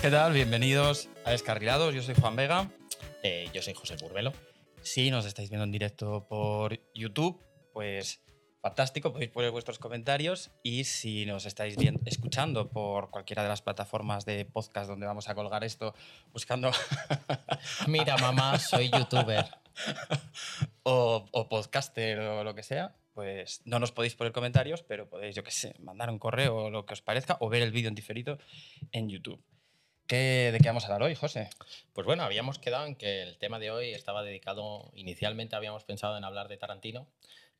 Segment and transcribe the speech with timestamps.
[0.00, 0.32] ¿Qué tal?
[0.32, 1.92] Bienvenidos a Descarrilados.
[1.92, 2.70] Yo soy Juan Vega.
[3.24, 4.32] Eh, yo soy José Burbelo.
[4.80, 7.42] Si nos estáis viendo en directo por YouTube,
[7.72, 8.22] pues
[8.62, 14.24] fantástico, podéis poner vuestros comentarios y si nos estáis escuchando por cualquiera de las plataformas
[14.24, 15.92] de podcast donde vamos a colgar esto,
[16.32, 16.70] buscando...
[17.88, 19.46] Mira, mamá, soy youtuber.
[20.84, 25.34] o, o podcaster o lo que sea, pues no nos podéis poner comentarios, pero podéis,
[25.34, 27.88] yo qué sé, mandar un correo o lo que os parezca o ver el vídeo
[27.88, 28.38] en diferido
[28.92, 29.42] en YouTube.
[30.08, 31.50] ¿Qué, ¿De qué vamos a hablar hoy, José?
[31.92, 36.16] Pues bueno, habíamos quedado en que el tema de hoy estaba dedicado, inicialmente habíamos pensado
[36.16, 37.06] en hablar de Tarantino,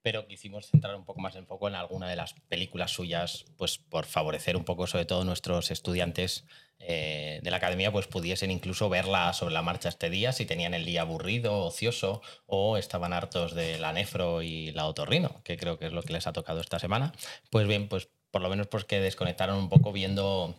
[0.01, 3.77] pero quisimos centrar un poco más en foco en alguna de las películas suyas, pues
[3.77, 6.47] por favorecer un poco, sobre todo nuestros estudiantes
[6.79, 10.73] eh, de la academia, pues pudiesen incluso verla sobre la marcha este día, si tenían
[10.73, 15.79] el día aburrido, ocioso, o estaban hartos de la nefro y la otorrino, que creo
[15.79, 17.13] que es lo que les ha tocado esta semana.
[17.51, 20.55] Pues bien, pues por lo menos pues que desconectaron un poco viendo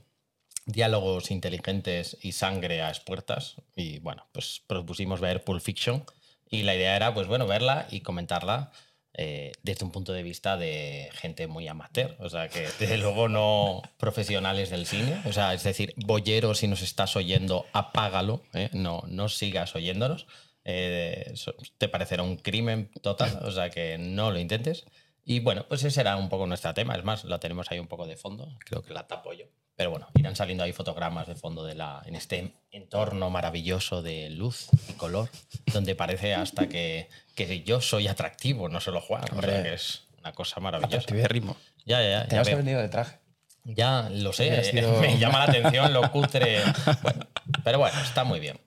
[0.66, 3.56] diálogos inteligentes y sangre a expuertas.
[3.76, 6.04] Y bueno, pues propusimos ver Pulp Fiction.
[6.50, 8.72] Y la idea era, pues bueno, verla y comentarla
[9.14, 12.16] eh, desde un punto de vista de gente muy amateur.
[12.20, 15.22] O sea, que desde luego no profesionales del cine.
[15.26, 18.44] O sea, es decir, bollero, si nos estás oyendo, apágalo.
[18.54, 18.70] ¿eh?
[18.74, 20.28] No, no sigas oyéndonos.
[20.66, 21.34] Eh,
[21.78, 23.40] te parecerá un crimen total.
[23.44, 24.86] O sea, que no lo intentes.
[25.26, 26.96] Y bueno, pues ese era un poco nuestro tema.
[26.96, 28.48] Es más, lo tenemos ahí un poco de fondo.
[28.66, 29.46] Creo que la tapo yo.
[29.80, 34.30] Pero bueno, irán saliendo ahí fotogramas de fondo de la, en este entorno maravilloso de
[34.30, 35.30] luz y color,
[35.72, 39.24] donde parece hasta que, que yo soy atractivo, no solo Juan.
[39.32, 41.16] Hombre, que es una cosa maravillosa.
[41.16, 41.56] de ritmo.
[41.86, 42.28] Ya, ya, ya.
[42.28, 43.20] Te has venido de traje.
[43.64, 44.92] Ya lo sé, sido...
[45.00, 46.60] me llama la atención lo cutre.
[47.02, 47.28] Bueno,
[47.64, 48.60] pero bueno, está muy bien.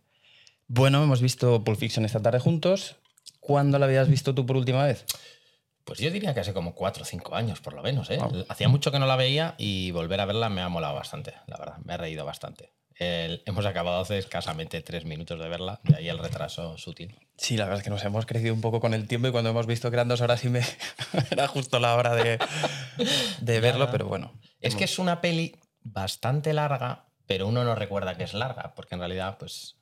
[0.66, 2.96] Bueno, hemos visto Pulp Fiction esta tarde juntos.
[3.38, 5.04] ¿Cuándo la habías visto tú por última vez?
[5.84, 8.10] Pues yo diría que hace como cuatro o cinco años, por lo menos.
[8.10, 8.18] ¿eh?
[8.48, 11.56] Hacía mucho que no la veía y volver a verla me ha molado bastante, la
[11.58, 11.78] verdad.
[11.84, 12.72] Me ha reído bastante.
[12.98, 17.16] hemos acabado hace escasamente tres minutos de verla, de ahí el retraso sutil.
[17.36, 19.50] Sí, la verdad es que nos hemos crecido un poco con el tiempo y cuando
[19.50, 20.62] hemos visto que eran dos horas y me
[21.30, 22.38] era justo la hora de,
[23.40, 24.32] de verlo, pero bueno.
[24.60, 28.94] Es que es una peli bastante larga, pero uno no recuerda que es larga, porque
[28.94, 29.76] en realidad pues,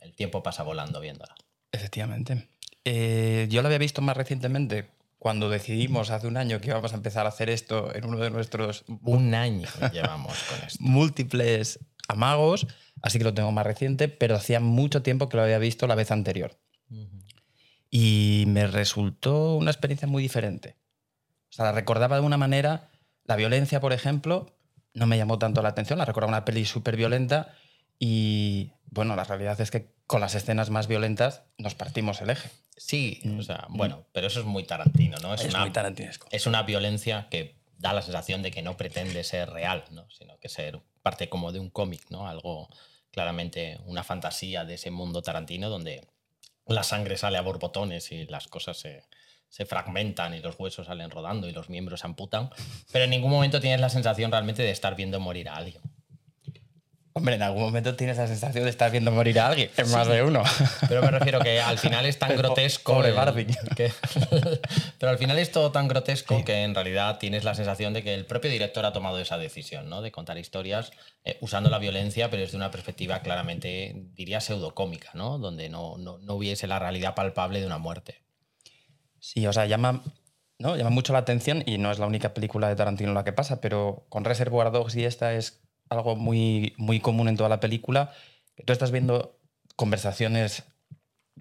[0.00, 1.34] el tiempo pasa volando viéndola.
[1.72, 2.48] Efectivamente.
[2.84, 4.88] Eh, yo la había visto más recientemente
[5.26, 8.30] cuando decidimos hace un año que íbamos a empezar a hacer esto en uno de
[8.30, 8.84] nuestros...
[9.02, 10.78] Un año llevamos con esto.
[10.78, 12.68] Múltiples amagos,
[13.02, 15.96] así que lo tengo más reciente, pero hacía mucho tiempo que lo había visto la
[15.96, 16.60] vez anterior.
[17.90, 20.76] Y me resultó una experiencia muy diferente.
[21.50, 22.92] O sea, la recordaba de una manera,
[23.24, 24.56] la violencia, por ejemplo,
[24.94, 27.52] no me llamó tanto la atención, la recordaba una peli súper violenta
[27.98, 32.50] y, bueno, la realidad es que con las escenas más violentas nos partimos el eje.
[32.76, 33.76] Sí, o sea, mm.
[33.76, 35.34] bueno, pero eso es muy tarantino, ¿no?
[35.34, 36.28] Es, una, muy tarantinesco.
[36.30, 40.08] Es una violencia que da la sensación de que no pretende ser real, ¿no?
[40.10, 42.28] Sino que ser parte como de un cómic, ¿no?
[42.28, 42.68] Algo
[43.10, 46.06] claramente una fantasía de ese mundo tarantino donde
[46.66, 49.04] la sangre sale a borbotones y las cosas se,
[49.48, 52.50] se fragmentan y los huesos salen rodando y los miembros se amputan,
[52.92, 55.82] pero en ningún momento tienes la sensación realmente de estar viendo morir a alguien.
[57.16, 60.06] Hombre, en algún momento tienes la sensación de estar viendo morir a alguien, en más
[60.06, 60.42] de uno.
[60.86, 62.92] Pero me refiero que al final es tan grotesco.
[62.92, 63.46] Pobre Barbie.
[64.98, 68.12] pero al final es todo tan grotesco que en realidad tienes la sensación de que
[68.12, 70.02] el propio director ha tomado esa decisión, ¿no?
[70.02, 70.90] De contar historias
[71.24, 75.38] eh, usando la violencia, pero desde una perspectiva claramente, diría, pseudocómica, ¿no?
[75.38, 78.20] Donde no, no, no hubiese la realidad palpable de una muerte.
[79.20, 80.02] Sí, o sea, llama
[80.58, 80.76] ¿no?
[80.76, 83.62] Llama mucho la atención y no es la única película de Tarantino la que pasa,
[83.62, 88.12] pero con Reservoir Dogs y esta es algo muy, muy común en toda la película,
[88.64, 89.38] tú estás viendo
[89.76, 90.64] conversaciones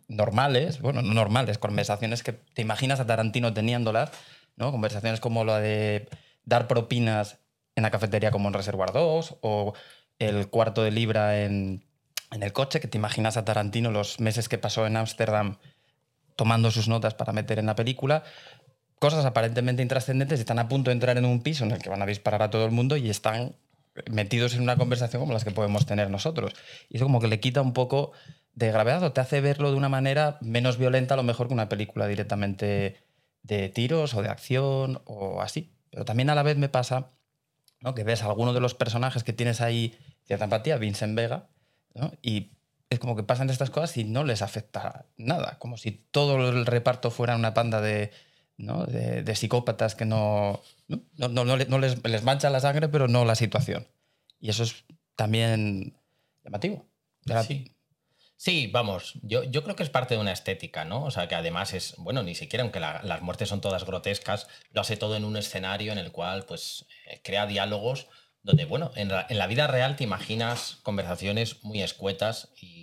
[0.07, 4.11] normales, bueno, no normales, conversaciones que te imaginas a Tarantino teniéndolas,
[4.56, 4.72] ¿no?
[4.72, 6.07] Conversaciones como la de
[6.44, 7.39] dar propinas
[7.75, 9.73] en la cafetería como en Reservoir 2 o
[10.19, 11.85] el cuarto de libra en,
[12.31, 15.57] en el coche, que te imaginas a Tarantino los meses que pasó en Ámsterdam
[16.35, 18.23] tomando sus notas para meter en la película.
[19.00, 22.01] Cosas aparentemente intrascendentes están a punto de entrar en un piso en el que van
[22.01, 23.56] a disparar a todo el mundo y están
[24.09, 26.53] metidos en una conversación como las que podemos tener nosotros.
[26.89, 28.12] Y eso como que le quita un poco
[28.53, 31.53] de gravedad o te hace verlo de una manera menos violenta a lo mejor que
[31.53, 32.97] una película directamente
[33.44, 35.74] de tiros o de acción o así.
[35.92, 37.12] Pero también a la vez me pasa
[37.81, 37.94] ¿no?
[37.94, 41.47] que ves a alguno de los personajes que tienes ahí cierta empatía, Vincent Vega,
[42.21, 42.51] y
[42.89, 46.65] es como que pasan estas cosas y no les afecta nada, como si todo el
[46.65, 48.12] reparto fuera una panda de,
[48.57, 53.88] de, psicópatas que no, no, no, les, les, mancha la sangre, pero no la situación.
[54.40, 54.86] Y eso es
[55.16, 55.98] también
[56.44, 56.86] llamativo.
[57.48, 57.72] Sí.
[58.38, 61.06] Sí, vamos, yo, yo creo que es parte de una estética, ¿no?
[61.06, 64.81] O sea, que además es, bueno, ni siquiera aunque las muertes son todas grotescas, lo
[64.81, 68.07] hace todo en un escenario en el cual, pues, eh, crea diálogos
[68.44, 72.75] donde, bueno, en, en la vida real te imaginas conversaciones muy escuetas y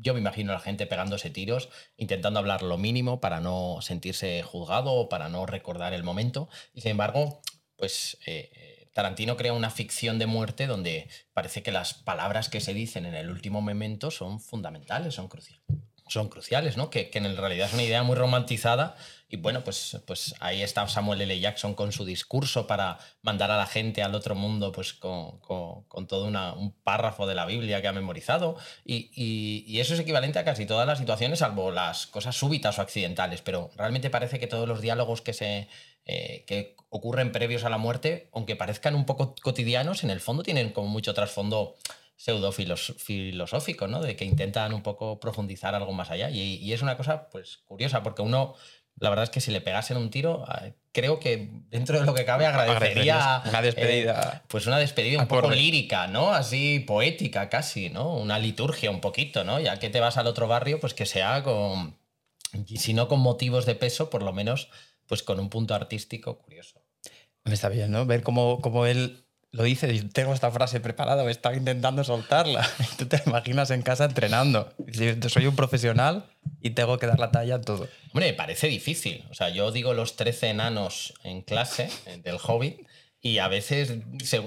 [0.00, 4.42] yo me imagino a la gente pegándose tiros, intentando hablar lo mínimo para no sentirse
[4.42, 6.48] juzgado o para no recordar el momento.
[6.74, 7.40] Y sin embargo,
[7.76, 12.74] pues eh, Tarantino crea una ficción de muerte donde parece que las palabras que se
[12.74, 15.62] dicen en el último momento son fundamentales, son cruciales
[16.08, 16.90] son cruciales, ¿no?
[16.90, 18.96] Que, en realidad es una idea muy romantizada
[19.28, 21.40] y bueno, pues, pues ahí está Samuel L.
[21.40, 25.40] Jackson con su discurso para mandar a la gente al otro mundo pues con,
[26.06, 30.64] todo un párrafo de la Biblia que ha memorizado y, eso es equivalente a casi
[30.64, 34.80] todas las situaciones salvo las cosas súbitas o accidentales, pero realmente parece que todos los
[34.80, 35.68] diálogos que se...
[36.08, 40.44] Eh, que ocurren previos a la muerte, aunque parezcan un poco cotidianos, en el fondo
[40.44, 41.74] tienen como mucho trasfondo
[42.16, 44.00] pseudo filosófico, ¿no?
[44.00, 46.30] De que intentan un poco profundizar algo más allá.
[46.30, 48.54] Y, es una cosa, pues, curiosa, porque uno,
[48.98, 52.14] la verdad es que si le pegasen un tiro, eh, creo que dentro de lo
[52.14, 53.42] que cabe agradecería...
[53.46, 54.32] Una despedida.
[54.36, 56.32] Eh, pues una despedida un poco lírica, ¿no?
[56.32, 58.14] Así poética casi, ¿no?
[58.14, 59.60] Una liturgia un poquito, ¿no?
[59.60, 61.96] Ya que te vas al otro barrio, pues que sea con...
[62.74, 64.70] Si no con motivos de peso, por lo menos,
[65.06, 66.80] pues con un punto artístico curioso.
[67.44, 68.06] Está bien, ¿no?
[68.06, 69.25] Ver cómo, cómo él
[69.56, 72.68] lo dice, tengo esta frase preparada, estaba intentando soltarla.
[72.98, 74.70] Tú te imaginas en casa entrenando.
[75.28, 76.26] Soy un profesional
[76.60, 77.88] y tengo que dar la talla a todo.
[78.12, 79.24] Hombre, parece difícil.
[79.30, 82.86] O sea, yo digo los 13 enanos en clase eh, del Hobbit
[83.22, 83.94] y a veces,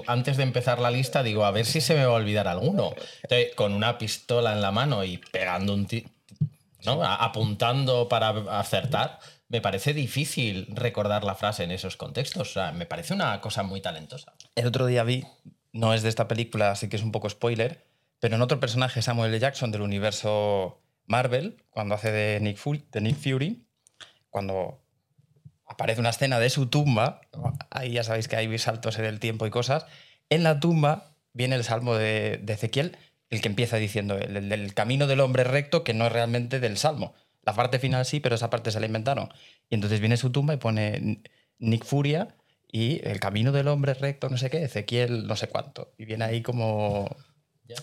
[0.06, 2.94] antes de empezar la lista, digo, a ver si se me va a olvidar alguno.
[3.24, 6.08] Entonces, con una pistola en la mano y pegando un tiro,
[6.84, 7.02] ¿no?
[7.02, 8.28] apuntando para
[8.60, 9.18] acertar
[9.50, 12.50] me parece difícil recordar la frase en esos contextos.
[12.50, 14.32] O sea, me parece una cosa muy talentosa.
[14.54, 15.26] El otro día vi,
[15.72, 17.84] no es de esta película, así que es un poco spoiler,
[18.20, 19.40] pero en otro personaje, Samuel L.
[19.40, 23.66] Jackson del universo Marvel, cuando hace de Nick, Fury, de Nick Fury,
[24.30, 24.84] cuando
[25.66, 27.20] aparece una escena de su tumba,
[27.70, 29.84] ahí ya sabéis que hay saltos en el tiempo y cosas,
[30.28, 32.96] en la tumba viene el salmo de, Ezequiel,
[33.30, 36.76] el que empieza diciendo el, el, camino del hombre recto, que no es realmente del
[36.76, 39.28] salmo, la parte final sí, pero esa parte se la inventaron.
[39.68, 41.22] Y entonces viene su tumba y pone
[41.58, 42.36] Nick Furia
[42.70, 45.92] y el camino del hombre recto, no sé qué, Ezequiel, no sé cuánto.
[45.98, 47.08] Y viene ahí como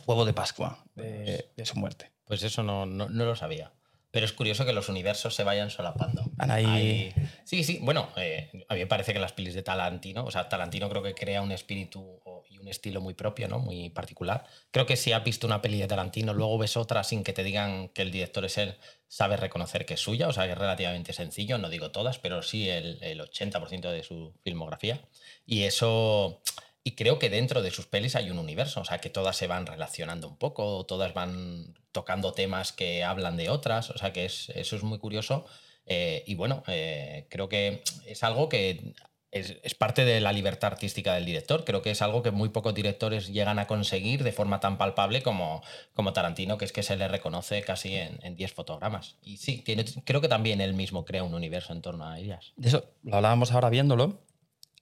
[0.05, 2.11] huevo de Pascua de, su muerte.
[2.25, 3.71] Pues eso no, no, lo sabía.
[4.17, 6.23] Pero es curioso que los universos se vayan solapando.
[6.39, 7.13] Ahí...
[7.43, 7.77] Sí, sí.
[7.83, 11.03] Bueno, eh, a mí me parece que las pelis de Talantino, o sea, Talantino creo
[11.03, 12.19] que crea un espíritu
[12.49, 13.59] y un estilo muy propio, ¿no?
[13.59, 14.43] Muy particular.
[14.71, 17.43] Creo que si has visto una peli de Tarantino, luego ves otra sin que te
[17.43, 20.57] digan que el director es él, sabes reconocer que es suya, o sea, que es
[20.57, 24.99] relativamente sencillo, no digo todas, pero sí el, el 80% de su filmografía.
[25.45, 26.41] Y eso
[26.87, 29.45] y creo que dentro de sus pelis hay un universo, o sea, que todas se
[29.45, 34.25] van relacionando un poco, todas van tocando temas que hablan de otras, o sea, que
[34.25, 35.47] es, eso es muy curioso.
[35.87, 38.93] Eh, y bueno, eh, creo que es algo que
[39.31, 41.65] es, parte de la libertad artística del director.
[41.65, 45.23] Creo que es algo que muy pocos directores llegan a conseguir de forma tan palpable
[45.23, 45.63] como,
[45.95, 49.15] como Tarantino, que es que se le reconoce casi en 10 fotogramas.
[49.23, 49.63] Y sí,
[50.05, 52.53] creo que también él mismo crea un universo en torno a ellas.
[52.57, 54.21] De eso lo hablábamos ahora viéndolo.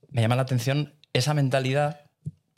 [0.10, 2.02] Me llama la atención esa mentalidad,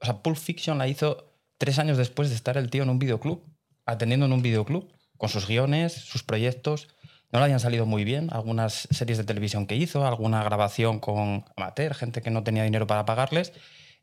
[0.02, 2.98] o sea, Pulp Fiction la hizo tres años después de estar el tío en un
[2.98, 3.44] videoclub,
[3.88, 6.90] atendiendo en un videoclub, con sus guiones, sus proyectos.
[7.32, 11.46] No le habían salido muy bien algunas series de televisión que hizo, alguna grabación con
[11.56, 13.54] amateur, gente que no tenía dinero para pagarles.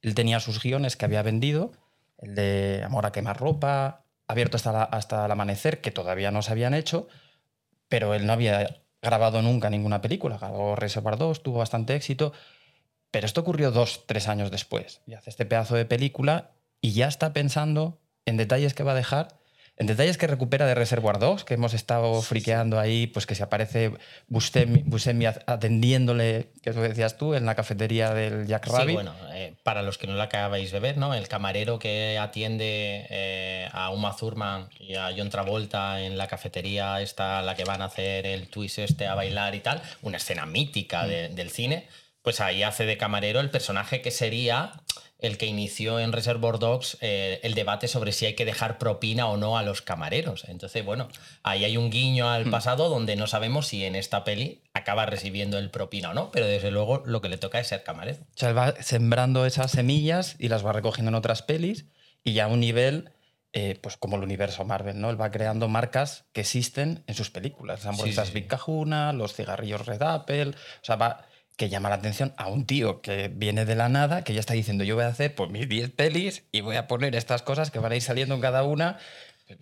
[0.02, 1.72] Él tenía sus guiones que había vendido,
[2.18, 6.52] el de Amor a quemar ropa, abierto hasta, hasta el amanecer, que todavía no se
[6.52, 7.08] habían hecho,
[7.88, 10.38] pero él no había grabado nunca ninguna película.
[10.38, 12.32] Grabó Reservoir 2, tuvo bastante éxito.
[13.10, 15.02] Pero esto ocurrió dos, tres años después.
[15.06, 16.50] Y hace este pedazo de película
[16.80, 19.38] y ya está pensando en detalles que va a dejar,
[19.76, 23.42] en detalles que recupera de Reservoir Dogs, que hemos estado friqueando ahí, pues que se
[23.42, 23.92] aparece
[24.28, 28.88] Buscemi, atendiéndole, que es lo que decías tú, en la cafetería del Jack Rabbit.
[28.88, 31.12] Sí, bueno, eh, para los que no la acabáis de ver, ¿no?
[31.12, 37.00] El camarero que atiende eh, a Uma Thurman y a John Travolta en la cafetería
[37.00, 40.46] esta, la que van a hacer el twist este a bailar y tal, una escena
[40.46, 41.34] mítica mm.
[41.34, 41.88] del cine
[42.24, 44.72] pues ahí hace de camarero el personaje que sería
[45.26, 49.28] el que inició en Reservoir Dogs eh, el debate sobre si hay que dejar propina
[49.28, 50.44] o no a los camareros.
[50.48, 51.08] Entonces, bueno,
[51.42, 52.50] ahí hay un guiño al hmm.
[52.50, 56.46] pasado donde no sabemos si en esta peli acaba recibiendo el propina o no, pero
[56.46, 58.18] desde luego lo que le toca es ser camarero.
[58.20, 61.86] O sea, él va sembrando esas semillas y las va recogiendo en otras pelis
[62.22, 63.10] y ya a un nivel
[63.56, 65.10] eh, pues como el universo Marvel, ¿no?
[65.10, 67.84] Él va creando marcas que existen en sus películas.
[67.84, 71.24] Las hamburguesas Big Cajuna, los cigarrillos Red Apple, o sea, va
[71.56, 74.54] que llama la atención a un tío que viene de la nada, que ya está
[74.54, 77.70] diciendo, yo voy a hacer pues, mis 10 pelis y voy a poner estas cosas
[77.70, 78.98] que van a ir saliendo en cada una.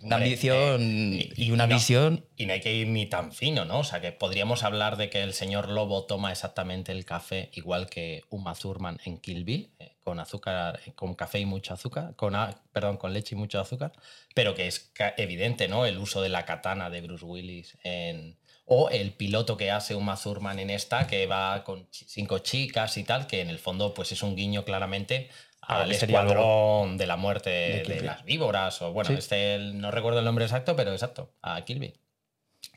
[0.01, 2.25] Una ambición eh, y, una visión.
[2.37, 3.81] Y no hay que ir ni tan fino, ¿no?
[3.81, 7.91] O sea, que podríamos hablar de que el señor Lobo toma exactamente el café igual
[7.91, 9.73] que Uma Thurman en Kill Bill.
[9.81, 12.35] Eh, con azúcar, con café y mucho azúcar, con,
[12.73, 13.93] perdón, con leche y mucho azúcar,
[14.35, 15.87] pero que es evidente, ¿no?
[15.87, 18.37] El uso de la katana de Bruce Willis en,
[18.75, 23.05] o el piloto que hace un Mazurman en esta, que va con cinco chicas y
[23.05, 25.29] tal, que en el fondo pues es un guiño claramente
[25.61, 30.47] al escuadrón de la muerte de, las víboras, o bueno, este no recuerdo el nombre
[30.47, 31.93] exacto, pero exacto, a Kilby.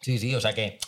[0.02, 0.80] Sí, sí, o sea que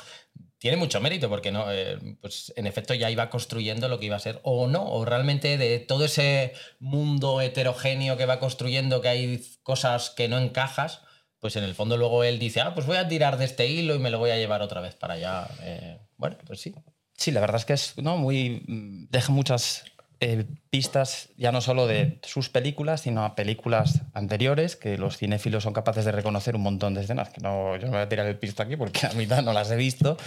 [0.58, 4.18] tiene mucho mérito porque no, eh, pues en efecto ya iba construyendo lo que iba
[4.18, 9.08] a ser o no, o realmente de todo ese mundo heterogéneo que va construyendo, que
[9.08, 11.00] hay cosas que no encajas,
[11.40, 13.96] pues en el fondo luego él dice, ah, pues voy a tirar de este hilo
[13.96, 15.48] y me lo voy a llevar otra vez para allá.
[15.62, 16.74] Eh, bueno, pues sí.
[17.16, 18.18] Sí, la verdad es que es ¿no?
[18.18, 18.64] muy.
[18.68, 19.86] Mm, deja muchas
[20.20, 25.64] eh, pistas ya no solo de sus películas, sino a películas anteriores que los cinéfilos
[25.64, 27.30] son capaces de reconocer un montón de escenas.
[27.42, 29.76] No, yo no voy a tirar el pisto aquí porque a mitad no las he
[29.76, 30.18] visto,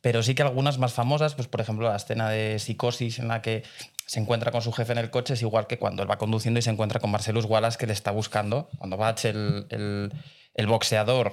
[0.00, 3.42] pero sí que algunas más famosas, pues por ejemplo la escena de psicosis en la
[3.42, 3.64] que
[4.12, 6.58] se encuentra con su jefe en el coche es igual que cuando él va conduciendo
[6.58, 8.68] y se encuentra con Marcelus Wallace que le está buscando.
[8.76, 10.12] Cuando Bach, el, el,
[10.52, 11.32] el boxeador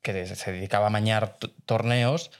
[0.00, 2.30] que se dedicaba a mañar torneos,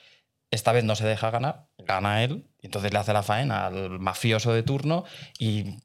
[0.51, 4.55] esta vez no se deja ganar, gana él entonces le hace la faena al mafioso
[4.55, 5.05] de turno
[5.39, 5.77] y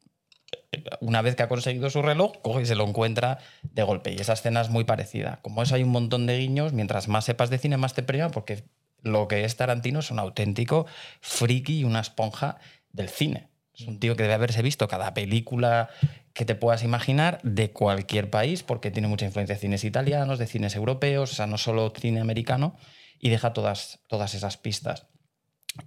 [0.72, 4.14] eh, una vez que ha conseguido su reloj, coge y se lo encuentra de golpe.
[4.14, 5.40] Y esa escena es muy parecida.
[5.42, 8.30] Como eso hay un montón de guiños, mientras más sepas de cine, más te premia,
[8.30, 8.64] porque
[9.02, 10.86] lo que es Tarantino es un auténtico
[11.20, 12.58] friki y una esponja
[12.94, 13.51] del cine.
[13.82, 15.90] Es un tío que debe haberse visto cada película
[16.34, 20.48] que te puedas imaginar de cualquier país, porque tiene mucha influencia de cines italianos, de
[20.48, 22.76] cines europeos, o sea, no solo cine americano,
[23.20, 25.08] y deja todas, todas esas pistas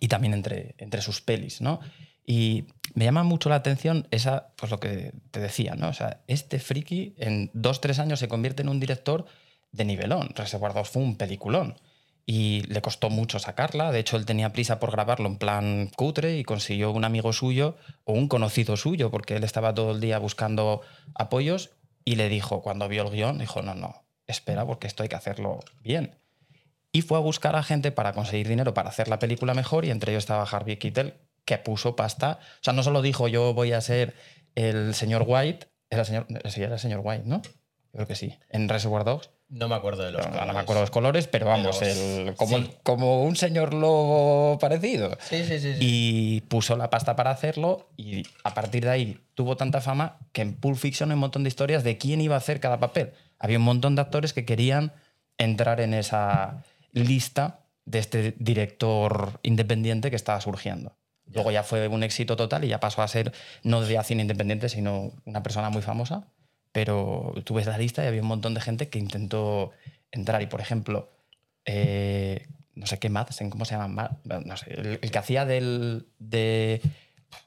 [0.00, 1.80] y también entre, entre sus pelis, ¿no?
[2.26, 5.88] Y me llama mucho la atención esa, pues lo que te decía, ¿no?
[5.88, 9.26] O sea, este friki en dos, tres años se convierte en un director
[9.72, 10.30] de nivelón.
[10.34, 11.76] Reservoir Dogs fue un peliculón.
[12.26, 13.92] Y le costó mucho sacarla.
[13.92, 17.76] De hecho, él tenía prisa por grabarlo en plan cutre y consiguió un amigo suyo
[18.04, 20.80] o un conocido suyo, porque él estaba todo el día buscando
[21.14, 21.72] apoyos
[22.04, 25.16] y le dijo, cuando vio el guion, dijo, no, no, espera, porque esto hay que
[25.16, 26.16] hacerlo bien
[26.94, 29.90] y fue a buscar a gente para conseguir dinero para hacer la película mejor y
[29.90, 31.14] entre ellos estaba Harvey Keitel
[31.44, 32.38] que puso pasta.
[32.40, 34.14] O sea, no solo dijo yo voy a ser
[34.54, 37.42] el señor White, era el señor, era el señor White, ¿no?
[37.92, 38.38] Creo que sí.
[38.48, 39.30] En Reservoir Dogs.
[39.54, 40.46] No me acuerdo de los colores.
[40.46, 41.80] No me acuerdo de los colores, pero vamos,
[42.36, 45.16] como, como, un señor lobo parecido.
[45.20, 49.56] Sí, sí, sí, Y puso la pasta para hacerlo y a partir de ahí tuvo
[49.56, 52.38] tanta fama que en Pulp Fiction hay un montón de historias de quién iba a
[52.38, 53.12] hacer cada papel.
[53.38, 54.92] Había un montón de actores que querían
[55.38, 60.96] entrar en esa, lista de este director independiente que estaba surgiendo.
[61.26, 63.32] Luego ya fue un éxito total y ya pasó a ser
[63.62, 66.28] no de cine independiente, sino una persona muy famosa.
[66.74, 69.70] Pero tú ves la lista y había un montón de gente que intentó
[70.10, 70.42] entrar.
[70.42, 71.08] Y por ejemplo,
[71.64, 74.18] eh, no sé qué Madsen, ¿cómo se llama?
[74.24, 76.08] No sé, el, que hacía del.
[76.18, 76.80] de.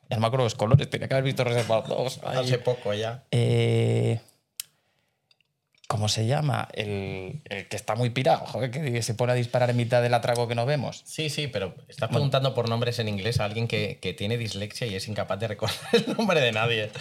[0.09, 2.21] Ya no me acuerdo los colores, tenía que haber visto reservados.
[2.23, 3.25] Hace poco ya.
[3.31, 4.21] Eh,
[5.87, 6.67] ¿Cómo se llama?
[6.73, 10.45] El, que está muy pirado, joder, que se pone a disparar en mitad del atraco
[10.45, 11.01] que no vemos.
[11.05, 14.95] Sí, sí, pero estás preguntando por nombres en inglés a alguien que, tiene dislexia y
[14.95, 16.91] es incapaz de recordar el nombre de nadie.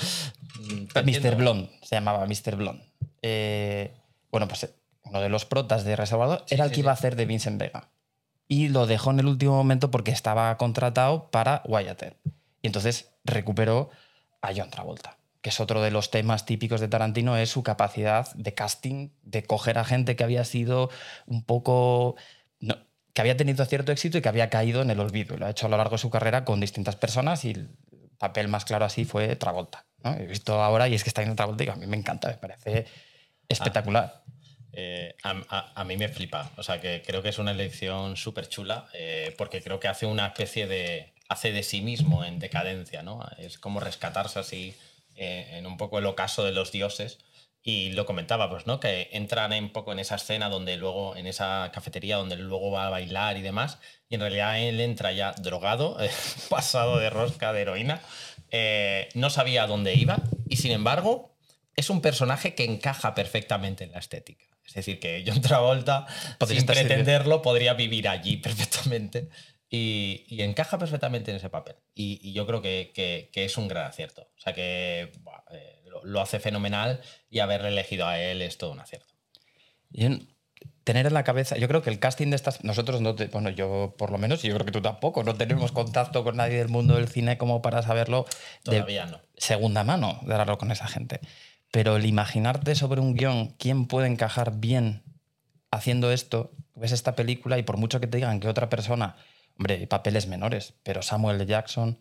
[0.95, 1.35] Mr.
[1.35, 2.55] Blonde, se llamaba Mr.
[2.55, 2.85] Blonde.
[3.23, 3.93] Eh,
[4.31, 7.27] bueno, pues uno de los protas de Reservado era el que iba a hacer de
[7.27, 7.91] Vincent Vega.
[8.47, 12.05] Y lo dejó en el último momento porque estaba contratado para Wyatt
[12.63, 13.91] Y entonces recuperó
[14.43, 18.35] a John Travolta que es otro de los temas típicos de Tarantino, es su capacidad
[18.35, 20.91] de casting, de coger a gente que había sido
[21.25, 22.17] un poco...
[23.13, 25.37] que había tenido cierto éxito y que había caído en el olvido.
[25.37, 27.69] lo ha hecho a lo largo de su carrera con distintas personas y el
[28.19, 29.87] papel más claro así fue Travolta.
[30.03, 32.39] He visto ahora y es que está en Travolta y a mí me encanta, me
[32.39, 32.87] parece
[33.49, 34.25] espectacular.
[34.27, 34.33] Ah,
[34.73, 36.51] eh, a, mí me flipa.
[36.57, 40.07] O sea, que creo que es una elección súper chula eh, porque creo que hace
[40.07, 41.15] una especie de...
[41.29, 43.25] hace de sí mismo en decadencia, ¿no?
[43.39, 44.75] Es como rescatarse así
[45.17, 47.19] eh, en un poco el ocaso de los dioses.
[47.63, 48.79] Y lo comentaba, pues, ¿no?
[48.79, 52.87] Que entran un poco en esa escena donde luego, en esa cafetería donde luego va
[52.87, 53.79] a bailar y demás.
[54.09, 55.97] Y en realidad él entra ya drogado,
[56.49, 58.01] pasado de rosca de heroína.
[58.51, 60.23] Eh, no sabía a dónde iba.
[60.49, 61.35] Y sin embargo,
[61.75, 64.47] es un personaje que encaja perfectamente en la estética.
[64.67, 66.07] Es decir, que John Travolta,
[66.47, 69.29] sin pretenderlo, podría vivir allí perfectamente.
[69.69, 71.77] Y, encaja perfectamente en ese papel.
[71.95, 74.23] Y, yo creo que, es un gran acierto.
[74.37, 75.13] O sea que
[75.51, 79.15] eh, lo, hace fenomenal y haberle elegido a él es todo un acierto.
[79.93, 80.29] Y
[80.85, 83.97] tener en la cabeza, yo creo que el casting de estas, nosotros no, bueno, yo
[83.99, 86.69] por lo menos, y yo creo que tú tampoco, no tenemos contacto con nadie del
[86.69, 88.25] mundo del cine como para saberlo
[88.63, 89.21] Todavía no.
[89.37, 91.21] segunda mano, de hablarlo con esa gente.
[91.73, 95.03] Pero el imaginarte sobre un guion, quién puede encajar bien
[95.73, 99.17] haciendo esto, ves esta película y por mucho que te digan que otra persona
[99.59, 101.47] Hombre, papeles menores, pero Samuel L.
[101.47, 101.99] Jackson,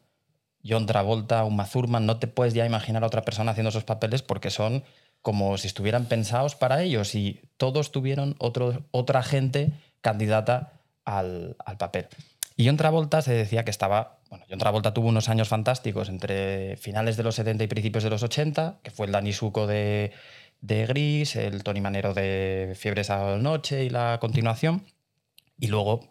[0.63, 4.21] John Travolta, Uma Thurman, no te puedes ya imaginar a otra persona haciendo esos papeles
[4.21, 4.83] porque son
[5.21, 12.07] como si estuvieran pensados para ellos y todos tuvieron otra gente candidata al, al papel.
[12.57, 14.19] Y John Travolta se decía que estaba.
[14.29, 18.09] Bueno, John Travolta tuvo unos años fantásticos entre finales de los 70 y principios de
[18.09, 20.11] los 80, que fue el Danny Suco de,
[20.61, 24.85] de Gris, el Tony Manero de Fiebre Sábado Noche y la continuación.
[25.59, 26.07] Y luego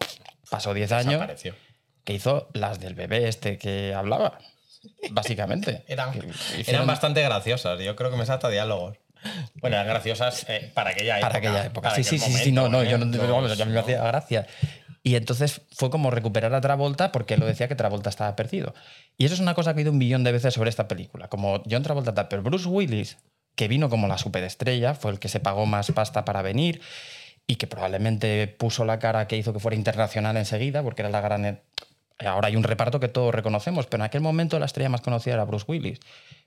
[0.51, 1.55] pasó 10 años Desapareció.
[2.05, 4.39] que hizo las del bebé este que hablaba,
[5.11, 5.85] básicamente.
[5.89, 7.79] Eran, Que eran hicieron- bastante graciosas.
[7.81, 8.99] Yo creo que me salta diálogos.
[9.55, 11.29] Bueno, eran graciosas eh, para aquella época.
[11.29, 11.89] para aquella época.
[11.91, 13.27] para Sí, sí, sí, no, no, momento, yo no, ¿eh?
[13.31, 14.47] vamos, a mí me hacía gracia.
[15.03, 18.75] Y entonces fue como recuperar a Travolta porque él lo decía que Travolta estaba perdido.
[19.17, 21.29] Y eso es una cosa que he oído un billón de veces sobre esta película.
[21.29, 23.17] Como John Travolta, tal, pero Bruce Willis,
[23.55, 26.81] que vino como la superestrella, fue el que se pagó más pasta para venir
[27.47, 31.21] y que probablemente puso la cara que hizo que fuera internacional enseguida, porque era la
[31.21, 31.45] gran...
[31.45, 31.63] e-,
[32.19, 35.35] Ahora hay un reparto que todos reconocemos, pero en aquel momento la estrella más conocida
[35.35, 36.01] era Bruce Willis.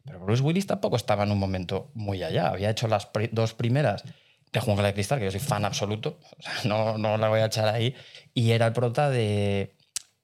[0.06, 2.50] Pero Bruce Willis tampoco estaba en un momento muy allá.
[2.50, 4.04] Había hecho las dos primeras
[4.54, 6.20] de Jungla de Cristal, que yo soy fan absoluto,
[6.64, 7.96] no, no la voy a echar ahí,
[8.34, 9.76] y era el prota de,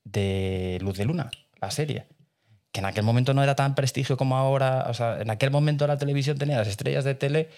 [0.03, 2.07] de Luz de Luna, la serie.
[2.71, 4.87] Que en aquel momento no era tan prestigio como ahora.
[4.89, 7.49] O sea, en aquel momento la televisión tenía las estrellas de tele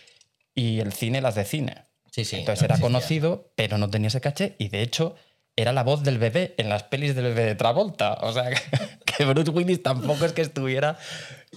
[0.53, 1.85] y el cine las de cine.
[2.15, 2.37] Sí, sí.
[2.37, 4.55] Entonces no era conocido, pero no tenía ese caché.
[4.57, 5.15] Y de hecho,
[5.57, 8.13] era la voz del bebé en las pelis del bebé de Travolta.
[8.21, 8.55] O sea, que,
[9.05, 10.97] que Bruce Willis tampoco es que estuviera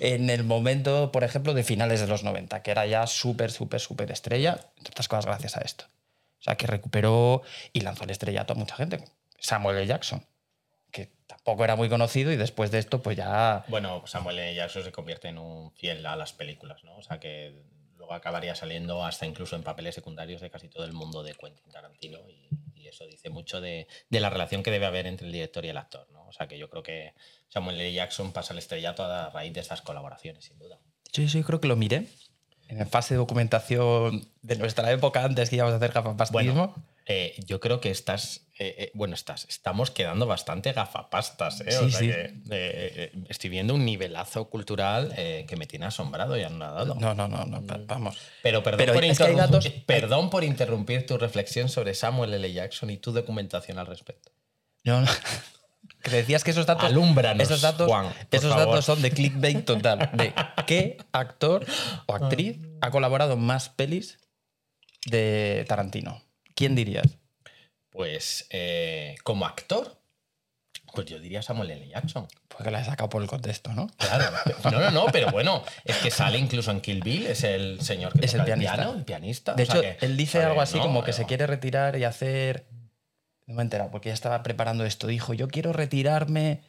[0.01, 3.79] en el momento, por ejemplo, de finales de los 90, que era ya súper, súper,
[3.79, 4.59] súper estrella.
[4.79, 5.85] Entre otras cosas, gracias a esto.
[6.41, 9.05] O sea, que recuperó y lanzó el estrellato a mucha gente.
[9.39, 9.87] Samuel L.
[9.87, 10.27] Jackson,
[10.91, 13.65] que tampoco era muy conocido y después de esto, pues ya.
[13.69, 14.57] Bueno, Samuel L.
[14.57, 16.97] Jackson se convierte en un fiel a las películas, ¿no?
[16.97, 17.55] O sea que
[17.99, 21.71] luego acabaría saliendo hasta incluso en papeles secundarios de casi todo el mundo de Quentin
[21.71, 25.33] Tarantino y, y eso dice mucho de, de la relación que debe haber entre el
[25.33, 26.27] director y el actor, ¿no?
[26.27, 27.13] O sea que yo creo que
[27.49, 27.93] Samuel L.
[27.93, 30.79] Jackson pasa el estrellato a raíz de esas colaboraciones, sin duda.
[31.13, 32.07] Yo sí creo que lo miré
[32.69, 36.75] en la fase de documentación de nuestra época antes que íbamos a hacer gafapastismo.
[37.11, 41.77] Eh, yo creo que estás, eh, eh, bueno, estás, estamos quedando bastante gafapastas, ¿eh?
[41.79, 42.07] O Sí, sea sí.
[42.09, 46.95] que, estoy viendo un nivelazo cultural que me tiene asombrado y anonadado.
[46.97, 48.19] No, no, no, no, pa- vamos.
[48.43, 51.95] Pero perdón, Pero por es que hay interrum- datos- perdón por interrumpir tu reflexión sobre
[51.95, 52.53] Samuel L.
[52.53, 54.31] Jackson y tu documentación al respecto.
[54.85, 55.07] No, no.
[56.03, 56.93] Que decías que esos datos.
[57.41, 58.67] Esos datos, Juan, esos favor.
[58.69, 60.11] datos son de clickbait total.
[60.13, 60.33] De
[60.67, 61.65] qué actor
[62.07, 64.19] o actriz ha colaborado en más pelis
[65.07, 66.23] de Tarantino.
[66.59, 67.19] ¿Quién dirías?
[67.91, 69.97] Pues eh, como actor,
[70.93, 71.89] pues yo diría Samuel L.
[71.89, 72.27] Jackson.
[72.49, 73.87] Porque la he sacado por el contexto, ¿no?
[73.97, 74.25] Claro.
[74.65, 78.13] No, no, no, pero bueno, es que sale incluso en Kill Bill, es el señor
[78.19, 78.75] que Es toca el pianista.
[78.75, 79.55] piano, el pianista.
[79.55, 80.83] De o sea hecho, que él dice algo así ¿no?
[80.83, 82.67] como que se quiere retirar y hacer.
[83.47, 85.07] No me he enterado, porque ya estaba preparando esto.
[85.07, 86.61] Dijo, yo quiero retirarme.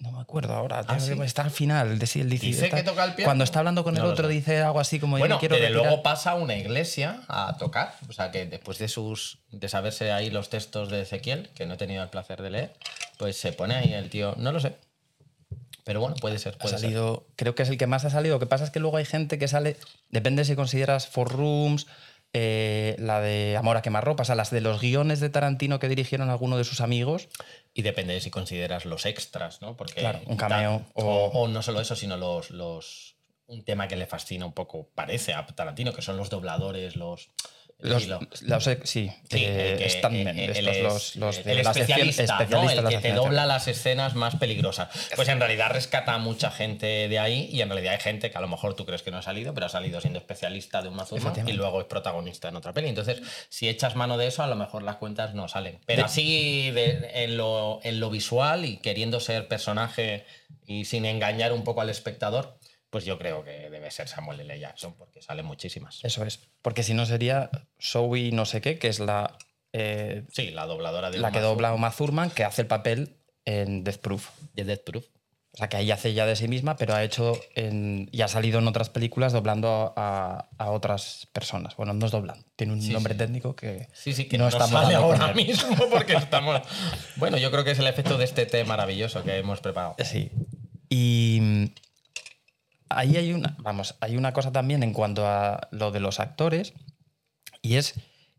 [0.00, 0.82] No me acuerdo ahora.
[0.84, 1.12] que- ¿sí?
[1.22, 1.98] Está al final.
[1.98, 3.26] dice, ¿Dice está- que toca el piano?
[3.28, 5.40] Cuando está hablando con el No lo otro, dice algo así como yo Bueno, me
[5.40, 5.86] quiero desde retirar.
[5.86, 7.94] luego pasa a una iglesia a tocar.
[8.08, 9.38] O sea que después de sus.
[9.52, 12.72] de saberse ahí los textos de Ezequiel, que no he tenido el placer de leer,
[13.18, 14.34] pues se pone ahí el tío.
[14.38, 14.74] No lo sé.
[15.84, 16.54] Pero bueno, puede ser.
[16.54, 16.80] ha Puede ser.
[16.80, 18.36] salido, creo que es el que más ha salido.
[18.36, 19.76] Lo que pasa es que luego hay gente que sale,
[20.10, 21.86] depende si consideras Four Rooms,
[22.32, 25.88] eh, la de Amor a quemarropa, o sea, las de los guiones de Tarantino que
[25.88, 27.28] dirigieron algunos de sus amigos.
[27.74, 29.76] Y depende de si consideras los extras, ¿no?
[29.76, 33.16] Porque Claro, un cameo o, o- o no solo eso, sino los, los.
[33.46, 37.30] Un tema que le fascina un poco, parece a Tarantino, que son los dobladores, los.
[37.82, 42.38] Los, los- sí, Sí, eh, que- eh, él estos, es los, los de el especialista,
[42.50, 42.70] ¿no?
[42.70, 44.88] el que te dobla las escenas más peligrosas.
[45.16, 48.38] Pues en realidad rescata a mucha gente de ahí y en realidad hay gente que
[48.38, 50.88] a lo mejor tú crees que no ha salido, pero ha salido siendo especialista de
[50.88, 52.88] una zona y luego es protagonista en otra peli.
[52.88, 55.78] Entonces, si echas mano de eso, a lo mejor las cuentas no salen.
[55.86, 60.24] Pero así de- en, lo, en lo visual y queriendo ser personaje
[60.66, 62.56] y sin engañar un poco al espectador,
[62.90, 64.58] pues yo creo que debe ser Samuel L.
[64.58, 66.00] Jackson porque salen muchísimas.
[66.02, 66.40] Eso es.
[66.62, 67.50] Porque si no sería
[67.80, 69.38] Zoe no sé qué, que es la,
[69.72, 73.16] eh, Sí, la dobladora de la que dobla a Uma Thurman, que hace el papel
[73.44, 74.28] en Death Proof.
[74.54, 75.04] de Death Proof.
[75.52, 78.28] O sea, que ahí hace ya de sí misma, pero ha hecho en- y ha
[78.28, 81.74] salido en otras películas doblando a, a otras personas.
[81.74, 83.18] Bueno, no es doblando, tiene un Sí, nombre sí.
[83.18, 86.60] técnico que Sí, sí, que no estamos sale ahora mismo porque estamos...
[87.16, 89.96] Bueno, yo creo que es el efecto de este té maravilloso que hemos preparado.
[90.04, 90.30] Sí.
[90.88, 91.72] Y
[92.90, 96.74] ahí hay una, vamos, hay una cosa también en cuanto a lo de los actores
[97.62, 97.94] y es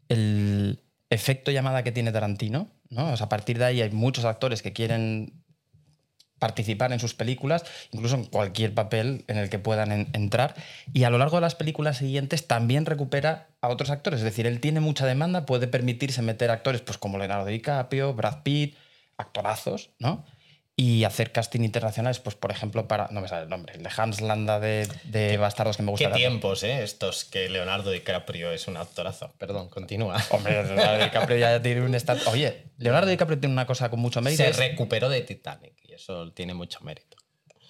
[0.10, 3.08] el efecto llamada que tiene Tarantino, ¿no?
[3.08, 5.42] A partir de ahí hay muchos actores que quieren
[6.40, 10.56] participar en sus películas, incluso en cualquier papel en el que puedan en- entrar.
[10.92, 14.22] Y a lo largo de las películas siguientes también recupera a otros actores.
[14.22, 18.42] Es decir, él tiene mucha demanda, puede permitirse meter actores pues, como Leonardo DiCaprio, Brad
[18.42, 18.76] Pitt,
[19.18, 20.26] actorazos, ¿no?
[20.76, 23.08] Y hacer casting internacionales, pues por ejemplo, para.
[23.12, 26.10] No me sale el nombre, el de Hans Landa de, de Bastardos que me gusta.
[26.10, 26.82] Qué tiempos, ¿eh?
[26.84, 29.34] Estos que Leonardo DiCaprio es un actorazo.
[29.38, 30.18] Perdón, continúa.
[30.32, 32.26] Hombre, Leonardo DiCaprio ya tiene un estatus.
[32.28, 34.44] Oye, Leonardo DiCaprio tiene una cosa con mucho mérito.
[34.44, 37.18] Se es- recuperó de Titanic y eso tiene mucho mérito.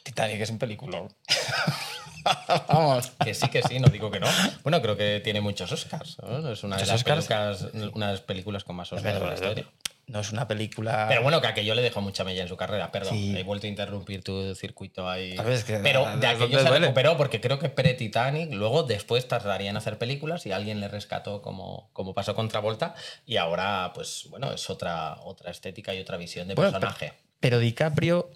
[0.03, 1.03] Titanic es un película.
[2.67, 3.11] Vamos.
[3.23, 4.27] Que sí, que sí, no digo que no.
[4.63, 6.17] Bueno, creo que tiene muchos Oscars.
[6.21, 6.51] ¿no?
[6.51, 7.25] Es una de, ¿Muchos las Oscars?
[7.63, 9.65] películas, una de las películas con más Oscars de la historia.
[10.07, 11.05] No es una película.
[11.07, 12.91] Pero bueno, que aquello le dejó mucha mella en su carrera.
[12.91, 13.33] Perdón, Sí.
[13.37, 15.37] he vuelto a interrumpir tu circuito ahí.
[15.37, 16.79] A ver, es que Pero a- a- de aquello se duele.
[16.87, 21.41] recuperó porque creo que pre-Titanic, luego después tardarían en hacer películas y alguien le rescató
[21.41, 22.93] como, como pasó con Travolta.
[23.25, 27.13] Y ahora, pues bueno, es otra, otra estética y otra visión de Bueno, personaje.
[27.39, 28.29] Pero DiCaprio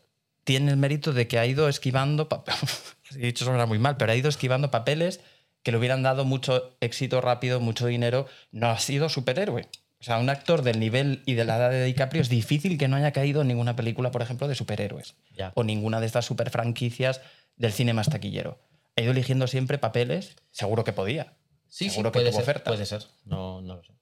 [0.45, 2.29] tiene el mérito de que ha ido esquivando.
[3.11, 5.19] He dicho eso era muy mal, pero ha ido esquivando papeles
[5.63, 8.27] que le hubieran dado mucho éxito rápido, mucho dinero.
[8.51, 9.67] No ha sido superhéroe.
[10.05, 12.87] O sea, un actor del nivel y de la edad de DiCaprio es difícil que
[12.87, 15.15] no haya caído en ninguna película, por ejemplo, de superhéroes.
[15.55, 17.21] O ninguna de estas super franquicias
[17.55, 18.59] del cine más taquillero.
[18.95, 21.33] Ha ido eligiendo siempre papeles, seguro que podía.
[21.69, 22.71] Sí, sí, seguro que puede tuvo ser, ofertas.
[22.71, 23.03] puede ser.
[23.23, 23.93] No, no lo sé.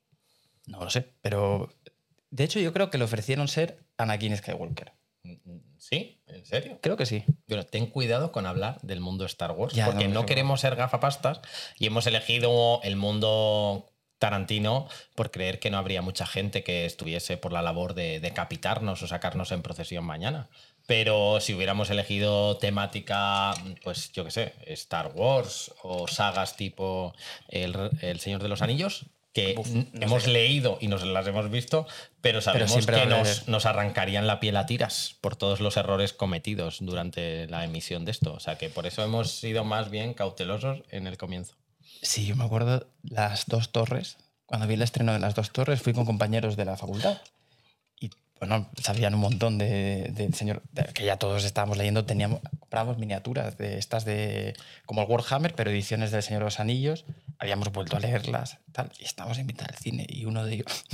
[0.65, 1.73] No lo sé, pero.
[2.31, 4.91] De hecho, yo creo que le ofrecieron ser Anakin Skywalker.
[5.77, 6.21] ¿Sí?
[6.27, 6.79] ¿En serio?
[6.81, 7.23] Creo que sí.
[7.47, 10.75] Bueno, ten cuidado con hablar del mundo Star Wars, Ya, porque no, no, queremos ser
[10.75, 11.39] gafapastas
[11.79, 13.92] y hemos elegido el mundo
[14.23, 19.03] Tarantino por creer que no habría mucha gente que estuviese por la labor de decapitarnos
[19.03, 20.47] o sacarnos en procesión mañana.
[20.87, 27.13] Pero si hubiéramos elegido temática, pues yo qué sé, Star Wars o sagas tipo
[27.49, 30.29] El, El Señor de los Anillos, que Uf, n- no hemos sé.
[30.31, 31.85] leído y nos las hemos visto,
[32.21, 36.77] pero sabemos que nos, nos arrancarían la piel a tiras por todos los errores cometidos
[36.79, 38.33] durante la emisión de esto.
[38.33, 41.55] O sea que por eso hemos sido más bien cautelosos en el comienzo.
[42.03, 44.17] Sí, yo me acuerdo las dos torres.
[44.45, 47.17] Cuando vi el estreno de las dos torres, fui con compañeros de la facultad.
[47.99, 52.41] Y bueno, sabían un montón de- del señor, de- que ya todos estábamos leyendo, teníamos,
[52.59, 54.53] comprábamos miniaturas de estas de
[54.85, 57.05] como el Warhammer, pero ediciones del Señor de los Anillos.
[57.39, 60.05] Habíamos vuelto a leerlas, tal, y estábamos invitados al cine.
[60.09, 60.85] Y uno de ellos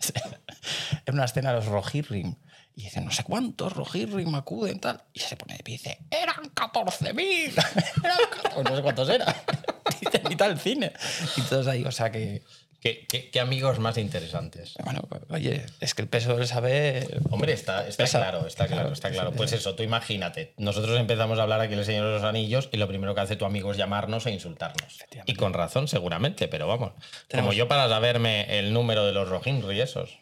[1.06, 2.36] era una escena de los Rohirrim.
[2.76, 5.02] Y dice, no sé cuántos Rohirrim acuden, tal.
[5.12, 7.14] Y se pone de pie y dice, eran 14.000.
[8.04, 9.34] eran 14, no sé cuántos eran.
[10.00, 10.92] Dice, en mitad del cine.
[11.36, 12.42] Y todos ahí, o sea que,
[12.80, 14.74] ¿Qué, qué- qué amigos más interesantes?
[14.84, 17.22] bueno, oye, es que el peso del saber...
[17.30, 18.18] Hombre, está, está Pesa.
[18.18, 19.32] claro, está claro, está claro.
[19.32, 20.52] Pues eso, tú imagínate.
[20.58, 23.36] Nosotros empezamos a hablar aquí del Señor de los Anillos y lo primero que hace
[23.36, 24.98] tu amigo es llamarnos e insultarnos.
[25.24, 26.90] Y con razón, seguramente, pero vamos.
[26.92, 30.18] Como Tenemos- yo para saberme el número de los y esos.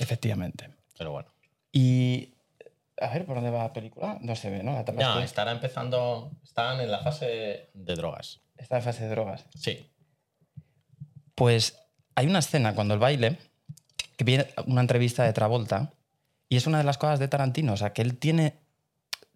[0.00, 0.70] Efectivamente.
[0.98, 1.32] Pero bueno.
[1.72, 2.34] Y...
[3.00, 4.18] A ver, ¿por dónde va la película?
[4.20, 4.72] No se ve, ¿no?
[4.74, 5.22] La azul.
[5.22, 6.30] estará empezando.
[6.44, 8.40] Están en la fase de drogas.
[8.56, 9.44] Está en fase de drogas.
[9.56, 9.88] Sí.
[11.34, 11.78] Pues
[12.14, 13.38] hay una escena cuando el baile,
[14.16, 15.92] que viene una entrevista de Travolta,
[16.48, 18.58] y es una de las cosas de Tarantino, o sea, que él tiene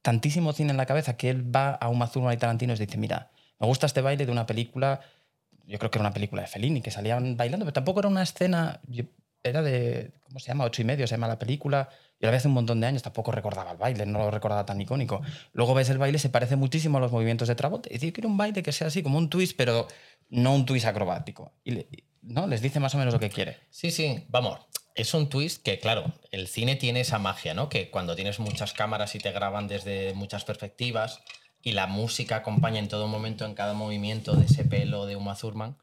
[0.03, 2.99] tantísimo cine en la cabeza que él va a Uma Thurman y Tarantino y dice,
[2.99, 5.01] mira, me gusta este baile de una película,
[5.64, 8.22] yo creo que era una película de Fellini, que salían bailando, pero tampoco era una
[8.22, 9.05] escena, yo-
[9.42, 10.64] era de, ¿cómo se llama?
[10.64, 11.88] Ocho y medio se llama la película,
[12.20, 14.64] yo la vi hace un montón de años, tampoco recordaba el baile, no lo recordaba
[14.66, 15.20] tan icónico.
[15.53, 18.29] Luego ves el baile, se parece muchísimo a los movimientos de Travolta, y yo quiero
[18.29, 19.87] un baile que sea así, como un twist, pero
[20.31, 21.53] no un twist acrobático.
[21.62, 21.88] Y le-
[22.22, 22.46] ¿no?
[22.46, 23.59] les dice más o menos lo que quiere.
[23.70, 24.59] Sí, sí, vamos.
[24.96, 27.68] Es un twist que, claro, el cine tiene esa magia, ¿no?
[27.68, 31.20] Que cuando tienes muchas cámaras y te graban desde muchas perspectivas
[31.62, 35.37] y la música acompaña en todo momento, en cada movimiento de ese pelo de Uma
[35.37, 35.77] Thurman,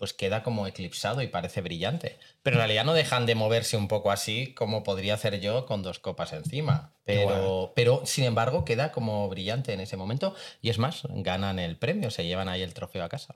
[0.00, 2.18] pues queda como eclipsado y parece brillante.
[2.42, 5.82] Pero en realidad no dejan de moverse un poco así como podría hacer yo con
[5.82, 6.94] dos copas encima.
[7.04, 10.34] Pero, pero sin embargo, queda como brillante en ese momento.
[10.62, 13.34] Y es más, ganan el premio, se llevan ahí el trofeo a casa.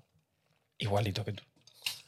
[0.78, 1.42] Igualito que tú.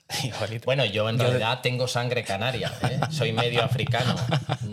[0.24, 0.64] Igualito.
[0.64, 2.98] Bueno, yo en Yo de- realidad tengo sangre canaria, ¿eh?
[3.10, 4.16] soy medio africano.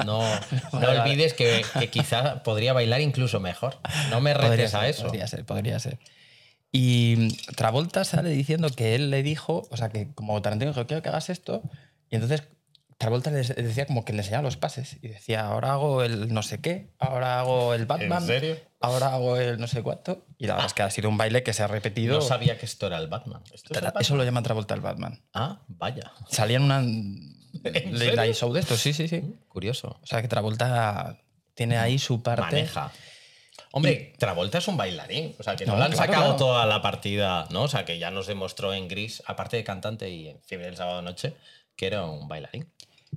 [0.06, 0.22] No,
[0.80, 3.80] no olvides que, que quizá podría bailar incluso mejor.
[4.12, 5.04] No me retes a eso.
[5.08, 6.00] Podría ser, podría ser.
[6.75, 11.03] Y Travolta sale diciendo que él le dijo, o sea, que como Tarantino dijo, quiero
[11.03, 11.62] que hagas esto,
[12.09, 12.47] y entonces
[12.97, 16.41] Travolta le decía como que le enseñaba los pases, y decía, ahora hago el no
[16.41, 18.57] sé qué, ahora hago el Batman, ¿En serio?
[18.79, 21.43] ahora hago el no sé cuánto, y la verdad es que ha sido un baile
[21.43, 22.15] que se ha repetido.
[22.15, 23.43] No sabía que esto era el Batman.
[23.53, 24.01] ¿Esto es el Batman?
[24.01, 25.21] Eso lo llama Travolta el Batman.
[25.31, 26.12] Ah, vaya.
[26.27, 26.81] Salía en una
[27.62, 29.21] night show de esto, sí, sí, sí.
[29.47, 29.99] Curioso.
[30.01, 31.19] O sea, que Travolta
[31.53, 32.41] tiene ahí su parte.
[32.41, 32.91] Maneja.
[33.75, 35.36] Hombre, Travolta es un bailarín.
[35.39, 36.38] O sea, que no, No, le han claro, sacado claro.
[36.38, 37.63] toda la partida, ¿no?
[37.63, 40.77] O sea, que ya nos demostró en Gris, aparte de cantante y en Fiebre del
[40.77, 41.33] Sábado Noche,
[41.75, 42.67] que era un bailarín.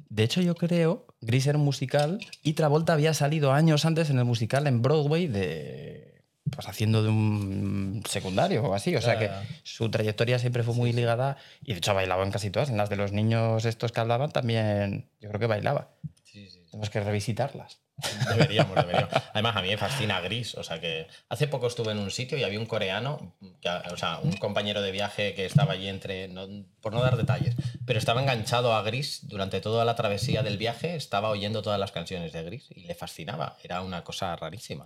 [0.08, 4.18] De hecho, yo creo, Gris era un musical y Travolta había salido años antes en
[4.18, 6.22] el musical en Broadway de
[6.54, 8.94] pues haciendo de un secundario o así.
[8.96, 9.42] O sea que Ah.
[9.64, 12.70] su trayectoria siempre fue muy ligada y de hecho ha bailado en casi todas.
[12.70, 15.88] En las de los niños estos que hablaban también yo creo que bailaba.
[16.24, 16.60] Sí, sí, sí.
[16.70, 17.80] Tenemos que revisitarlas.
[18.28, 19.10] Deberíamos, deberíamos.
[19.32, 20.54] Además, a mí me fascina Gris.
[20.56, 23.96] O sea que hace poco estuve en un sitio y había un coreano, que, o
[23.96, 26.46] sea, un compañero de viaje que estaba allí entre, no-
[26.80, 27.54] por no dar detalles,
[27.86, 31.92] pero estaba enganchado a Gris durante toda la travesía del viaje, estaba oyendo todas las
[31.92, 33.56] canciones de Gris y le fascinaba.
[33.62, 34.84] Era una cosa rarísima.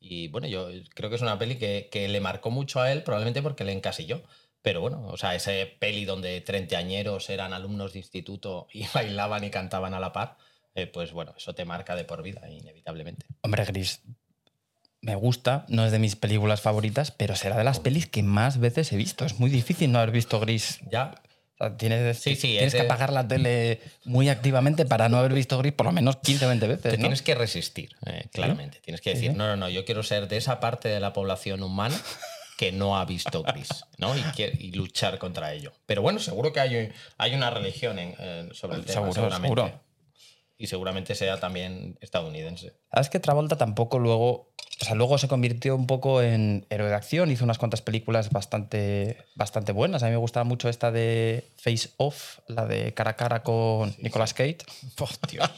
[0.00, 3.02] Y bueno, yo creo que es una peli que, que le marcó mucho a él,
[3.02, 4.22] probablemente porque le encasilló.
[4.62, 9.50] Pero bueno, o sea, ese peli donde treintañeros eran alumnos de instituto y bailaban y
[9.50, 10.36] cantaban a la par,
[10.76, 13.26] eh, pues bueno, eso te marca de por vida, inevitablemente.
[13.42, 14.02] Hombre, Gris
[15.00, 18.58] me gusta, no es de mis películas favoritas, pero será de las pelis que más
[18.58, 19.24] veces he visto.
[19.24, 20.80] Es muy difícil no haber visto Gris.
[20.90, 21.14] Ya,
[21.54, 25.16] O sea, tienes Sí, sí, tienes ese- que apagar la tele muy activamente para no
[25.18, 26.82] haber visto Gris por lo menos 15 o 20 veces.
[26.90, 27.02] te ¿no?
[27.02, 28.80] tienes que resistir, eh, claramente.
[28.80, 31.62] Tienes que decir, no, no, no, yo quiero ser de esa parte de la población
[31.62, 31.98] humana
[32.58, 34.12] que no ha visto Gris, ¿no?
[34.16, 35.72] Y, luchar contra ello.
[35.86, 38.14] Pero bueno, seguro que hay, hay una religión en-
[38.54, 39.46] sobre el tema, Seguro, seguramente.
[39.62, 39.80] seguro.
[40.58, 42.72] Y seguramente sea también estadounidense.
[42.90, 44.54] Sabes que Travolta tampoco luego.
[44.80, 48.30] O sea, luego se convirtió un poco en héroe de acción, hizo unas cuantas películas
[48.30, 50.02] bastante, bastante buenas.
[50.02, 53.94] A mí me gustaba mucho esta de Face Off, la de cara a cara con
[53.98, 54.58] Nicolas Cage.
[55.00, 55.50] Oh, Dios.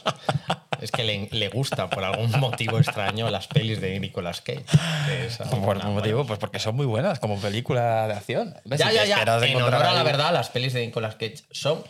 [0.81, 4.65] es que le, le gusta por algún motivo extraño las pelis de Nicolas Cage.
[5.63, 6.25] ¿Por qué motivo?
[6.25, 8.55] Pues porque son muy buenas como película de acción.
[8.65, 9.21] Ya, Si ya, ya.
[9.23, 11.83] En encontrar honor a la verdad, las pelis de Nicolas Cage son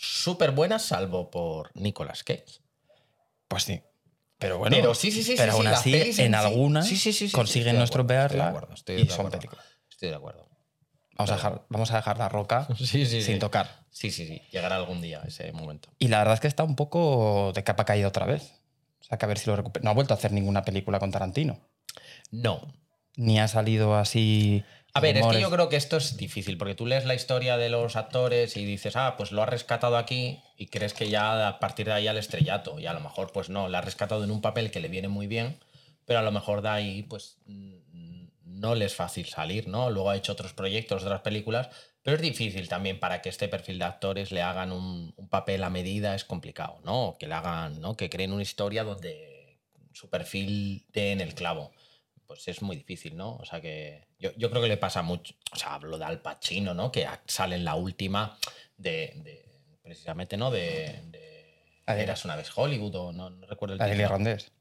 [0.00, 2.60] súper buenas, salvo por Nicolas Cage.
[3.48, 3.82] Pues sí.
[4.38, 6.88] Pero bueno, Pero sí, sí, sí, pero aún así, pelis en, algunas
[7.30, 9.30] consiguen no acuerdo, estoy de estropearla acuerdo, estoy y son acuerdo.
[9.38, 9.64] películas.
[9.90, 10.48] Estoy de acuerdo.
[11.16, 13.84] Vamos a, dejar, vamos a dejar la roca sin tocar.
[13.90, 14.40] Sí, sí, sí.
[14.50, 15.90] Llegará algún día ese momento.
[15.98, 18.54] Y la verdad es que está un poco de capa caída otra vez.
[19.00, 19.84] O sea, que a ver si lo recupera.
[19.84, 21.60] No ha vuelto a hacer ninguna película con Tarantino.
[22.30, 22.72] No.
[23.16, 24.64] Ni ha salido así.
[24.92, 27.56] A ver, es que yo creo que esto es difícil, porque tú lees la historia
[27.56, 31.48] de los actores y dices, ah, pues lo ha rescatado aquí y crees que ya
[31.48, 32.78] a partir de ahí al estrellato.
[32.80, 35.08] Y a lo mejor, pues no, lo ha rescatado en un papel que le viene
[35.08, 35.58] muy bien,
[36.06, 37.38] pero a lo mejor de ahí, pues
[38.44, 39.90] no le es fácil salir, ¿no?
[39.90, 41.68] Luego ha hecho otros proyectos, otras películas,
[42.02, 45.62] pero es difícil también para que este perfil de actores le hagan un, un papel
[45.62, 47.16] a medida, es complicado, ¿no?
[47.18, 47.96] Que le hagan, ¿no?
[47.96, 49.58] Que creen una historia donde
[49.92, 51.72] su perfil dé en el clavo
[52.30, 53.34] pues es muy difícil, ¿no?
[53.38, 56.22] O sea que yo, yo creo que le pasa mucho, o sea, hablo de Al
[56.22, 56.92] Pacino, ¿no?
[56.92, 58.38] Que sale en la última
[58.76, 59.44] de, de-
[59.82, 60.52] precisamente, ¿no?
[60.52, 64.04] De, de Eras una vez Hollywood o no, no recuerdo el La de título.
[64.06, 64.52] irlandés.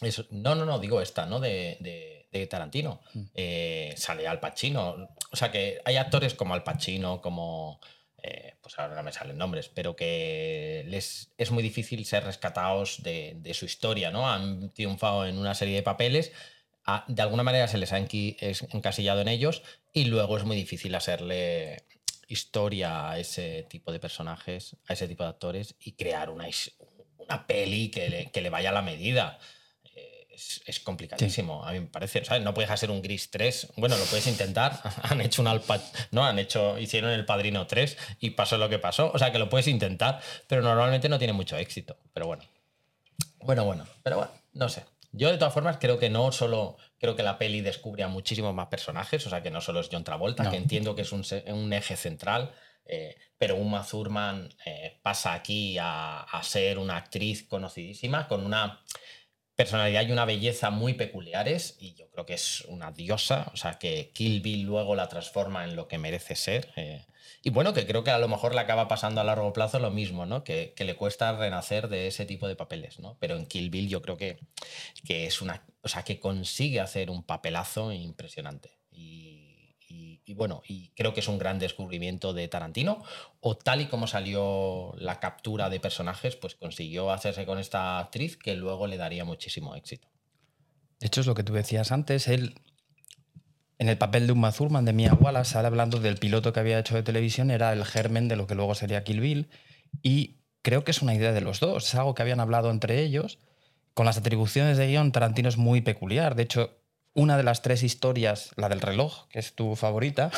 [0.00, 1.40] Eso- no, no, no, digo esta, ¿no?
[1.40, 3.00] De, de- de Tarantino.
[3.12, 3.22] Mm.
[3.34, 5.08] Eh, sale Al Pacino.
[5.32, 7.80] O sea que hay actores como Al Pacino, como.
[8.22, 13.02] eh, pues ahora no me salen nombres, pero que les es muy difícil ser rescatados
[13.02, 14.28] de, de su historia, ¿no?
[14.30, 16.30] Han triunfado en una serie de papeles.
[16.86, 20.94] A- de alguna manera se les ha encasillado en ellos y luego es muy difícil
[20.94, 21.84] hacerle
[22.28, 26.46] historia a ese tipo de personajes, a ese tipo de actores y crear una,
[27.18, 29.38] una peli que le, que le vaya a la medida.
[29.94, 32.24] Eh, Es, es complicadísimo, a mí me parece.
[32.24, 32.42] ¿sabes?
[32.42, 33.68] No puedes hacer un Gris 3.
[33.76, 34.80] Bueno, lo puedes intentar.
[35.04, 35.80] Han hecho un Alpa.
[36.10, 36.78] No, han hecho.
[36.78, 39.10] Hicieron el Padrino 3 y pasó lo que pasó.
[39.14, 41.96] O sea que lo puedes intentar, pero normalmente no tiene mucho éxito.
[42.12, 42.42] Pero bueno.
[43.40, 43.86] Bueno, bueno.
[44.02, 44.82] Pero bueno, no sé.
[45.16, 46.76] Yo de todas formas creo que no solo.
[46.98, 49.26] Creo que la peli descubre a muchísimos más personajes.
[49.26, 50.50] O sea que no solo es John Travolta, No.
[50.50, 52.52] que entiendo que es un, un eje central.
[52.88, 58.80] eh, pero Uma Thurman eh, pasa aquí a, a ser una actriz conocidísima con una
[59.56, 63.78] personalidad y una belleza muy peculiares y yo creo que es una diosa, o sea
[63.78, 66.72] que Kill Bill luego la transforma en lo que merece ser.
[66.76, 67.04] eh,
[67.46, 69.92] y bueno, que creo que a lo mejor le acaba pasando a largo plazo lo
[69.92, 70.42] mismo, ¿no?
[70.42, 73.16] Que, le cuesta renacer de ese tipo de papeles, ¿no?
[73.20, 74.40] Pero en Kill Bill yo creo que,
[75.04, 75.64] que es una.
[75.80, 78.80] O sea, que consigue hacer un papelazo impresionante.
[78.90, 83.04] Y, y- y bueno, y creo que es un gran descubrimiento de Tarantino.
[83.38, 88.36] O tal y como salió la captura de personajes, pues consiguió hacerse con esta actriz
[88.36, 90.08] que luego le daría muchísimo éxito.
[90.98, 92.26] De hecho, es lo que tú decías antes.
[92.26, 92.60] Él,
[93.78, 96.78] en el papel de Uma Thurman, de Mia Wallace, sale hablando del piloto que había
[96.78, 99.48] hecho de televisión, era el germen de lo que luego sería Kill Bill.
[100.02, 101.86] Y creo que es una idea de los dos.
[101.86, 103.38] Es algo que habían hablado entre ellos.
[103.94, 106.34] Con las atribuciones de guion, Tarantino es muy peculiar.
[106.34, 106.78] De hecho,
[107.14, 110.30] una de las tres historias, la del reloj, que es tu favorita,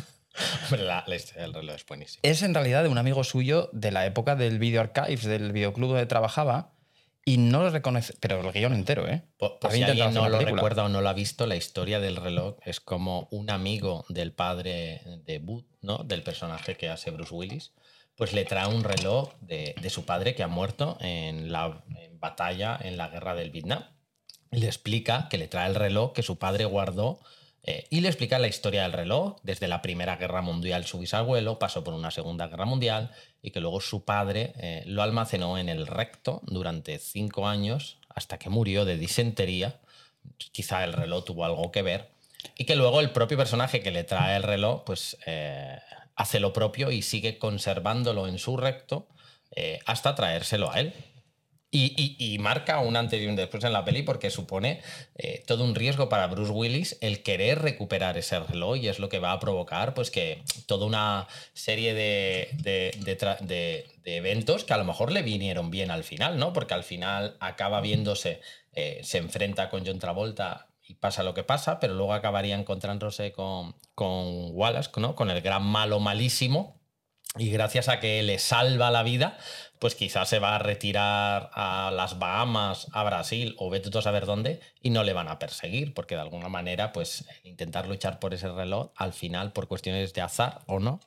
[0.70, 2.20] la, la historia del reloj es buenísima.
[2.22, 5.90] es en realidad de un amigo suyo de la época del Video Archives, del videoclub
[5.90, 6.72] donde trabajaba,
[7.28, 9.22] y no lo reconoce, pero el guion entero, ¿eh?
[9.36, 12.56] Por, si alguien no lo recuerda o no lo ha visto, la historia del reloj
[12.64, 15.98] es como un amigo del padre de Booth, ¿no?
[15.98, 17.72] Del personaje que hace Bruce Willis,
[18.16, 22.18] pues le trae un reloj de, de su padre que ha muerto en la en
[22.18, 23.84] batalla en la guerra del Vietnam.
[24.50, 27.20] Y le explica que le trae el reloj que su padre guardó
[27.70, 31.58] Eh, y le explica la historia del reloj, desde la Primera Guerra Mundial su bisabuelo
[31.58, 33.10] pasó por una Segunda Guerra Mundial
[33.42, 38.38] y que luego su padre eh, lo almacenó en el recto durante cinco años hasta
[38.38, 39.80] que murió de disentería.
[40.38, 42.08] Quizá el reloj tuvo algo que ver.
[42.56, 45.78] Y que luego el propio personaje que le trae el reloj, pues eh,
[46.16, 49.08] hace lo propio y sigue conservándolo en su recto
[49.84, 50.94] hasta traérselo a él.
[51.70, 54.80] Y, marca un antes y un después en la peli porque supone
[55.16, 59.10] eh, todo un riesgo para Bruce Willis el querer recuperar ese reloj y es lo
[59.10, 64.84] que va a provocar pues que toda una serie de, de, eventos que a lo
[64.84, 66.54] mejor le vinieron bien al final, ¿no?
[66.54, 68.40] Porque al final acaba viéndose,
[68.72, 73.32] eh, se enfrenta con John Travolta y pasa lo que pasa, pero luego acabaría encontrándose
[73.32, 75.14] con, con Wallace, ¿no?
[75.14, 76.78] Con el gran malo malísimo
[77.36, 79.36] y gracias a que le salva la vida,
[79.78, 84.02] pues quizás se va a retirar a las Bahamas, a Brasil o vete tú a
[84.02, 88.18] saber dónde y no le van a perseguir, porque de alguna manera, pues intentar luchar
[88.18, 91.00] por ese reloj, al final, por cuestiones de azar o no,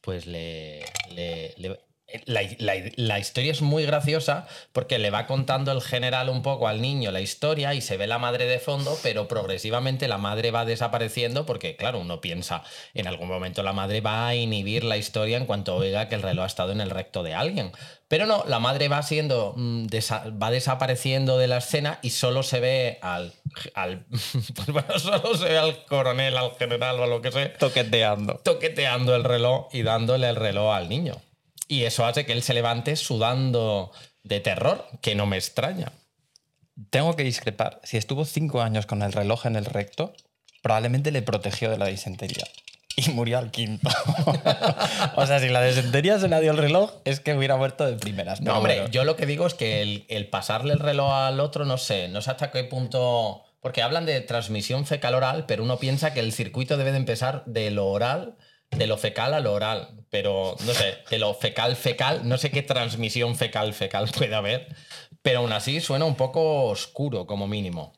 [0.00, 1.80] pues le, le,
[2.24, 7.10] la, historia es muy graciosa porque le va contando el general un poco al niño
[7.10, 11.44] la historia y se ve la madre de fondo, pero progresivamente la madre va desapareciendo
[11.44, 12.62] porque, claro, uno piensa,
[12.94, 16.22] en algún momento la madre va a inhibir la historia en cuanto oiga que el
[16.22, 17.72] reloj ha estado en el recto de alguien.
[18.08, 19.88] Pero no, la madre va siendo, mm,
[20.42, 23.34] va desapareciendo de la escena y solo se ve al,
[23.74, 27.52] al pues bueno, solo se ve al coronel, al general o a lo que sea.
[27.58, 28.36] Toqueteando.
[28.36, 31.20] Toqueteando el reloj y dándole el reloj al niño.
[31.68, 33.92] Y eso hace que él se levante sudando
[34.24, 35.92] de terror, que no me extraña.
[36.90, 37.80] Tengo que discrepar.
[37.84, 40.14] Si estuvo cinco años con el reloj en el recto,
[40.62, 42.44] probablemente le protegió de la disentería.
[42.96, 43.88] Y murió al quinto.
[45.16, 47.96] o sea, si la disentería se le dio el reloj, es que hubiera muerto de
[47.96, 48.40] primeras.
[48.40, 51.64] No, hombre, yo lo que digo es que el, el, pasarle el reloj al otro,
[51.64, 53.44] no sé, no sé hasta qué punto.
[53.60, 57.70] Porque hablan de transmisión fecal-oral, pero uno piensa que el circuito debe de empezar de
[57.70, 58.36] lo oral
[58.70, 62.50] de lo fecal a lo oral, pero no sé, de lo fecal fecal, no sé
[62.50, 64.74] qué transmisión fecal fecal puede haber,
[65.22, 67.92] pero aún así suena un poco oscuro como mínimo.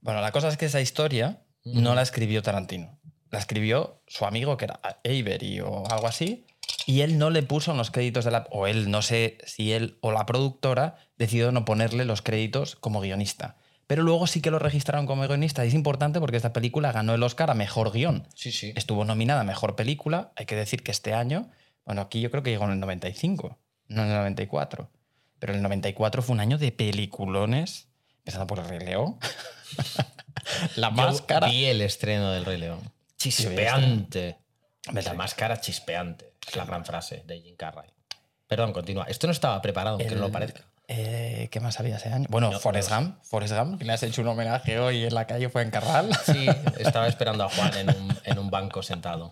[0.00, 2.98] Bueno, la cosa es que esa historia no la escribió Tarantino,
[3.30, 6.46] la escribió su amigo que era Avery o algo así,
[6.86, 8.46] y él no le puso en los créditos de la...
[8.50, 13.00] o él, no sé si él o la productora decidió no ponerle los créditos como
[13.00, 15.64] guionista pero luego sí que lo registraron como guionista.
[15.64, 18.26] Y es importante porque esta película ganó el Oscar a Mejor Guión.
[18.34, 18.72] Sí, sí.
[18.76, 20.32] Estuvo nominada a Mejor Película.
[20.36, 21.50] Hay que decir que este año,
[21.84, 24.90] bueno, aquí yo creo que llegó en el 95, no en el 94.
[25.38, 29.18] Pero el 94 fue un año de peliculones, empezando por El Rey León.
[30.76, 31.48] la máscara.
[31.48, 32.80] vi el estreno del Rey León.
[33.18, 34.38] Chispeante.
[34.92, 36.34] La máscara chispeante.
[36.46, 37.90] Es la gran frase de Jim Carrey.
[38.46, 39.04] Perdón, continúa.
[39.04, 40.62] Esto no estaba preparado, aunque no lo parezca.
[40.86, 42.26] Eh, ¿Qué más había ese año?
[42.28, 45.48] Bueno, Forrest Gump, Forrest Gump, que le has hecho un homenaje hoy en la calle,
[45.48, 46.10] fue en Carral.
[46.26, 46.46] Sí,
[46.78, 47.72] estaba esperando a Juan
[48.24, 49.30] en un, banco sentado,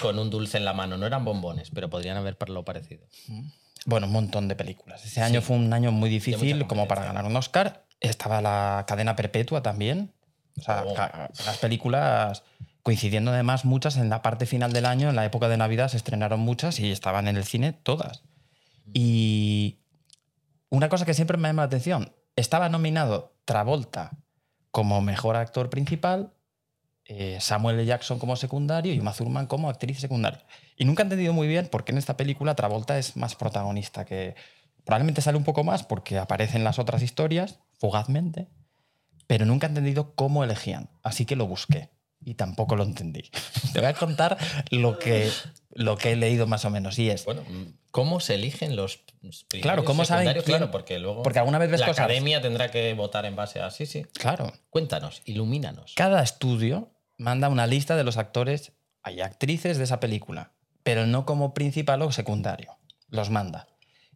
[0.00, 0.96] con un dulce en la mano.
[0.96, 3.06] No eran bombones, pero podrían haber lo parecido.
[3.28, 3.48] Mm.
[3.84, 5.04] Bueno, un montón de películas.
[5.04, 7.84] Ese año fue un año muy difícil como para ganar un Oscar.
[8.00, 10.12] Estaba la cadena perpetua también.
[10.58, 10.94] O sea, oh.
[10.94, 12.42] las películas
[12.82, 15.96] coincidiendo además muchas en la parte final del año, en la época de Navidad se
[15.96, 18.22] estrenaron muchas y estaban en el cine todas.
[18.92, 19.78] Y
[20.72, 24.10] una cosa que siempre me llama la atención, estaba nominado Travolta
[24.70, 26.32] como mejor actor principal,
[27.04, 27.84] eh, Samuel L.
[27.84, 30.46] Jackson como secundario y Uma Thurman como actriz secundaria.
[30.78, 34.06] Y nunca he entendido muy bien por qué en esta película Travolta es más protagonista
[34.06, 34.34] que...
[34.84, 38.48] Probablemente sale un poco más porque aparecen las otras historias, fugazmente,
[39.26, 41.90] pero nunca he entendido cómo elegían, así que lo busqué
[42.24, 43.30] y tampoco lo entendí.
[43.72, 44.38] Te voy a contar
[44.70, 45.30] lo que,
[45.74, 47.24] lo que he leído más o menos y es...
[47.24, 47.42] Bueno,
[47.90, 49.00] ¿cómo se eligen los
[49.48, 53.24] Claro, ¿cómo saben Claro, porque luego porque alguna vez ves la academia tendrá que votar
[53.24, 53.70] en base a...
[53.70, 54.04] Sí, sí.
[54.14, 54.52] Claro.
[54.70, 55.92] Cuéntanos, ilumínanos.
[55.94, 58.72] Cada estudio manda una lista de los actores
[59.06, 62.78] y actrices de esa película, pero no como principal o secundario.
[63.08, 63.68] Los manda.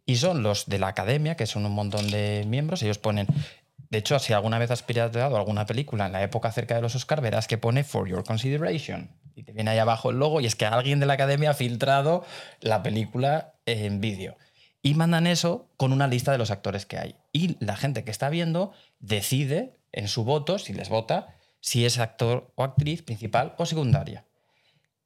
[0.05, 3.27] Y son los de la academia, que son un montón de miembros, ellos ponen
[3.89, 6.95] de hecho, si alguna vez has pirateado alguna película en la época cerca de los
[6.95, 9.11] Oscar, verás que pone For Your Consideration.
[9.33, 11.53] Y te viene ahí abajo el logo y es que alguien de la academia ha
[11.53, 12.25] filtrado
[12.59, 14.35] la película en vídeo.
[14.81, 17.15] Y mandan eso con una lista de los actores que hay.
[17.31, 21.97] Y la gente que está viendo decide en su voto, si les vota, si es
[21.97, 24.25] actor o actriz principal o secundaria.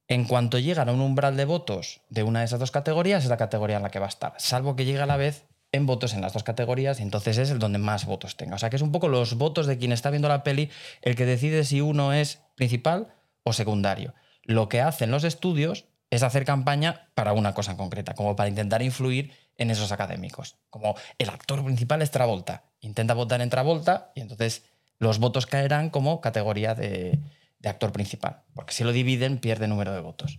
[0.08, 3.30] En cuanto llegan a un umbral de votos de una de esas dos categorías, es
[3.30, 5.86] la categoría en la que va a estar, salvo que llegue a la vez en
[5.86, 8.56] votos en las dos categorías y entonces es el donde más votos tenga.
[8.56, 10.70] O sea que es un poco los votos de quien está viendo la peli
[11.00, 14.14] el que decide si uno es principal o secundario.
[14.44, 18.50] Lo que hacen los estudios es hacer campaña para una cosa en concreta, como para
[18.50, 20.56] intentar influir en esos académicos.
[20.68, 24.64] Como el actor principal es Travolta, intenta votar en Travolta y entonces
[24.98, 27.18] los votos caerán como categoría de,
[27.60, 30.36] de actor principal, porque si lo dividen pierde número de votos.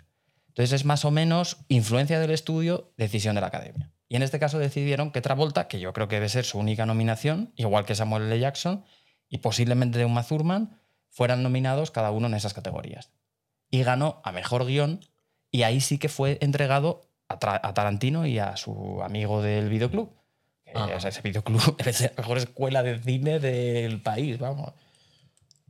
[0.50, 3.90] Entonces es más o menos influencia del estudio, decisión de la academia.
[4.14, 6.86] Y en este caso decidieron que Travolta, que yo creo que debe ser su única
[6.86, 8.40] nominación, igual que Samuel L.
[8.40, 8.86] Jackson
[9.28, 13.10] y posiblemente de Uma Thurman, fueran nominados cada uno en esas categorías.
[13.72, 15.00] Y ganó a mejor guion
[15.50, 20.14] y ahí sí que fue entregado a, Tarantino y a su amigo del videoclub.
[20.76, 24.74] O sea, ese videoclub es la mejor escuela de cine del país, vamos.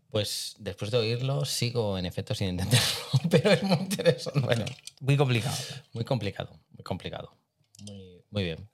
[0.09, 2.87] Pues después de oírlo, sigo en efecto sin entenderlo,
[3.29, 4.41] pero es muy interesante.
[4.41, 4.65] Bueno,
[4.99, 5.55] muy complicado.
[5.93, 7.37] Muy complicado, muy complicado.
[7.83, 8.67] Muy, bien.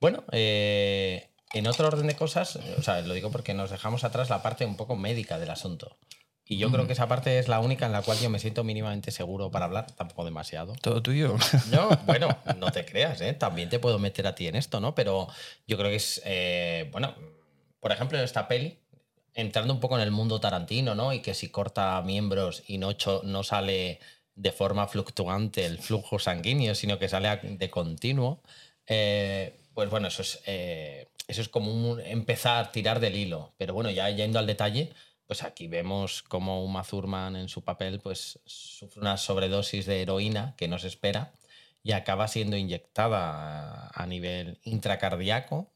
[0.00, 4.28] Bueno, eh, en otro orden de cosas, o sea, lo digo porque nos dejamos atrás
[4.28, 5.96] la parte un poco médica del asunto.
[6.50, 8.64] Y yo creo que esa parte es la única en la cual yo me siento
[8.64, 10.74] mínimamente seguro para hablar, tampoco demasiado.
[10.80, 11.36] Todo tuyo.
[11.70, 13.34] No, bueno, no te creas, ¿eh?
[13.34, 14.94] también te puedo meter a ti en esto, ¿no?
[14.94, 15.28] Pero
[15.66, 17.14] yo creo que es, eh, bueno,
[17.80, 18.78] por ejemplo, en esta peli,
[19.34, 21.12] entrando un poco en el mundo tarantino, ¿no?
[21.12, 24.00] Y que si corta miembros y no, no sale
[24.34, 28.40] de forma fluctuante el flujo sanguíneo, sino que sale de continuo,
[28.88, 33.52] eh, pues bueno, eso es, eh, eso es como empezar a tirar del hilo.
[33.56, 34.92] Pero bueno, ya yendo al detalle,
[35.26, 40.54] pues aquí vemos cómo Uma Thurman en su papel pues sufre una sobredosis de heroína
[40.56, 41.32] que no se espera
[41.82, 45.70] y acaba siendo inyectada a, nivel intracardíaco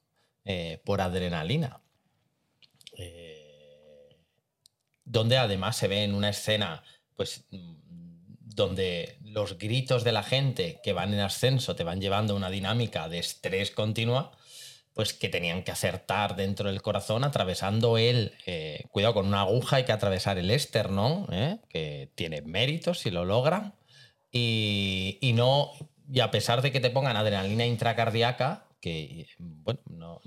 [0.44, 1.80] eh, por adrenalina
[5.04, 6.82] donde además se ve en una escena,
[7.16, 12.36] pues, donde los gritos de la gente que van en ascenso te van llevando a
[12.36, 14.32] una dinámica de estrés continua,
[14.94, 19.76] pues que tenían que acertar dentro del corazón, atravesando él, eh, cuidado con una aguja,
[19.76, 21.60] hay que atravesar el esternón, ¿eh?
[21.70, 23.74] que tiene méritos si lo logran,
[24.30, 25.70] y, y, no,
[26.10, 30.20] y a pesar de que te pongan adrenalina intracardíaca, que, bueno, no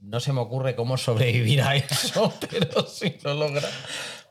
[0.00, 3.68] no se me ocurre cómo sobrevivir a eso, pero si lo logra,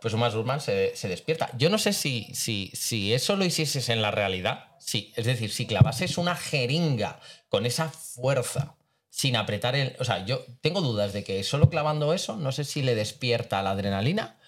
[0.02, 1.50] pues Uma Thurman se, se, despierta.
[1.58, 5.52] Yo no sé si, si, si eso lo hicieses en la realidad, sí, es decir,
[5.52, 7.20] si clavases una jeringa
[7.50, 8.76] con esa fuerza
[9.10, 9.96] sin apretar el...
[10.00, 13.62] O sea, yo tengo dudas de que solo clavando eso, no sé si le despierta
[13.62, 14.39] la adrenalina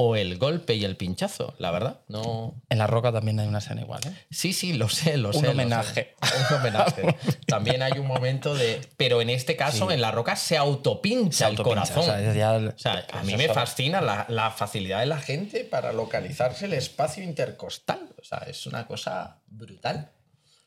[0.00, 1.98] o el golpe y el pinchazo, la verdad.
[2.06, 2.54] No...
[2.68, 4.12] En La Roca también hay una escena igual, ¿eh?
[4.30, 5.40] Sí, sí, lo sé, lo sé.
[5.40, 6.14] Un homenaje.
[6.22, 7.16] Un homenaje.
[7.48, 8.80] también hay un momento de...
[8.96, 12.04] Pero en este caso, en La Roca se autopincha el corazón.
[12.08, 16.74] O sea, a mí me fascina la, la, facilidad de la gente para localizarse el
[16.74, 18.10] espacio intercostal.
[18.20, 20.12] O sea, es una cosa brutal.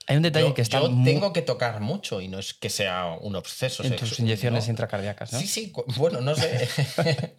[0.07, 0.79] Hay un detalle que está.
[0.79, 3.83] Yo tengo que tocar mucho y no es que sea un obseso.
[3.83, 5.39] En tus inyecciones intracardíacas, ¿no?
[5.39, 5.73] Sí, sí.
[5.97, 6.69] Bueno, no sé.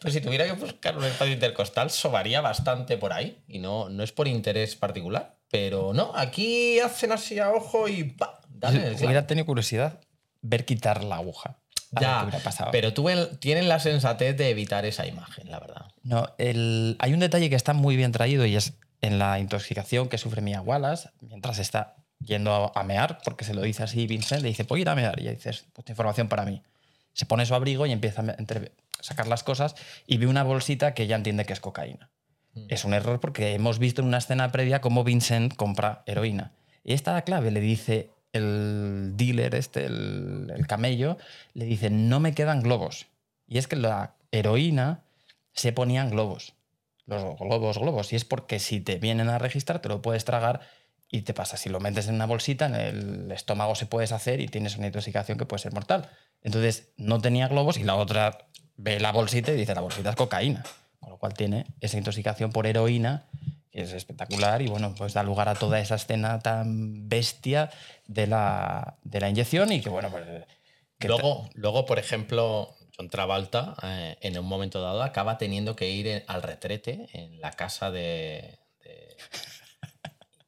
[0.00, 3.42] pues si tuviera que buscar un espacio intercostal, sobaría bastante por ahí.
[3.48, 5.36] Y no, no es por interés particular.
[5.50, 8.40] Pero no, aquí hacen así a ojo y ¡pa!
[8.48, 10.00] Dale, hubiera tenido curiosidad
[10.42, 11.58] ver quitar la aguja.
[12.00, 12.28] Ya,
[12.72, 15.86] pero tú tienen la sensatez de evitar esa imagen, la verdad.
[16.02, 18.74] No, el, hay un detalle que está muy bien traído y es
[19.04, 23.60] en la intoxicación que sufre Mia Wallace, mientras está yendo a mear, porque se lo
[23.60, 26.46] dice así Vincent, le dice, voy a ir a mear, y dices, pues información para
[26.46, 26.62] mí.
[27.12, 28.34] Se pone su abrigo y empieza a
[29.00, 29.74] sacar las cosas
[30.06, 32.08] y ve una bolsita que ella entiende que es cocaína.
[32.54, 32.66] Mm.
[32.70, 36.52] Es un error porque hemos visto en una escena previa cómo Vincent compra heroína.
[36.82, 41.18] Y esta clave le dice el dealer, este, el, el camello,
[41.52, 43.06] le dice, no me quedan globos.
[43.46, 45.02] Y es que la heroína
[45.52, 46.54] se ponían globos
[47.06, 48.12] los globos, globos.
[48.12, 50.60] Y es porque si te vienen a registrar, te lo puedes tragar
[51.10, 51.56] y te pasa.
[51.56, 54.86] Si lo metes en una bolsita, en el estómago se puede hacer y tienes una
[54.86, 56.10] intoxicación que puede ser mortal.
[56.42, 60.16] Entonces, no tenía globos y la otra ve la bolsita y dice, la bolsita es
[60.16, 60.64] cocaína.
[61.00, 63.26] Con lo cual tiene esa intoxicación por heroína,
[63.70, 67.70] que es espectacular y bueno, pues da lugar a toda esa escena tan bestia
[68.06, 70.24] de la, de la inyección y que bueno, pues...
[71.00, 76.24] luego, luego, por ejemplo, John Travolta, eh, en un momento dado, acaba teniendo que ir
[76.26, 78.58] al retrete en la casa de.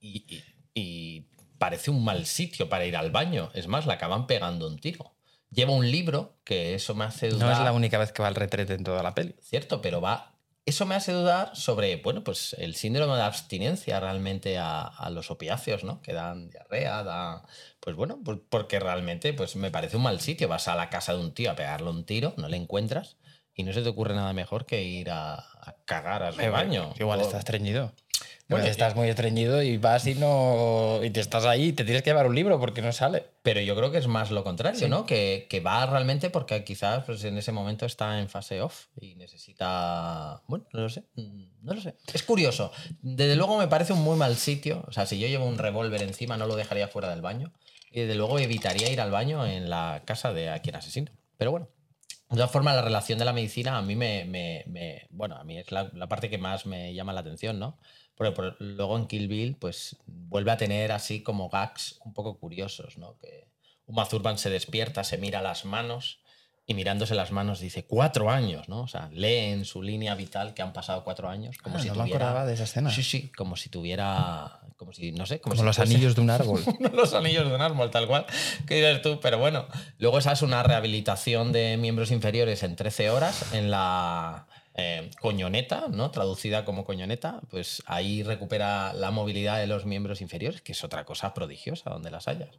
[0.00, 1.26] y,
[1.58, 3.50] parece un mal sitio para ir al baño.
[3.54, 5.14] Es más, le acaban pegando un tiro.
[5.50, 7.48] Lleva un libro que eso me hace dudar.
[7.48, 9.34] No es la única vez que va al retrete en toda la peli.
[9.40, 10.35] Cierto, pero va.
[10.66, 15.30] Eso me hace dudar sobre, bueno, pues el síndrome de abstinencia realmente a, a los
[15.30, 16.02] opiáceos, ¿no?
[16.02, 17.46] Que dan diarrea, da
[17.86, 20.48] pues bueno, pues porque realmente pues me parece un mal sitio.
[20.48, 23.16] Vas a la casa de un tío a pegarle un tiro, no le encuentras
[23.54, 25.44] y no se te ocurre nada mejor que ir a,
[25.84, 26.92] cagar al baño.
[26.98, 27.92] Igual estás estreñido.
[28.48, 32.02] Bueno, estás muy estreñido y vas y no y te estás ahí y te tienes
[32.04, 33.24] que llevar un libro porque no sale.
[33.42, 35.04] Pero yo creo que es más lo contrario, ¿no?
[35.04, 39.16] Que, que, va realmente porque quizás pues, en ese momento está en fase off y
[39.16, 40.42] necesita.
[40.46, 41.04] Bueno, no lo sé.
[41.16, 41.96] No lo sé.
[42.14, 42.70] Es curioso.
[43.02, 44.84] Desde luego me parece un muy mal sitio.
[44.86, 47.52] O sea, si yo llevo un revólver encima, no lo dejaría fuera del baño.
[47.90, 51.10] Y desde luego evitaría ir al baño en la casa de a quien asesino.
[51.36, 51.68] Pero bueno,
[52.28, 54.24] De todas formas, la relación de la medicina a mí me.
[54.24, 57.58] me- me- bueno, a mí es la, la parte que más me llama la atención,
[57.58, 57.78] ¿no?
[58.16, 62.96] Por- luego en Kill Bill, pues vuelve a tener así como gags un poco curiosos,
[62.98, 63.16] ¿no?
[63.18, 63.46] Que
[63.86, 66.20] Uma Thurman se despierta, se mira las manos
[66.68, 68.80] y mirándose las manos dice cuatro años, ¿no?
[68.80, 71.86] O sea, lee en su línea vital que han pasado cuatro años, como Ah, si
[71.88, 72.16] no me tuviera.
[72.26, 72.90] acordaba de esa escena.
[72.90, 74.60] Sí, sí, como si tuviera.
[74.76, 76.60] Como si, no sé, como, Como si los fuese- anillos de un árbol.
[76.92, 78.26] los anillos de un árbol, tal cual.
[78.66, 79.20] ¿Qué dices tú?
[79.22, 79.66] Pero bueno,
[79.98, 84.48] luego esa es una rehabilitación de miembros inferiores en 13 horas en la
[84.78, 86.10] eh, coñoneta, ¿no?
[86.10, 91.04] Traducida como coñoneta, pues ahí recupera la movilidad de los miembros inferiores, que es otra
[91.04, 92.50] cosa prodigiosa donde las hayas.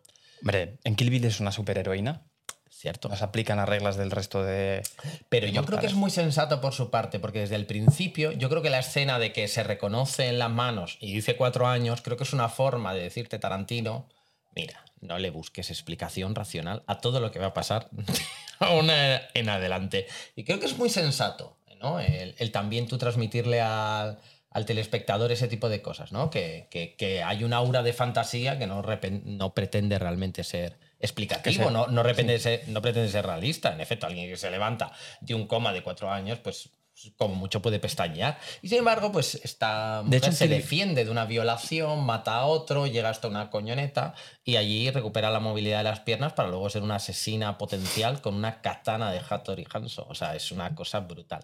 [0.41, 2.24] Hombre, en Kill Bill es una superheroína.
[2.70, 3.09] ¿Cierto?
[3.09, 4.84] Nos aplican las reglas del resto de.
[5.30, 8.49] Pero yo creo que es muy sensato por su parte, porque desde el principio, yo
[8.49, 12.03] creo que la escena de que se reconoce en las manos y dice cuatro años,
[12.03, 14.07] creo que es una forma de decirte Tarantino,
[14.55, 17.89] mira, no le busques explicación racional a todo lo que va a pasar
[18.59, 20.05] aún en adelante.
[20.36, 21.99] Y creo que es muy sensato, ¿no?
[21.99, 24.19] El, el también tú transmitirle al,
[24.51, 26.30] al telespectador ese tipo de cosas, ¿no?
[26.30, 28.82] Que, que- que hay un aura de fantasía que no,
[29.25, 33.71] no pretende realmente ser explicativo, no, no, pretende ser, no pretende ser realista.
[33.73, 36.69] En efecto, alguien que se levanta de un coma de cuatro años, pues
[37.15, 38.39] como mucho puede pestañear.
[38.63, 42.88] Y sin embargo, pues esta mujer hecho, se defiende de una violación, mata a otro,
[42.88, 46.82] llega hasta una coñoneta y allí recupera la movilidad de las piernas para luego ser
[46.82, 50.07] una asesina potencial con una katana de Hattori Hanzo.
[50.09, 51.43] O sea, es una cosa brutal.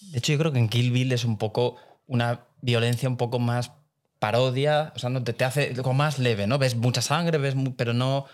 [0.00, 1.76] De hecho, yo creo que en Kill Bill es un poco
[2.06, 3.72] una violencia un poco más
[4.18, 6.58] parodia, o sea, no te, te hace como más leve, ¿no?
[6.58, 8.24] Ves mucha sangre, ves mu- pero no,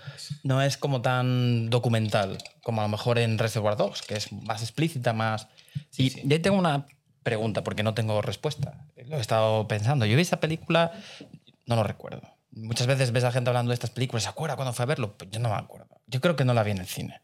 [0.42, 4.62] no es como tan documental como a lo mejor en Reservoir Dogs, que es más
[4.62, 5.48] explícita, más...
[5.98, 6.22] y sí.
[6.24, 6.86] y ahí tengo una
[7.22, 8.86] pregunta, porque no tengo respuesta.
[9.06, 10.06] Lo he estado pensando.
[10.06, 10.92] Yo vi esta película,
[11.66, 12.22] no lo recuerdo.
[12.52, 15.16] Muchas veces ves a gente hablando de estas películas, ¿se acuerda cuando fue a verlo?
[15.18, 15.88] Pues yo no me acuerdo.
[16.06, 17.20] Yo creo que no la vi en el cine.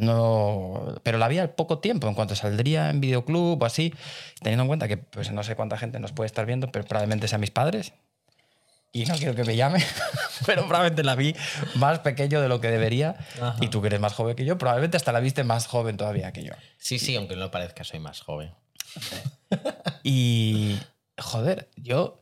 [0.00, 3.94] No, pero la vi al poco tiempo, en cuanto saldría en videoclub o así,
[4.40, 7.28] teniendo en cuenta que pues, no sé cuánta gente nos puede estar viendo, pero probablemente
[7.28, 7.92] sean mis padres.
[8.92, 9.84] Y no quiero que me llame,
[10.46, 11.34] pero probablemente la vi
[11.74, 13.16] más pequeño de lo que debería.
[13.40, 13.56] Ajá.
[13.60, 16.32] Y tú que eres más joven que yo, probablemente hasta la viste más joven todavía
[16.32, 16.52] que yo.
[16.78, 18.52] Sí, sí, aunque no parezca, soy más joven.
[20.06, 20.78] Y,
[21.16, 22.20] joder, yo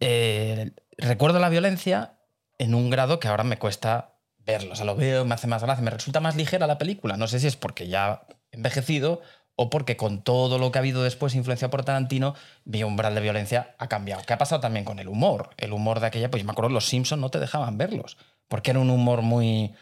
[0.00, 2.18] eh, recuerdo la violencia
[2.58, 4.13] en un grado que ahora me cuesta
[4.46, 4.72] verlo.
[4.72, 7.16] O sea, lo veo, me hace más gracia, me resulta más ligera la película.
[7.16, 8.22] No sé si es porque ya
[8.52, 9.22] he envejecido
[9.56, 12.34] o porque con todo lo que ha habido después influenciado por Tarantino,
[12.64, 14.22] mi umbral de violencia ha cambiado.
[14.26, 15.50] ¿Qué ha pasado también con el humor?
[15.56, 18.16] El humor de aquella, pues me acuerdo, los Simpsons no te dejaban verlos,
[18.48, 19.74] porque era un humor muy...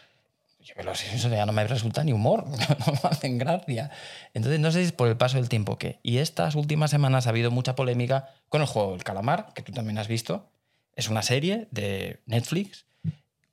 [0.59, 2.45] Yo los Simpsons ya no me resulta ni humor,
[2.87, 3.89] no me hacen gracia.
[4.33, 5.99] Entonces no sé si es por el paso del tiempo que...
[6.03, 9.71] Y estas últimas semanas ha habido mucha polémica con el juego del calamar, que tú
[9.73, 10.49] también has visto.
[10.95, 12.85] Es una serie de Netflix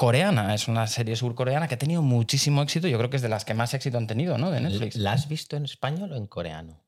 [0.01, 3.29] coreana, es una serie surcoreana que ha tenido muchísimo éxito, yo creo que es de
[3.29, 4.51] las que más éxito han tenido, ¿no?
[4.51, 4.97] De Netflix.
[4.97, 6.83] ¿La has visto en español o en coreano?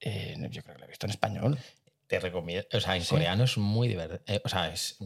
[0.00, 1.58] Eh, yo creo que la he visto en español.
[2.06, 2.68] Te recomiendo.
[2.74, 3.08] O sea, en Sí.
[3.08, 4.38] coreano es muy divertido.
[4.44, 4.98] o sea, es,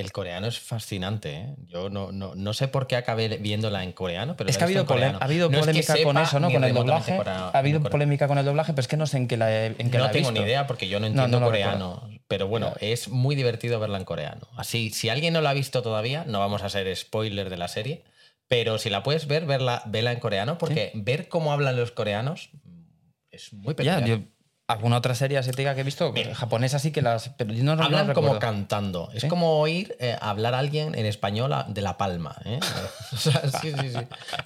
[0.00, 1.34] el coreano es fascinante.
[1.34, 1.54] ¿eh?
[1.66, 4.66] Yo no, no, no sé por qué acabé viéndola en coreano, pero es que ha
[4.66, 5.18] habido, en polé- coreano.
[5.20, 6.50] ha habido No es que polémica con eso, ¿no?
[6.50, 7.12] Con el doblaje.
[7.26, 9.66] ha habido polémica con el doblaje, pero es que no sé en qué la he,
[9.66, 10.40] en qué No la he tengo visto.
[10.42, 12.08] ni idea porque yo no entiendo coreano.
[12.28, 14.46] Pero bueno, es muy divertido verla en coreano.
[14.56, 17.68] Así, si alguien no la ha visto todavía, no vamos a ser spoiler de la
[17.68, 18.04] serie.
[18.48, 22.48] Pero si la puedes ver, verla, vela en coreano, porque ver cómo hablan los coreanos
[23.30, 24.20] es muy Ya, peculiar.
[24.68, 26.34] Alguna otra serie asiática que he visto, Mira.
[26.34, 27.30] japonesa sí que las.
[27.30, 29.08] Pero yo no, no Hablan como cantando.
[29.14, 29.28] Es ¿Sí?
[29.28, 32.36] como oír eh, hablar a alguien en español de La Palma.
[32.44, 32.60] ¿eh?
[33.12, 33.98] O sea, sí, sí, sí.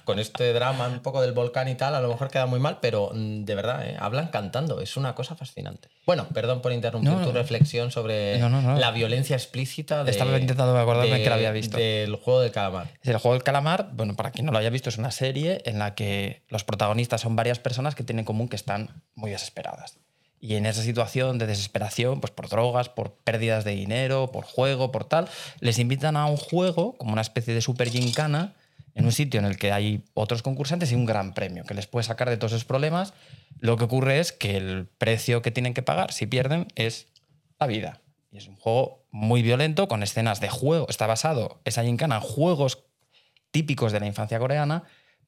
[0.05, 2.77] Con este drama un poco del volcán y tal, a lo mejor queda muy mal,
[2.81, 3.97] pero mm, de verdad, ¿eh?
[3.99, 4.79] hablan cantando.
[4.79, 5.89] Es una cosa fascinante.
[6.05, 7.31] Bueno, perdón por interrumpir No, tu no.
[7.33, 8.77] reflexión sobre No, no, no.
[8.77, 11.75] la violencia explícita de, Estaba intentando acordarme de- que la había visto.
[11.77, 12.87] del juego del calamar.
[13.03, 15.79] El juego del calamar, bueno, para quien no lo haya visto, es una serie en
[15.79, 19.97] la que los protagonistas son varias personas que tienen en común que están muy desesperadas.
[20.43, 24.91] Y en esa situación de desesperación, pues por drogas, por pérdidas de dinero, por juego,
[24.91, 25.29] por tal,
[25.61, 28.53] les invitan a un juego, como una especie de super gincana,
[28.93, 31.87] en un sitio en el que hay otros concursantes y un gran premio que les
[31.87, 33.13] puede sacar de todos esos problemas.
[33.61, 37.07] Lo que ocurre es que el precio que tienen que pagar si pierden es
[37.57, 38.01] la vida.
[38.29, 40.87] Y es un juego muy violento, con escenas de juego.
[40.89, 42.83] Está basado esa gincana en juegos
[43.51, 44.83] típicos de la infancia coreana,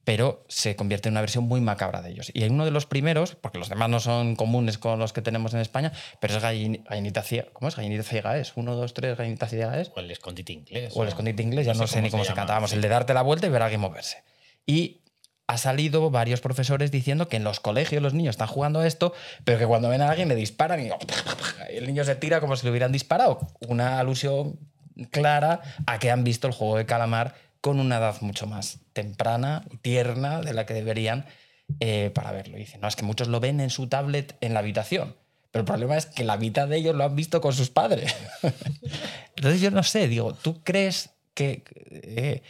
[0.06, 2.30] pero se convierte en una versión muy macabra de ellos.
[2.32, 5.20] Y en uno de los primeros, porque los demás no son comunes con los que
[5.20, 5.90] tenemos en España,
[6.20, 7.48] pero es gallin- gallinita ciega.
[7.52, 7.74] ¿Cómo es?
[7.74, 8.52] Gallinita ciega es.
[8.54, 9.90] Uno, dos, tres, gallinita ciega es.
[9.96, 10.92] O el escondite inglés.
[10.94, 12.36] O el escondite inglés, ya no, sé, ni cómo se, llama.
[12.42, 12.54] canta.
[12.54, 12.76] Vamos, Sí.
[12.76, 14.22] el de darte la vuelta y ver a alguien moverse.
[14.64, 15.02] Y
[15.48, 19.12] ha salido varios profesores diciendo que en los colegios los niños están jugando a esto,
[19.44, 20.90] pero que cuando ven a alguien le disparan y
[21.70, 23.40] el niño se tira como si le hubieran disparado.
[23.66, 24.58] Una alusión
[25.10, 27.34] clara a que han visto el juego de calamar
[27.66, 31.26] con una edad mucho más temprana y tierna de la que deberían
[31.80, 32.56] eh, para verlo.
[32.56, 35.16] Y dice, no, es que muchos lo ven en su tablet en la habitación.
[35.50, 38.14] Pero el problema es que la mitad de ellos lo han visto con sus padres.
[39.34, 41.64] Entonces yo no sé, digo, ¿tú crees que...
[41.90, 42.44] eh,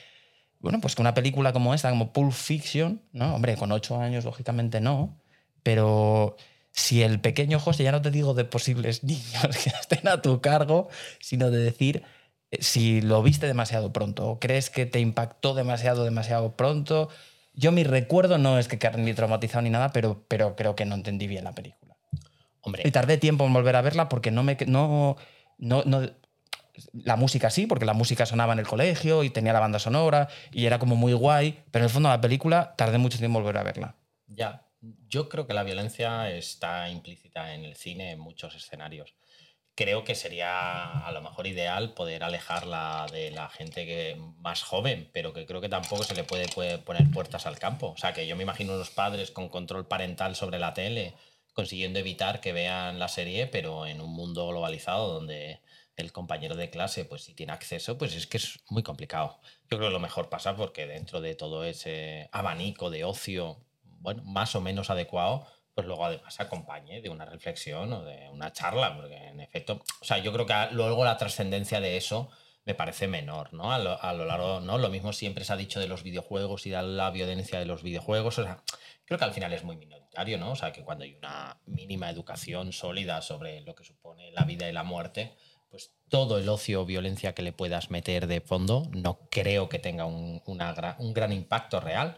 [0.59, 3.37] bueno, pues que una película como esta, como Pulp Fiction, ¿no?
[3.37, 5.19] Hombre, con ocho años, lógicamente no,
[5.63, 6.37] pero
[6.73, 10.43] si el pequeño José, ya no te digo de posibles niños que estén a tu
[10.43, 10.91] cargo,
[11.21, 12.03] sino de decir
[12.61, 17.09] si lo viste demasiado pronto o crees que te impactó demasiado, demasiado pronto.
[17.55, 20.85] Yo mi recuerdo no es que quedara ni traumatizado ni nada, pero, pero creo que
[20.85, 21.97] no entendí bien la película.
[22.61, 24.57] Hombre, Y tardé tiempo en volver a verla porque no me...
[24.67, 25.17] No,
[25.59, 26.11] no, no-
[26.93, 30.29] la música sí, porque la música sonaba en el colegio y tenía la banda sonora
[30.53, 33.45] y era como muy guay, pero en el fondo la película tardé mucho tiempo en
[33.45, 33.95] volver a verla.
[34.27, 34.67] Ya,
[35.09, 39.15] yo creo que la violencia está implícita en el cine en muchos escenarios.
[39.77, 45.11] Creo que sería a lo mejor ideal poder alejarla de la gente que más joven,
[45.13, 47.89] pero que creo que tampoco se le puede, puede poner puertas al campo.
[47.89, 51.15] O sea, que yo me imagino unos padres con control parental sobre la tele
[51.57, 55.61] consiguiendo evitar que vean la serie, pero en un mundo globalizado donde
[55.97, 59.41] el compañero de clase, pues si tiene acceso, pues es que es muy complicado.
[59.71, 64.23] Yo creo que lo mejor pasa porque dentro de todo ese abanico de ocio, bueno,
[64.25, 65.47] más o menos adecuado,
[65.77, 70.05] pues luego además acompañe de una reflexión o de una charla, porque en efecto, o
[70.07, 72.31] sea, yo creo que luego la trascendencia de eso
[72.65, 73.71] me parece menor, ¿no?
[73.75, 74.79] A lo, a lo largo, ¿no?
[74.79, 77.83] Lo mismo siempre se ha dicho de los videojuegos y de la violencia de los
[77.83, 78.63] videojuegos, o sea,
[79.05, 80.53] creo que al final es muy minoritario, ¿no?
[80.53, 84.71] O sea, que cuando hay una mínima educación sólida sobre lo que supone la vida
[84.71, 85.37] y la muerte,
[85.69, 89.79] pues todo el ocio o violencia que le puedas meter de fondo no creo que
[89.79, 92.17] tenga un, una un gran impacto real.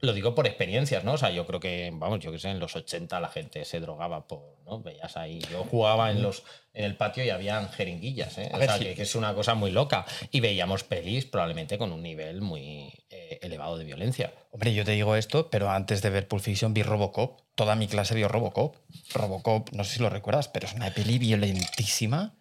[0.00, 1.14] Lo digo por experiencias, ¿no?
[1.14, 3.80] O sea, yo creo que, vamos, yo que sé, en los 80 la gente se
[3.80, 4.80] drogaba por, ¿no?
[4.80, 6.44] Veías ahí, yo jugaba en los
[6.78, 8.50] en el patio y habían jeringuillas, ¿eh?
[8.54, 8.84] O sea, sí.
[8.84, 10.06] que, que es una cosa muy loca.
[10.30, 14.32] Y veíamos pelis probablemente con un nivel muy eh, elevado de violencia.
[14.52, 17.40] Hombre, yo te digo esto, pero antes de ver Pulp Fiction vi Robocop.
[17.56, 18.76] Toda mi clase vio Robocop.
[19.12, 22.37] Robocop, no sé si lo recuerdas, pero es una peli violentísima.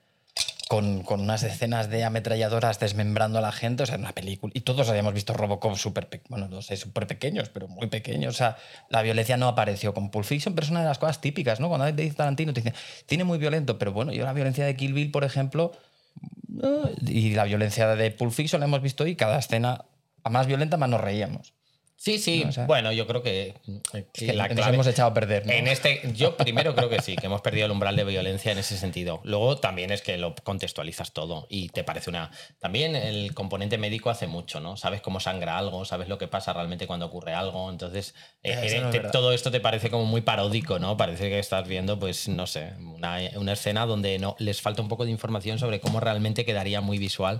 [0.70, 4.52] Con, unas escenas de ametralladoras desmembrando a la gente, o sea, una película.
[4.54, 8.36] Y todos habíamos visto Robocop súper, pe- bueno, no sé, súper pequeños, pero muy pequeños.
[8.36, 8.58] O sea,
[8.90, 11.70] la violencia no apareció con Pulp Fiction, pero es una de las cosas típicas, ¿no?
[11.70, 12.74] Cuando te dice Tarantino, te dicen,
[13.06, 15.72] tiene muy violento, pero bueno, yo la violencia de Kill Bill, por ejemplo,
[16.62, 19.86] eh, y la violencia de Pulp Fiction la hemos visto y cada escena,
[20.24, 21.54] a más violenta, más nos reíamos.
[22.00, 22.44] Sí, sí.
[22.44, 23.56] No, o sea- bueno, yo creo que,
[23.94, 25.48] eh, que Que la nos hemos echado a perder.
[25.48, 25.52] ¿no?
[25.52, 28.60] En este, yo primero creo que sí, que hemos perdido el umbral de violencia en
[28.60, 29.20] ese sentido.
[29.24, 32.30] Luego también es que lo contextualizas todo y te parece una.
[32.60, 34.78] También el componente médico hace mucho, ¿no?
[34.78, 37.70] Sabes cómo sangra algo, sabes lo que pasa realmente cuando ocurre algo.
[37.72, 39.12] Entonces, eh, Eso no es te- verdad.
[39.12, 40.98] todo esto te parece como muy paródico, ¿no?
[40.98, 44.88] Parece que estás viendo, pues, no sé, una, una escena donde no les falta un
[44.88, 47.40] poco de información sobre cómo realmente quedaría muy visual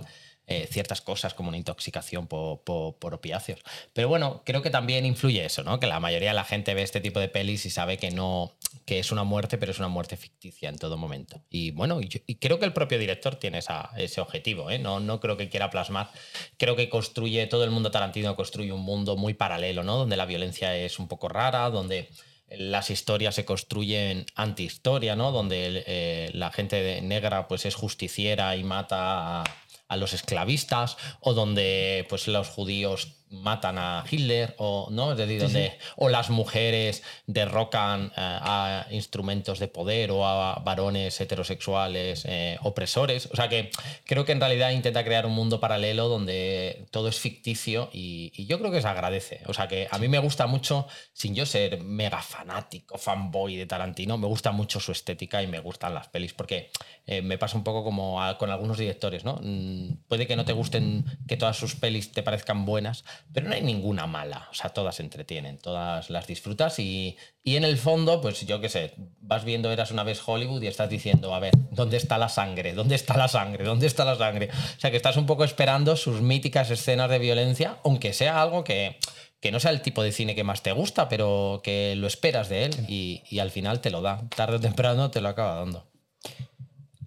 [0.50, 2.62] eh, ciertas cosas como una intoxicación por,
[3.00, 3.60] opiáceos.
[3.92, 5.78] Pero bueno, creo que también influye eso, ¿no?
[5.78, 8.56] Que la mayoría de la gente ve este tipo de pelis y sabe que no,
[8.86, 11.42] que es una muerte, pero es una muerte ficticia en todo momento.
[11.50, 13.60] Y bueno, y creo que el propio director tiene
[13.98, 14.78] ese objetivo, ¿eh?
[14.78, 16.10] No, no creo que quiera plasmar.
[16.56, 19.98] Creo que construye, todo el mundo Tarantino construye un mundo muy paralelo, ¿no?
[19.98, 22.08] Donde la violencia es un poco rara, donde
[22.50, 25.32] las historias se construyen anti-historia, ¿no?
[25.32, 29.44] Donde eh, la gente negra pues es justiciera y mata a,
[29.88, 35.40] a los esclavistas, o donde pues los judíos matan a Hitler, o no, es decir,
[35.40, 42.58] donde o las mujeres derrocan eh, a instrumentos de poder o a varones heterosexuales eh,
[42.62, 43.26] opresores.
[43.32, 43.70] O sea que
[44.04, 48.46] creo que en realidad intenta crear un mundo paralelo donde todo es ficticio y, y
[48.46, 49.40] yo creo que se agradece.
[49.46, 53.66] O sea que a mí me gusta mucho, sin yo ser mega fanático, fanboy de
[53.66, 56.70] Tarantino, me gusta mucho su estética y me gustan las pelis porque
[57.06, 59.38] eh, me pasa un poco como a- con algunos directores, ¿no?
[59.42, 63.54] Mm, puede que no te gusten que todas sus pelis te parezcan buenas, pero no
[63.54, 64.48] hay ninguna mala.
[64.50, 68.68] O sea, todas entretienen, todas las disfrutas y, y en el fondo, pues yo qué
[68.68, 72.28] sé, vas viendo Eras una vez Hollywood y estás diciendo, a ver, ¿dónde está la
[72.28, 72.72] sangre?
[72.72, 73.64] ¿Dónde está la sangre?
[73.64, 74.48] ¿Dónde está la sangre?
[74.76, 78.64] O sea, que estás un poco esperando sus míticas escenas de violencia, aunque sea algo
[78.64, 78.98] que,
[79.40, 82.48] que no sea el tipo de cine que más te gusta, pero que lo esperas
[82.48, 84.28] de él y, y al final te lo da.
[84.34, 85.88] Tarde o temprano te lo acaba dando.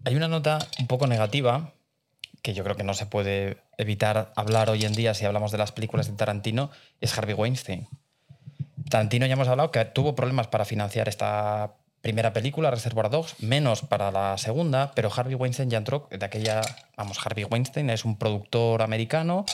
[0.06, 1.74] Hay una nota un poco negativa
[2.42, 5.58] que yo creo que no se puede evitar hablar hoy en día si hablamos de
[5.58, 7.88] las películas de Tarantino, es Harvey Weinstein.
[8.90, 13.82] Tarantino ya hemos hablado que tuvo problemas para financiar esta primera película, Reservoir Dogs, menos
[13.84, 16.62] para la segunda, pero Harvey Weinstein ya entró de aquella,
[16.98, 19.46] vamos, Harvey Weinstein es un productor americano,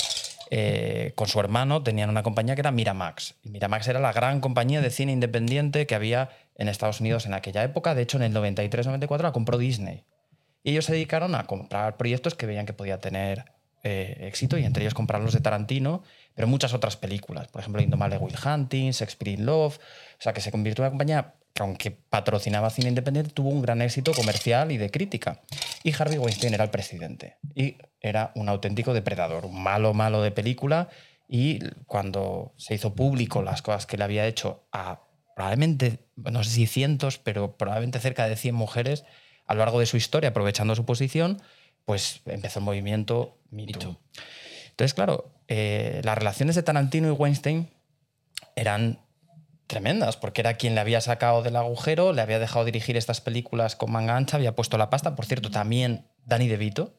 [0.49, 3.35] eh, con su hermano tenían una compañía que era Miramax.
[3.43, 7.33] Y Miramax era la gran compañía de cine independiente que había en Estados Unidos en
[7.33, 10.05] aquella época, de hecho en el 93-94 la compró Disney.
[10.67, 13.45] Y ellos se dedicaron a comprar proyectos que veían que podía tener
[13.83, 16.03] eh, éxito y entre ellos comprar los de Tarantino,
[16.35, 17.47] pero muchas otras películas.
[17.47, 19.77] Por ejemplo, Indomable Will Hunting, Shakespeare in Love.
[19.77, 23.61] O sea, que se convirtió en una compañía que, aunque patrocinaba cine independiente, tuvo un
[23.61, 25.39] gran éxito comercial y de crítica.
[25.83, 27.37] Y Harvey Weinstein era el presidente.
[27.55, 30.89] Y era un auténtico depredador, un malo, malo de película.
[31.29, 34.99] Y cuando se hizo público las cosas que le había hecho a
[35.33, 39.05] probablemente, no sé si cientos, pero probablemente cerca de 100 mujeres
[39.47, 41.41] a lo largo de su historia, aprovechando su posición,
[41.85, 43.97] pues empezó el movimiento Me Too.
[44.69, 47.69] Entonces, claro, eh, las relaciones de Tarantino y Weinstein
[48.55, 48.99] eran
[49.67, 53.75] tremendas, porque era quien le había sacado del agujero, le había dejado dirigir estas películas
[53.75, 55.15] con manga ancha, había puesto la pasta.
[55.15, 56.93] Por cierto, también Danny DeVito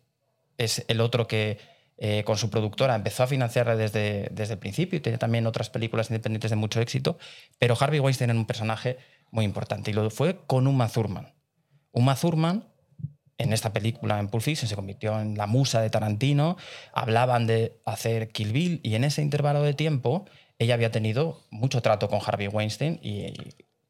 [0.59, 1.59] es el otro que
[1.96, 5.70] eh, con su productora empezó a financiarla desde, desde el principio y tiene también otras
[5.70, 7.18] películas independientes de mucho éxito,
[7.59, 8.99] pero Harvey Weinstein era un personaje
[9.30, 11.38] muy importante y lo fue con Uma Thurman.
[11.99, 12.64] Uma Thurman
[13.38, 16.57] en esta película, en Pulp Fiction, se convirtió en la musa de Tarantino,
[16.92, 20.24] hablaban de hacer Kill Bill y en ese intervalo de tiempo
[20.61, 23.32] ella había tenido mucho trato con Harvey Weinstein y,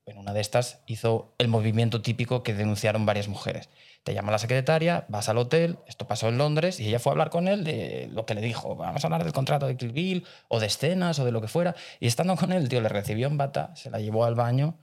[0.06, 3.68] en una de estas hizo el movimiento típico que denunciaron varias mujeres.
[4.04, 7.12] Te llama la secretaria, vas al hotel, esto pasó en Londres, y ella fue a
[7.12, 9.92] hablar con él de lo que le dijo, vamos a hablar del contrato de Kill
[9.92, 11.76] Bill, o de escenas, o de lo que fuera.
[12.00, 14.78] Y estando con él, tío le recibió en bata, se la llevó al baño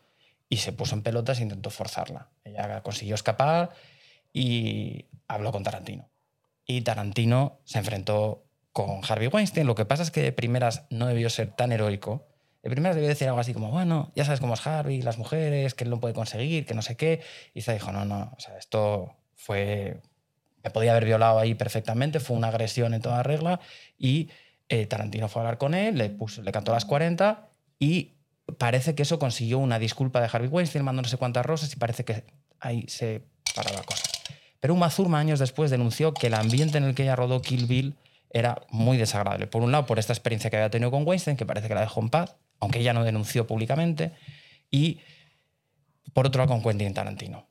[0.55, 2.29] y se puso en pelotas e intentó forzarla.
[2.45, 3.71] Ella consiguió escapar
[4.31, 6.07] y habló con Tarantino.
[6.65, 9.67] Y Tarantino se enfrentó con Harvey Weinstein.
[9.67, 12.25] Lo que pasa es que de primeras no debió ser tan heroico.
[12.63, 15.73] De primeras debió decir algo así como, bueno, ya sabes cómo es Harvey, las mujeres,
[15.73, 17.21] que él no puede conseguir, que no sé qué.
[17.53, 19.99] Y se dijo, no, no, o esto fue...
[20.63, 23.59] Me podía haber violado ahí perfectamente, fue una agresión en toda regla.
[23.97, 24.29] Y
[24.69, 28.14] eh, Tarantino fue a hablar con él, le, puso, le cantó las 40 y
[28.57, 31.75] parece que eso consiguió una disculpa de Harvey Weinstein, mandó no sé cuántas rosas y
[31.77, 32.23] parece que
[32.59, 33.23] ahí se
[33.55, 34.03] paró la cosa.
[34.59, 37.65] Pero Uma Thurman años después denunció que el ambiente en el que ella rodó Kill
[37.67, 37.95] Bill
[38.31, 39.47] era muy desagradable.
[39.47, 41.81] Por un lado, por esta experiencia que había tenido con Weinstein, que parece que la
[41.81, 44.11] dejó en paz, aunque ella no denunció públicamente,
[44.71, 44.99] y
[46.13, 47.47] por otro lado con Quentin Tarantino.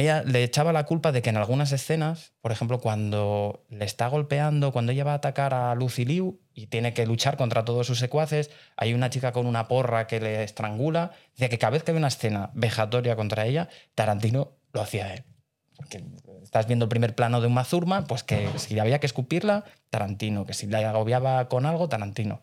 [0.00, 4.06] Ella le echaba la culpa de que en algunas escenas, por ejemplo, cuando le está
[4.08, 7.86] golpeando, cuando ella va a atacar a Lucy Liu y tiene que luchar contra todos
[7.86, 11.82] sus secuaces, hay una chica con una porra que le estrangula, dice que cada vez
[11.82, 15.24] que hay una escena vejatoria contra ella, Tarantino lo hacía él.
[15.76, 16.02] Porque
[16.42, 20.46] estás viendo el primer plano de una zurma, pues que si había que escupirla, Tarantino,
[20.46, 22.40] que si la agobiaba con algo, Tarantino.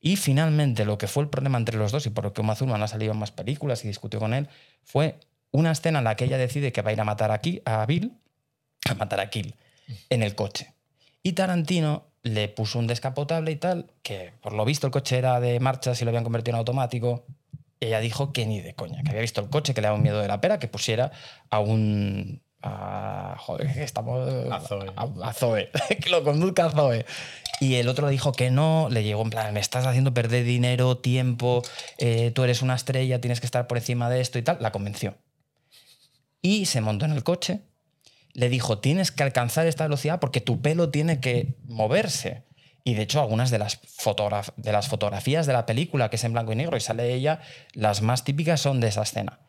[0.00, 2.54] Y finalmente lo que fue el problema entre los dos y por lo que Uma
[2.54, 4.48] Thurman ha salido en más películas y discutió con él,
[4.84, 5.18] fue
[5.52, 7.86] una escena en la que ella decide que va a ir a matar a, a
[7.86, 8.16] Bill,
[8.88, 9.54] a matar a Kill,
[10.08, 10.74] en el coche.
[11.22, 15.40] Y Tarantino le puso un descapotable y tal, que por lo visto el coche era
[15.40, 17.24] de marcha, si lo habían convertido en automático.
[17.80, 20.02] Ella dijo que ni de coña, que había visto el coche, que le daba un
[20.02, 21.12] miedo de la pera, que pusiera
[21.48, 24.92] a un a, joder, estamos a Zoe.
[24.96, 25.70] A, Zoe,
[26.02, 27.06] que lo conduzca a Zoe.
[27.60, 30.98] Y el otro dijo que no, le llegó en plan, me estás haciendo perder dinero,
[30.98, 31.62] tiempo,
[31.98, 34.58] eh, tú eres una estrella, tienes que estar por encima de esto y tal.
[34.60, 35.14] La convenció.
[36.42, 37.60] Y se montó en el coche,
[38.32, 42.44] le dijo, tienes que alcanzar esta velocidad porque tu pelo tiene que moverse.
[42.84, 43.80] Y de hecho, algunas de las,
[44.56, 47.40] de las fotografías de la película, que es en blanco y negro y sale ella,
[47.74, 49.40] las más típicas son de esa escena.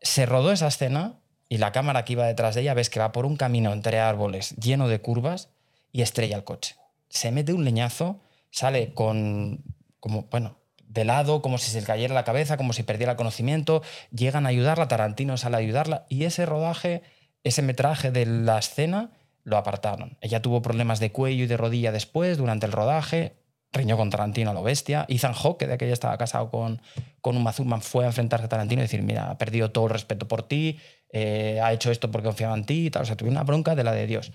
[0.00, 3.12] Se rodó esa escena y la cámara que iba detrás de ella ves que va
[3.12, 5.50] por un camino entre árboles lleno de curvas
[5.92, 6.76] y estrella el coche.
[7.10, 8.20] Se mete un leñazo,
[8.50, 9.62] sale con,
[10.00, 10.61] como, bueno,
[10.92, 14.46] de lado, como si se le cayera la cabeza, como si perdiera el conocimiento, llegan
[14.46, 17.02] a ayudarla, Tarantino sale a ayudarla y ese rodaje,
[17.44, 19.10] ese metraje de la escena
[19.44, 20.18] lo apartaron.
[20.20, 23.36] Ella tuvo problemas de cuello y de rodilla después, durante el rodaje,
[23.72, 25.06] riñó con Tarantino a lo bestia.
[25.08, 26.82] Ethan Hawke, que de aquella estaba casado con,
[27.22, 29.90] con un Thurman, fue a enfrentarse a Tarantino y decir, mira, ha perdido todo el
[29.92, 30.78] respeto por ti,
[31.10, 33.02] eh, ha hecho esto porque confiaba en ti y tal.
[33.02, 34.30] O sea, tuvieron una bronca de la de Dios.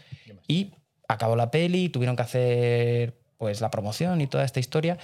[0.47, 0.74] Y
[1.08, 4.97] acabó la peli, tuvieron que hacer pues la promoción y toda esta historia.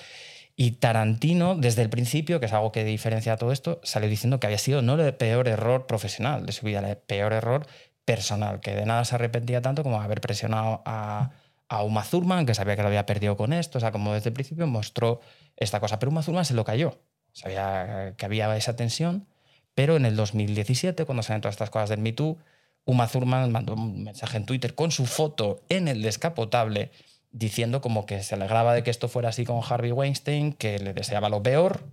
[0.55, 4.47] Y Tarantino, desde el principio, que es algo que diferencia todo esto, salió diciendo que
[4.47, 7.65] había sido no el peor error profesional de su vida, el peor error
[8.05, 11.31] personal, que de nada se arrepentía tanto como haber presionado a,
[11.69, 14.29] a Uma Thurman, que sabía que lo había perdido con esto, o sea, como desde
[14.29, 15.21] el principio mostró
[15.57, 15.97] esta cosa.
[15.97, 16.99] Pero Uma Thurman se lo cayó,
[17.31, 19.27] sabía que había esa tensión.
[19.73, 22.37] Pero en el 2017, cuando salen todas estas cosas del Me Too,
[22.85, 26.91] Uma Thurman mandó un mensaje en Twitter con su foto en el descapotable
[27.33, 30.93] diciendo como que se alegraba de que esto fuera así con Harvey Weinstein, que le
[30.93, 31.89] deseaba lo peor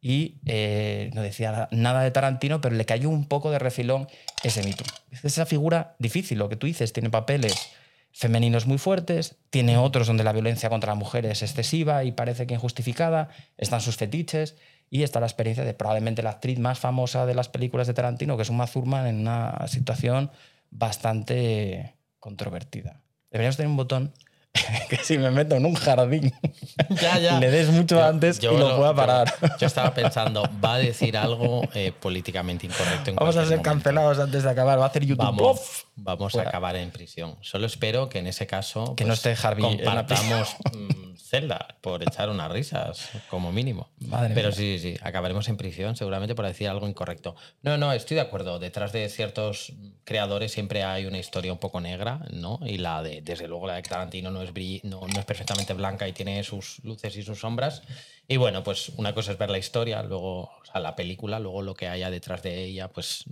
[0.00, 4.08] y eh, no decía nada de Tarantino, pero le cayó un poco de refilón
[4.42, 4.84] ese mito.
[5.12, 7.70] Es esa figura difícil, lo que tú dices, tiene papeles
[8.12, 12.46] femeninos muy fuertes, tiene otros donde la violencia contra la mujer es excesiva y parece
[12.46, 14.56] que injustificada, están sus fetiches,
[14.90, 18.36] y está la experiencia de probablemente la actriz más famosa de las películas de Tarantino,
[18.36, 20.32] que es Uma Thurman, en una situación
[20.70, 23.00] bastante controvertida.
[23.30, 24.12] Deberíamos tener un botón
[24.88, 26.32] que si me meto en un jardín,
[27.00, 27.38] Ya, ya.
[27.38, 29.32] le des mucho Yo- antes yo y lo, lo- pueda parar.
[29.60, 33.10] Yo, estaba pensando, va a decir algo eh, políticamente incorrecto.
[33.10, 33.70] En Vamos a ser momento.
[33.70, 34.78] cancelados antes de acabar.
[34.80, 35.24] Va a hacer YouTube.
[35.24, 37.36] Vamos, Vamos a acabar en prisión.
[37.42, 42.02] Solo espero que en ese caso pues, Que no esté Harvey compartamos mm, celda por
[42.02, 43.90] echar unas risas, como mínimo.
[44.00, 44.56] Madre Pero mía.
[44.56, 47.36] sí, sí, acabaremos en prisión seguramente por decir algo incorrecto.
[47.62, 48.58] No, no, estoy de acuerdo.
[48.58, 49.72] Detrás de ciertos
[50.04, 52.58] creadores siempre hay una historia un poco negra, ¿no?
[52.64, 55.72] Y la de, desde luego, la de Tarantino no es, brill- no, no es perfectamente
[55.74, 57.82] blanca y tiene sus luces y sus sombras.
[58.26, 61.62] Y bueno, pues una cosa es ver la historia, luego, o sea, la película, luego
[61.62, 63.24] lo que haya detrás de ella, pues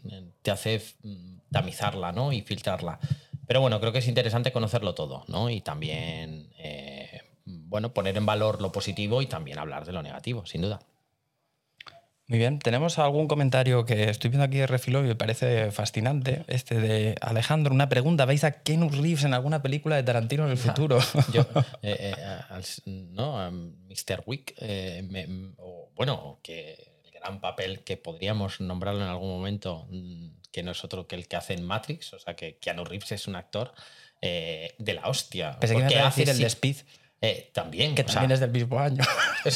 [0.42, 2.32] te hace mm, tamizarla, ¿no?
[2.32, 2.98] Y filtrarla.
[3.46, 5.48] Pero bueno, creo que es interesante conocerlo todo, ¿no?
[5.50, 10.44] Y también, eh, bueno, poner en valor lo positivo y también hablar de lo negativo,
[10.46, 10.80] sin duda.
[12.30, 16.44] Muy bien, tenemos algún comentario que estoy viendo aquí de refilo y me parece fascinante.
[16.46, 18.26] Este de Alejandro, una pregunta.
[18.26, 20.98] ¿Vais a Keanu Reeves en alguna película de Tarantino en el futuro?
[21.32, 21.40] Yo,
[21.82, 22.80] eh, eh,
[23.12, 23.40] ¿no?
[23.40, 24.24] A Mr.
[24.26, 26.74] Wick, eh, me- o, bueno, que
[27.06, 31.16] el gran papel que podríamos nombrarlo en algún momento, mm, que no es otro que
[31.16, 33.72] el que hace en Matrix, o sea que Keanu Reeves es un actor
[34.22, 35.58] eh, de la hostia.
[35.60, 36.76] Pensé que me porque iba a decir el de Speed,
[37.20, 37.94] eh, también.
[37.94, 39.04] que sea, también es del mismo año.
[39.44, 39.50] o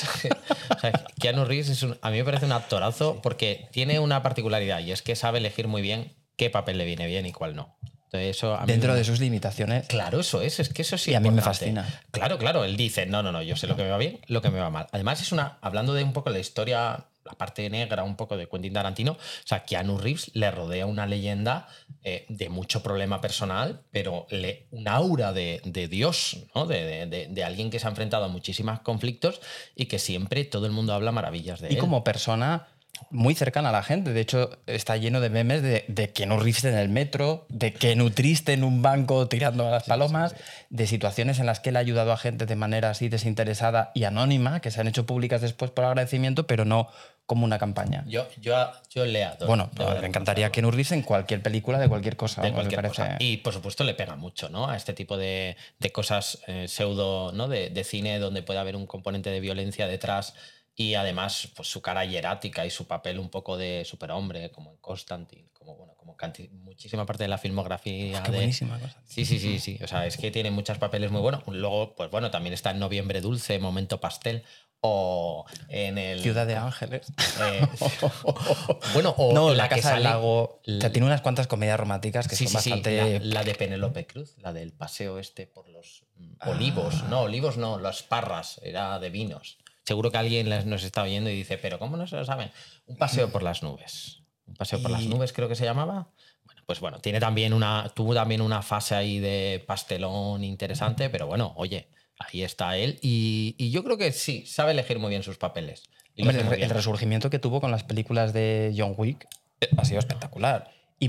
[0.78, 4.80] sea, Keanu Reeves es un- a mí me parece un actorazo porque tiene una particularidad
[4.80, 7.76] y es que sabe elegir muy bien qué papel le viene bien y cuál no.
[8.04, 9.86] Entonces, eso a mí Dentro me- de sus limitaciones.
[9.86, 11.12] Claro, eso es, es que eso sí.
[11.12, 11.88] Y a mí me fascina.
[12.10, 14.42] Claro, claro, él dice, no, no, no, yo sé lo que me va bien, lo
[14.42, 14.86] que me va mal.
[14.92, 18.48] Además, es una, hablando de un poco la historia, la parte negra un poco de
[18.48, 19.16] Quentin Tarantino, o
[19.46, 21.68] sea, Keanu Reeves le rodea una leyenda
[22.02, 26.66] eh, de mucho problema personal, pero le, un aura de, de Dios, ¿no?
[26.66, 29.40] De, de- de- alguien que se ha enfrentado a muchísimos conflictos
[29.76, 31.78] y que siempre todo el mundo habla maravillas de Y él.
[31.78, 32.66] como persona
[33.10, 34.12] muy cercana a la gente.
[34.12, 38.10] De hecho, está lleno de memes de, de Keanu Reeves en el metro, de Keanu
[38.10, 40.36] triste en un banco tirando a las palomas,
[40.70, 44.04] de situaciones en las que él ha ayudado a gente de manera así desinteresada y
[44.04, 46.88] anónima, que se han hecho públicas después por agradecimiento, pero no
[47.32, 48.04] como una campaña.
[48.06, 48.54] Yo, yo,
[48.90, 49.46] yo le adoro.
[49.46, 49.70] Bueno,
[50.00, 50.52] me encantaría adoro.
[50.52, 52.42] Keanu Reeves en cualquier película de cualquier cosa.
[52.42, 53.16] de cualquier cosa.
[53.18, 54.68] Y por supuesto le pega mucho, ¿no?
[54.68, 57.48] A este tipo de, de cosas eh, pseudo, ¿no?
[57.48, 60.34] De, de cine donde puede haber un componente de violencia detrás
[60.74, 64.78] y además pues su cara hierática y su papel un poco de superhombre, como en
[64.78, 66.16] Constantine, como bueno, como
[66.52, 68.96] muchísima parte de la filmografía Ah, Qué de, buenísima cosa.
[69.04, 69.78] Sí, sí, sí, sí.
[69.82, 71.42] O sea, es que tiene muchos papeles muy buenos.
[71.46, 74.44] Luego, pues bueno, también está en Noviembre Dulce, Momento Pastel,
[74.82, 76.20] o en el.
[76.20, 77.06] Ciudad de Ángeles.
[77.40, 77.66] eh,
[78.94, 80.60] bueno, o no, la, Casa del Lago.
[80.66, 82.70] O sea, tiene unas cuantas comedias románticas que Sí, son sí, sí.
[82.70, 83.20] bastante.
[83.20, 87.04] La, la de Penélope Cruz, la del paseo este por los mm, olivos.
[87.04, 89.58] No, olivos no, las parras, era de vinos.
[89.84, 92.50] Seguro que alguien nos está oyendo y dice, pero ¿cómo no se lo saben?
[92.86, 94.20] Un paseo por las nubes.
[94.46, 96.08] Un paseo por las nubes creo que se llamaba.
[96.44, 101.26] Bueno, pues bueno, tiene también una, tuvo también una fase ahí de pastelón interesante, pero
[101.26, 101.88] bueno, oye,
[102.26, 102.98] ahí está él.
[103.02, 105.84] Y, y yo creo que sí, sabe elegir muy bien sus papeles.
[106.14, 109.26] Y Hombre, el, resurgimiento que tuvo con las películas de John Wick
[109.60, 110.70] eh, ha sido espectacular.
[110.98, 111.08] Y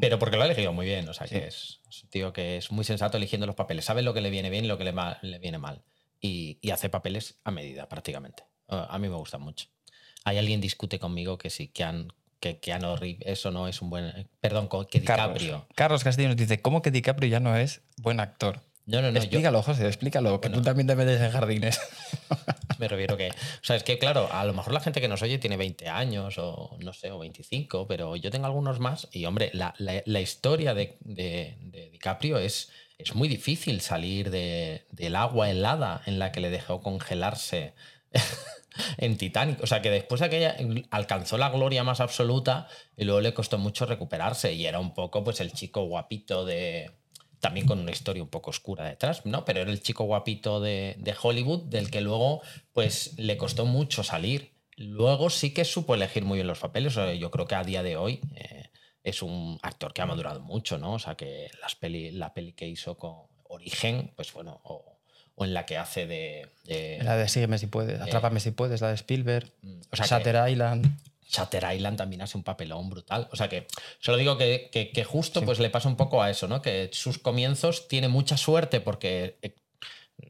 [0.00, 1.34] Pero porque lo ha elegido muy bien, o sea Sí.
[1.36, 4.20] que es, es un tío que es muy sensato eligiendo los papeles, sabe lo que
[4.20, 5.82] le viene bien y lo que le, ma- le viene mal.
[6.20, 8.44] Y, y hace papeles a medida prácticamente.
[8.68, 9.66] Uh, a mí me gusta mucho.
[10.24, 13.90] Hay alguien discute conmigo que sí, que han que Keanu Reeves, eso no es un
[13.90, 14.28] buen...
[14.40, 15.68] Perdón, que Carlos, DiCaprio.
[15.76, 18.60] Carlos Castillo nos dice, ¿cómo que DiCaprio ya no es buen actor?
[18.86, 20.60] No, no, no, yo explícalo, José, explícalo, que Bueno.
[20.60, 21.80] tú también te metes en jardines.
[22.78, 23.28] me refiero que...
[23.30, 25.88] O sea, es que claro, a lo mejor la gente que nos oye tiene 20
[25.88, 30.02] años o no sé, o 25, pero yo tengo algunos más y hombre, la, la-
[30.04, 36.02] la historia de, de- de DiCaprio es, es muy difícil salir de- del agua helada
[36.06, 37.74] en la que le dejó congelarse
[38.98, 39.62] en Titanic.
[39.62, 40.56] O sea, que después de aquella
[40.90, 42.66] alcanzó la gloria más absoluta
[42.96, 46.90] y luego le costó mucho recuperarse y era un poco pues el chico guapito de...
[47.42, 49.44] También con una historia un poco oscura detrás, ¿no?
[49.44, 52.40] Pero era el chico guapito de, de Hollywood del que luego
[52.72, 54.52] pues le costó mucho salir.
[54.76, 56.96] Luego sí que supo elegir muy bien los papeles.
[56.96, 58.70] O sea, Yo creo que a día de hoy eh,
[59.02, 60.92] es un actor que ha madurado mucho, ¿no?
[60.94, 64.98] O sea, que las peli, la peli que hizo con Origen, pues bueno, o,
[65.34, 66.48] o en la que hace de...
[66.64, 69.50] de- La de Sígueme si puedes, Atrápame si puedes, la de Spielberg,
[69.90, 70.96] o sea, Shutter Island.
[71.32, 73.28] Shutter Island también hace un papelón brutal.
[73.32, 73.66] O sea que
[73.98, 76.60] solo digo que, que- que justo pues le pasa un poco a eso, ¿no?
[76.60, 79.54] Que sus comienzos tiene mucha suerte porque eh,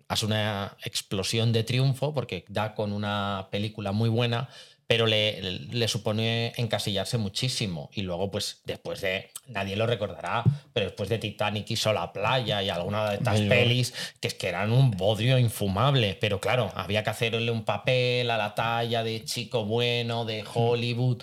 [0.09, 4.49] hace una explosión de triunfo, porque da con una película muy buena,
[4.93, 7.89] pero le, le supone encasillarse muchísimo.
[7.95, 9.31] Y luego, pues, después de.
[9.47, 13.95] Nadie lo recordará, pero después de Titanic hizo La Playa y alguna de estas pelis
[14.21, 16.19] que es que eran un bodrio infumable.
[16.21, 21.23] Pero claro, había que hacerle un papel a la talla de chico bueno, de Hollywood.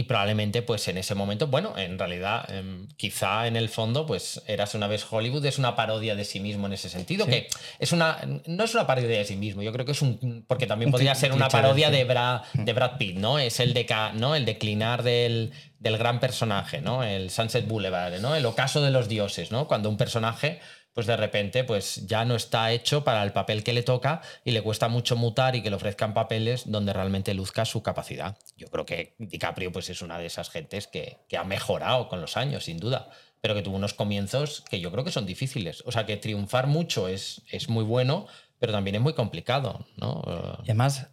[0.00, 4.40] Y probablemente, pues en ese momento, bueno, en realidad, em, quizá en el fondo, pues
[4.46, 7.48] Eras una vez Hollywood es una parodia de sí mismo en ese sentido, que
[7.78, 10.66] es una, no es una parodia de sí mismo, yo creo que es un, porque
[10.66, 13.38] también podría ser una parodia de Brad, de Brad Pitt, ¿no?
[13.38, 14.34] Es el, de, ¿no?
[14.34, 17.04] el declinar del, del gran personaje, ¿no?
[17.04, 18.34] El Sunset Boulevard, ¿no?
[18.34, 19.68] El ocaso de los dioses, ¿no?
[19.68, 20.60] Cuando un personaje
[20.92, 24.50] pues de repente pues ya no está hecho para el papel que le toca y
[24.50, 28.36] le cuesta mucho mutar y que le ofrezcan papeles donde realmente luzca su capacidad.
[28.56, 32.36] Yo creo que DiCaprio pues es una de esas gentes que, ha mejorado con los
[32.36, 33.08] años, sin duda,
[33.40, 35.82] pero que tuvo unos comienzos que yo creo que son difíciles.
[35.86, 38.26] O sea, que triunfar mucho es, es muy bueno,
[38.58, 40.22] pero también es muy complicado, ¿no?
[40.64, 41.08] Y además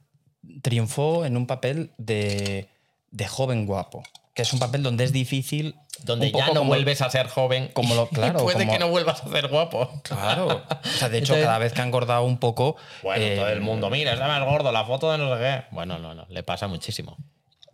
[0.61, 2.67] triunfó en un papel de,
[3.11, 4.03] de joven guapo
[4.38, 5.73] que es un papel donde es difícil.
[6.04, 7.70] Donde ya no vuelves a ser joven.
[7.74, 10.02] Como lo, claro, puede que no vuelvas a ser guapo.
[10.04, 10.64] Claro.
[10.70, 12.76] O sea, de hecho, cada vez que ha engordado un poco.
[13.04, 15.64] Bueno, todo el eh, mundo, mira, está más gordo, la foto de no sé qué.
[15.72, 17.18] Bueno, no, no, le pasa muchísimo.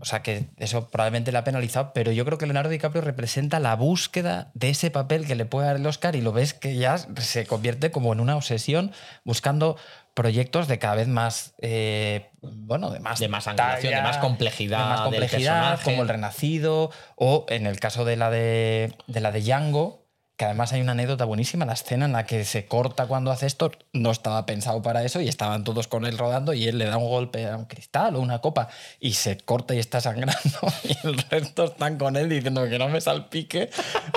[0.03, 3.61] O sea que eso probablemente le ha penalizado, pero yo creo que Leonardo DiCaprio representa
[3.61, 6.75] la búsqueda de ese papel que le puede dar el Oscar y lo ves que
[6.75, 8.91] ya se convierte como en una obsesión
[9.23, 9.77] buscando
[10.13, 14.79] proyectos de cada vez más, eh, bueno, de más, de más angulación, de más complejidad,
[14.79, 19.31] de más complejidad como el Renacido o en el caso de la de, de la
[19.31, 20.03] de Django,
[20.35, 23.45] que además hay una anécdota buenísima, la escena en la que se corta cuando hace
[23.45, 26.85] esto, no estaba pensado para eso y estaban todos con él rodando y él le
[26.85, 28.67] da un golpe a un cristal o una copa
[28.99, 32.89] y se corta y está sangrando y el resto están con él diciendo que no
[32.89, 33.69] me salpique.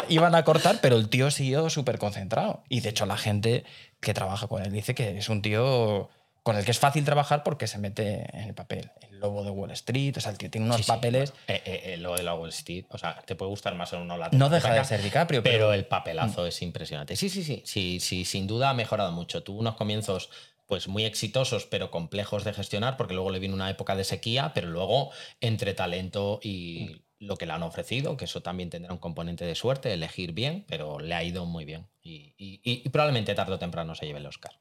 [0.08, 2.62] Iban a cortar, pero el tío siguió súper concentrado.
[2.70, 3.64] Y de hecho la gente
[4.00, 6.08] que trabaja con él dice que es un tío
[6.46, 8.88] con el que es fácil trabajar porque se mete en el papel.
[9.10, 11.32] El lobo de Wall Street, o sea, el tío tiene unos papeles.
[11.48, 14.04] Eh, eh, el lobo de la Wall Street, o sea, te puede gustar más o
[14.04, 16.46] no la No deja de ser DiCaprio, pero, el papelazo mm.
[16.46, 17.16] es impresionante.
[17.16, 19.42] Sí, sí, sí, sí, sí, sin duda ha mejorado mucho.
[19.42, 20.30] Tuvo unos comienzos
[20.66, 24.52] pues muy exitosos, pero complejos de gestionar, porque luego le vino una época de sequía,
[24.54, 28.98] pero luego entre talento y lo que le han ofrecido, que eso también tendrá un
[28.98, 31.86] componente de suerte, elegir bien, pero le ha ido muy bien.
[32.02, 34.52] Y, probablemente tarde o temprano se lleve el Oscar.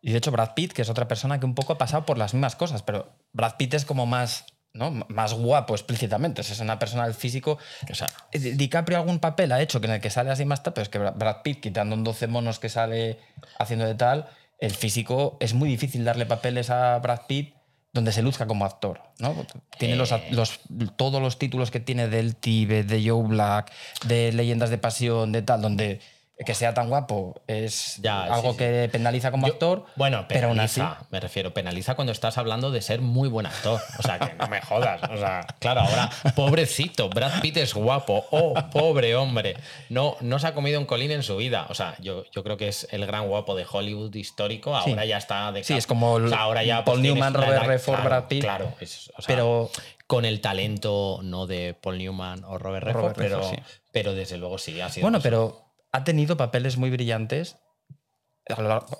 [0.00, 2.18] Y de hecho, Brad Pitt, que es otra persona que un poco ha pasado por
[2.18, 4.90] las mismas cosas, pero Brad Pitt es como más, ¿no?
[5.08, 6.40] más guapo explícitamente.
[6.40, 7.58] es una persona del físico.
[7.90, 10.72] O sea, DiCaprio algún papel ha hecho que en el que sale así más tal,
[10.72, 13.18] pero es que Brad Pitt, quitando un 12 monos que sale
[13.58, 14.28] haciendo de tal,
[14.58, 17.57] el físico es muy difícil darle papeles a Brad Pitt
[17.92, 19.34] donde se luzca como actor, ¿no?
[19.78, 20.22] Tiene los, eh.
[20.30, 20.60] los,
[20.96, 23.72] todos los títulos que tiene del Tibet, de Joe Black,
[24.06, 26.00] de Leyendas de Pasión, de tal, donde
[26.44, 29.86] que sea tan guapo es algo que penaliza como actor.
[29.96, 30.80] Bueno, pero aún así.
[31.10, 33.80] Me refiero, penaliza cuando estás hablando de ser muy buen actor.
[33.98, 35.02] O sea, que no me jodas.
[35.10, 38.26] O sea, claro, ahora, pobrecito, Brad Pitt es guapo.
[38.30, 39.56] Oh, pobre hombre.
[39.88, 41.66] No, no se ha comido un colín en su vida.
[41.70, 44.76] O sea, yo, yo creo que es el gran guapo de Hollywood histórico.
[44.76, 48.24] Ahora ya está de Sí, es como ahora ya, Paul pues, Newman, Robert Redford, Brad
[48.28, 48.42] Pitt.
[48.42, 48.72] Claro,
[49.26, 49.70] pero
[50.06, 53.42] con el talento no de Paul Newman o Robert Redford, pero,
[53.92, 55.04] pero desde luego sí ha sido.
[55.04, 57.56] Bueno, pero ha tenido papeles muy brillantes.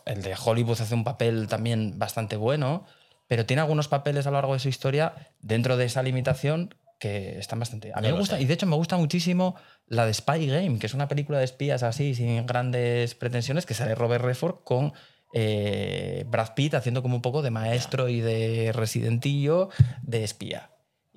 [0.05, 2.84] El de Hollywood hace un papel también bastante bueno,
[3.28, 7.39] pero tiene algunos papeles a lo largo de su historia dentro de esa limitación que
[7.39, 7.93] están bastante.
[7.95, 9.55] A mí me gusta, y de hecho me gusta muchísimo
[9.86, 13.74] la de Spy Game, que es una película de espías así, sin grandes pretensiones, que
[13.74, 14.93] sale Robert Redford con
[15.32, 19.68] eh, Brad Pitt haciendo como un poco de maestro y de residentillo
[20.03, 20.70] de espía.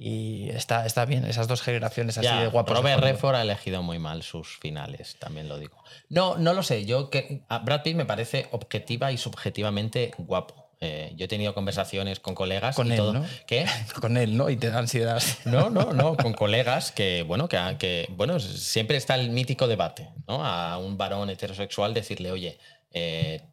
[0.03, 2.75] Y está, está bien, esas dos generaciones así de guapos.
[2.75, 5.77] Robert Redford ha elegido muy mal sus finales, también lo digo.
[6.09, 6.85] No, no lo sé.
[6.85, 10.71] Yo que Brad Pitt me parece objetiva y subjetivamente guapo.
[10.79, 13.13] Eh, yo he tenido conversaciones con colegas con y él, todo.
[13.13, 13.25] ¿no?
[13.45, 13.67] ¿Qué?
[14.01, 14.49] Con él, ¿no?
[14.49, 15.21] Y te da ansiedad.
[15.45, 20.09] No, no, no, con colegas que, bueno, que, que, bueno, siempre está el mítico debate,
[20.27, 20.43] ¿no?
[20.43, 22.57] A un varón heterosexual decirle, oye,
[22.91, 23.43] eh,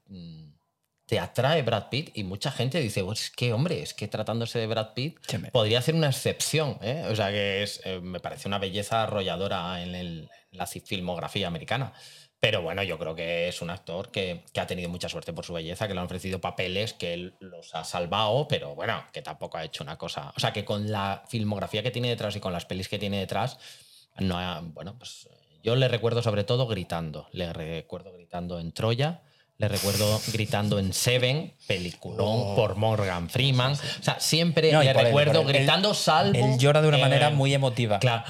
[1.08, 4.58] te atrae Brad Pitt y mucha gente dice, pues es que hombre, es que tratándose
[4.58, 5.18] de Brad Pitt
[5.52, 6.78] podría ser una excepción.
[6.82, 7.06] ¿eh?
[7.10, 11.94] O sea que es, eh, me parece una belleza arrolladora en, la filmografía americana.
[12.40, 15.54] Pero bueno, yo creo que es un actor que, ha tenido mucha suerte por su
[15.54, 19.56] belleza, que le han ofrecido papeles que él los ha salvado, pero bueno, que tampoco
[19.56, 20.34] ha hecho una cosa.
[20.36, 23.18] O sea que con la filmografía que tiene detrás y con las pelis que tiene
[23.18, 23.58] detrás,
[24.18, 24.36] no
[24.74, 25.26] bueno, pues
[25.62, 27.28] yo le recuerdo sobre todo gritando.
[27.32, 29.22] Le recuerdo gritando en Troya
[29.58, 32.54] le recuerdo gritando en Seven, peliculón oh.
[32.54, 33.72] por Morgan Freeman.
[33.72, 36.38] O sea, siempre le recuerdo gritando salvo.
[36.38, 37.98] Él llora de una manera muy emotiva.
[37.98, 38.22] Claro.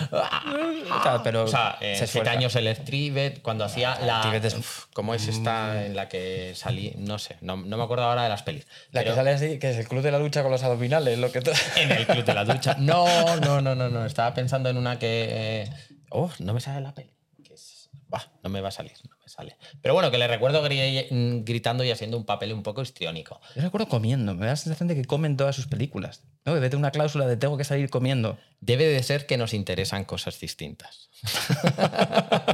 [1.23, 1.45] pero.
[1.45, 4.35] O sea, en Siete años el Strivet, cuando hacía la.
[4.43, 4.57] Es,
[4.95, 6.95] ¿Cómo es esta en la que salí?
[6.97, 8.67] No sé, no, me acuerdo ahora de las pelis.
[8.93, 11.31] La que sale así, que es el club de la lucha con los abdominales, lo
[11.31, 11.41] que
[11.77, 12.77] En el club de la lucha.
[12.79, 14.07] No, no, no, no, no.
[14.07, 15.69] Estaba pensando en una que.
[16.09, 17.13] oh, no me sale la peli.
[17.45, 17.91] Que es...
[18.09, 18.93] Bah, no me va a salir.
[18.93, 19.57] que sale.
[19.83, 23.41] Pero bueno, que le recuerdo gri- gritando y haciendo un papel un poco histriónico.
[23.55, 24.35] Yo recuerdo comiendo.
[24.35, 26.23] Me da la sensación de que comen todas sus películas.
[26.45, 26.55] ¿no?
[26.55, 28.39] Que vete una cláusula de tengo que salir comiendo.
[28.61, 31.11] Debe de ser que nos interesan cosas distintas.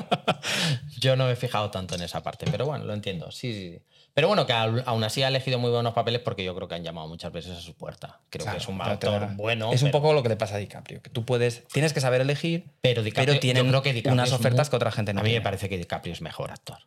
[1.01, 3.31] Yo no me he fijado tanto en esa parte, pero bueno, lo entiendo.
[3.31, 3.83] Sí, sí, sí.
[4.15, 6.85] Pero bueno, que aún así ha elegido muy buenos papeles porque yo creo que han
[6.85, 8.21] llamado muchas veces a su puerta.
[8.31, 9.73] Creo Claro, que es un te actor da- bueno.
[9.73, 11.03] Es un pero- poco lo que le pasa a DiCaprio.
[11.03, 11.67] Que tú puedes.
[11.73, 14.71] Tienes que saber elegir, Pero, DiCaprio- pero yo tienen creo que DiCaprio unas ofertas muy-
[14.71, 15.43] que otra gente no A mí me tiene.
[15.43, 16.79] parece que DiCaprio es mejor actor.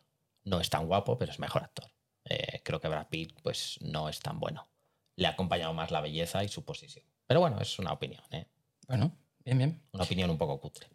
[0.44, 1.90] No es tan guapo, pero es mejor actor.
[2.24, 4.68] Eh, creo que Brad Pitt pues, no es tan bueno.
[5.16, 7.04] Le ha acompañado más la belleza y su posición.
[7.26, 8.46] Pero bueno, es una opinión, ¿eh?
[8.86, 9.82] Bueno, bien, bien.
[9.92, 10.88] una opinión un poco cutre.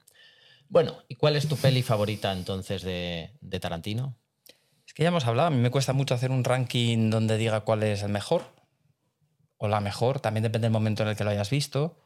[0.69, 4.17] Bueno, ¿y cuál es tu peli favorita entonces de, de Tarantino?
[4.87, 5.47] Es que ya hemos hablado.
[5.47, 8.43] A mí me cuesta mucho hacer un ranking donde diga cuál es el mejor
[9.57, 10.19] o la mejor.
[10.19, 11.99] También depende del momento en el que lo hayas visto.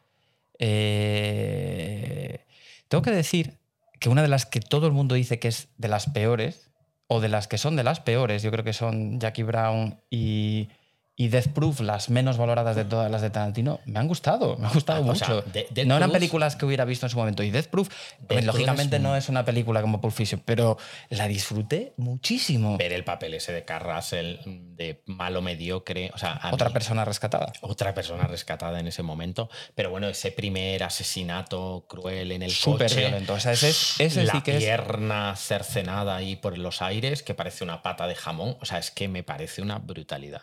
[0.59, 2.45] Eh,
[2.87, 3.57] Tengo que decir
[3.99, 6.71] que una de las que todo el mundo dice que es de las peores,
[7.07, 10.69] o de las que son de las peores, yo creo que son Jackie Brown y,
[11.19, 14.67] y Death Proof, las menos valoradas de todas las de Tarantino, me han gustado, me
[14.67, 15.41] ha gustado Ah, o sea, mucho.
[15.51, 17.41] de- no eran Proof- películas que hubiera visto en su momento.
[17.41, 17.89] Y Death Proof,
[18.27, 20.77] Proof lógicamente es no es una película como Pulp Fiction, pero
[21.09, 22.77] la disfruté muchísimo.
[22.77, 27.03] Ver el papel ese de Carl Russell, de malo mediocre, o sea, Otra mí- persona
[27.03, 27.51] rescatada.
[27.61, 29.49] otra persona rescatada en ese momento.
[29.73, 32.99] Pero bueno, ese primer asesinato cruel en el Súper coche.
[32.99, 33.33] violento.
[33.33, 34.63] O sea, ese, es- ese la sí que es.
[34.63, 38.55] pierna cercenada ahí por los aires, que parece una pata de jamón.
[38.61, 40.41] O sea, es que me parece una brutalidad.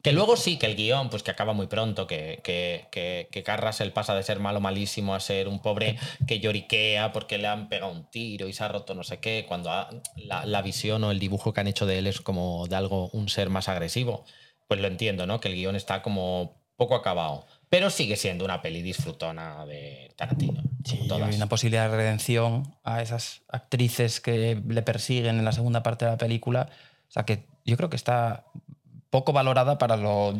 [0.00, 3.42] Que luego sí, que el guion, pues que acaba muy pronto, que, que, que, que
[3.42, 7.48] Carl Russell pasa de ser malo malísimo a ser un pobre que lloriquea porque le
[7.48, 10.62] han pegado un tiro y se ha roto no sé qué, cuando ha- la, la
[10.62, 13.50] visión o el dibujo que han hecho de él es como de algo, un ser
[13.50, 14.24] más agresivo.
[14.68, 15.40] Pues lo entiendo, ¿no?
[15.40, 17.44] Que el guion está como poco acabado.
[17.68, 20.62] Pero sigue siendo una peli disfrutona de Tarantino.
[20.84, 21.28] Sí, todas.
[21.28, 26.04] hay una posibilidad de redención a esas actrices que le persiguen en la segunda parte
[26.04, 26.68] de la película.
[27.08, 28.44] O sea, que yo creo que está
[29.10, 30.34] poco valorada para lo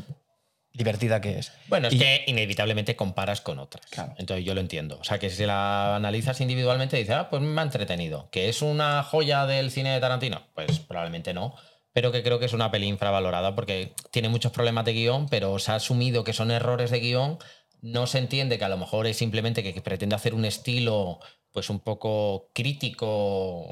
[0.72, 1.52] divertida que es.
[1.68, 3.86] Bueno, es Y- que inevitablemente comparas con otras.
[3.86, 4.14] Claro.
[4.18, 4.98] Entonces yo lo entiendo.
[5.00, 8.28] O sea, que si la analizas individualmente dices, ah, pues me ha entretenido.
[8.30, 10.42] ¿Que es una joya del cine de Tarantino?
[10.54, 11.54] Pues probablemente no.
[11.92, 15.58] Pero que creo que es una peli infravalorada porque tiene muchos problemas de guion, pero
[15.58, 17.38] se ha asumido que son errores de guion.
[17.80, 21.18] No se entiende que a lo mejor es simplemente que, pretende hacer un estilo
[21.50, 23.66] pues un poco crítico,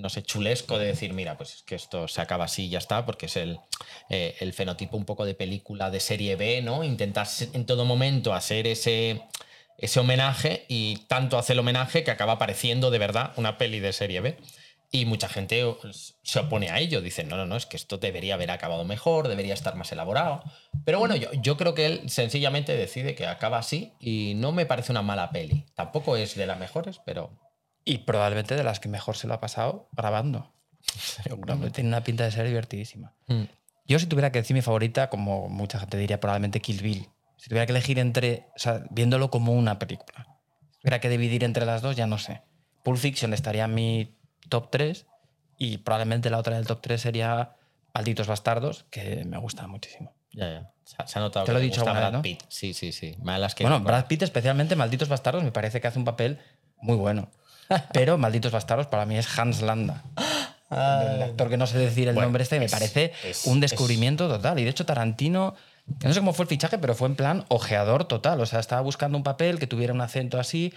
[0.00, 2.78] no sé, chulesco de decir, mira, pues es que esto se acaba así y ya
[2.78, 3.60] está, porque es el,
[4.08, 6.84] eh, el fenotipo un poco de película de serie B, ¿no?
[6.84, 9.22] Intentar en todo momento hacer ese,
[9.78, 13.92] ese homenaje y tanto hace el homenaje que acaba pareciendo de verdad una peli de
[13.92, 14.38] serie B.
[14.92, 15.64] Y mucha gente
[16.24, 19.28] se opone a ello, dicen, no, no, no, es que esto debería haber acabado mejor,
[19.28, 20.42] debería estar más elaborado.
[20.84, 24.66] Pero bueno, yo, yo creo que él sencillamente decide que acaba así y no me
[24.66, 25.64] parece una mala peli.
[25.76, 27.30] Tampoco es de las mejores, pero
[27.84, 30.52] Y probablemente de las que mejor se lo ha pasado grabando.
[31.72, 33.14] Tiene una pinta de ser divertidísima.
[33.26, 33.44] Mm.
[33.86, 37.08] Yo si tuviera que decir mi favorita, como mucha gente diría, probablemente Kill Bill.
[37.36, 40.26] Si tuviera que elegir entre, o sea, viéndolo como una película.
[40.72, 42.42] Si tuviera que dividir entre las dos, ya no sé.
[42.84, 44.16] Pulp Fiction estaría en mi
[44.48, 45.06] top 3
[45.58, 47.56] y probablemente la otra del top 3 sería
[47.94, 50.14] Malditos Bastardos, que me gusta muchísimo.
[50.32, 50.72] ya, ya.
[50.84, 52.22] Se ha, se ha notado Te que lo he dicho gusta alguna vez, Brad ¿no?
[52.22, 52.42] Pitt.
[52.48, 53.16] Sí, sí, sí.
[53.22, 56.38] Malas que bueno, Brad Pitt especialmente Malditos Bastardos me parece que hace un papel
[56.78, 57.30] muy bueno.
[57.92, 60.02] Pero Malditos Bastardos para mí es Hans Landa.
[60.70, 63.56] El actor que no sé decir el Bueno, nombre este, me es- parece es- un
[63.62, 64.58] es- descubrimiento total.
[64.60, 65.54] Y de hecho Tarantino,
[66.04, 68.40] no sé cómo fue el fichaje, pero fue en plan ojeador total.
[68.40, 70.72] O sea, estaba buscando un papel que tuviera un acento así.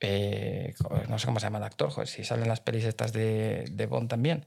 [0.00, 0.74] eh,
[1.08, 3.86] no sé cómo se llama el actor, joder, si salen las pelis estas de, de
[3.86, 4.46] Bond también.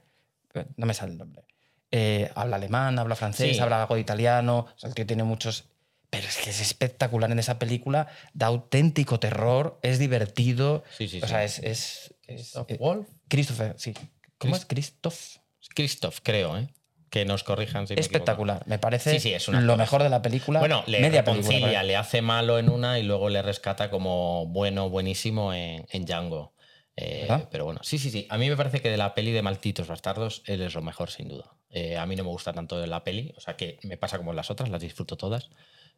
[0.78, 1.44] No me sale el nombre.
[1.92, 3.62] Eh, habla alemán, habla francés, Sí.
[3.62, 4.60] habla algo de italiano.
[4.74, 5.66] O sea, el tío tiene muchos.
[6.12, 10.84] Pero es que es espectacular en esa película, da auténtico terror, es divertido.
[10.98, 11.58] Sí, sí, o sea, es.
[11.60, 13.08] es, es- Christoph eh, Wolf.
[13.28, 13.94] Christopher, sí.
[14.38, 14.66] ¿Cómo es?
[14.66, 15.38] Christoph.
[15.74, 16.68] Christoph, creo, ¿eh?
[17.10, 17.94] Que nos corrijan si.
[17.94, 18.64] Espectacular.
[18.68, 20.60] Me parece Sí, sí, es lo mejor de la película.
[20.60, 21.84] Bueno, le media reconcilia, película.
[21.84, 26.54] le hace malo en una y luego le rescata como bueno, buenísimo en, en Django.
[26.98, 28.28] Eh, pero bueno, sí, sí, sí.
[28.30, 31.10] A mí me parece que de la peli de Malditos Bastardos, él es lo mejor,
[31.10, 31.56] sin duda.
[31.70, 34.34] Eh, a mí no me gusta tanto la peli, o sea que me pasa como
[34.34, 35.50] las otras, las disfruto todas.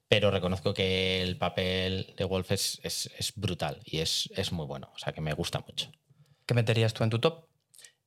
[0.07, 4.65] Pero reconozco que el papel de Wolf es, es- es brutal y es, es muy
[4.65, 5.91] bueno, o sea que me gusta mucho.
[6.45, 7.45] ¿Qué meterías tú en tu top?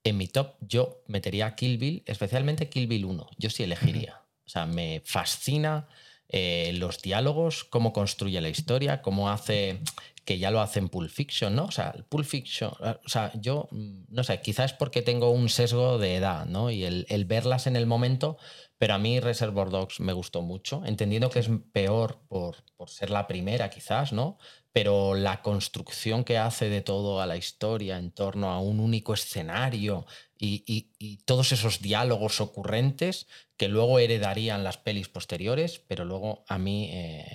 [0.04, 3.26] En mi top yo metería Kill Bill, especialmente Kill Bill 1.
[3.38, 4.22] Yo sí elegiría.
[4.44, 5.88] O sea, me fascina
[6.28, 9.80] eh, los diálogos, cómo construye la historia, cómo hace
[10.24, 11.66] que ya lo hace en Pulp Fiction, ¿no?
[11.66, 15.30] O sea, el Pulp Fiction, o sea, yo, mm, no sé, quizás es porque tengo
[15.30, 16.70] un sesgo de edad, ¿no?
[16.70, 18.36] Y el, el verlas en el momento,
[18.78, 23.10] pero a mí Reservoir Dogs me gustó mucho, entendiendo que es peor por, por ser
[23.10, 24.38] la primera, quizás, ¿no?
[24.72, 29.14] pero la construcción que hace de todo a la historia en torno a un único
[29.14, 30.04] escenario
[30.38, 33.26] y, y- y todos esos diálogos ocurrentes
[33.56, 37.26] que luego heredarían las pelis posteriores, pero luego a mí eh,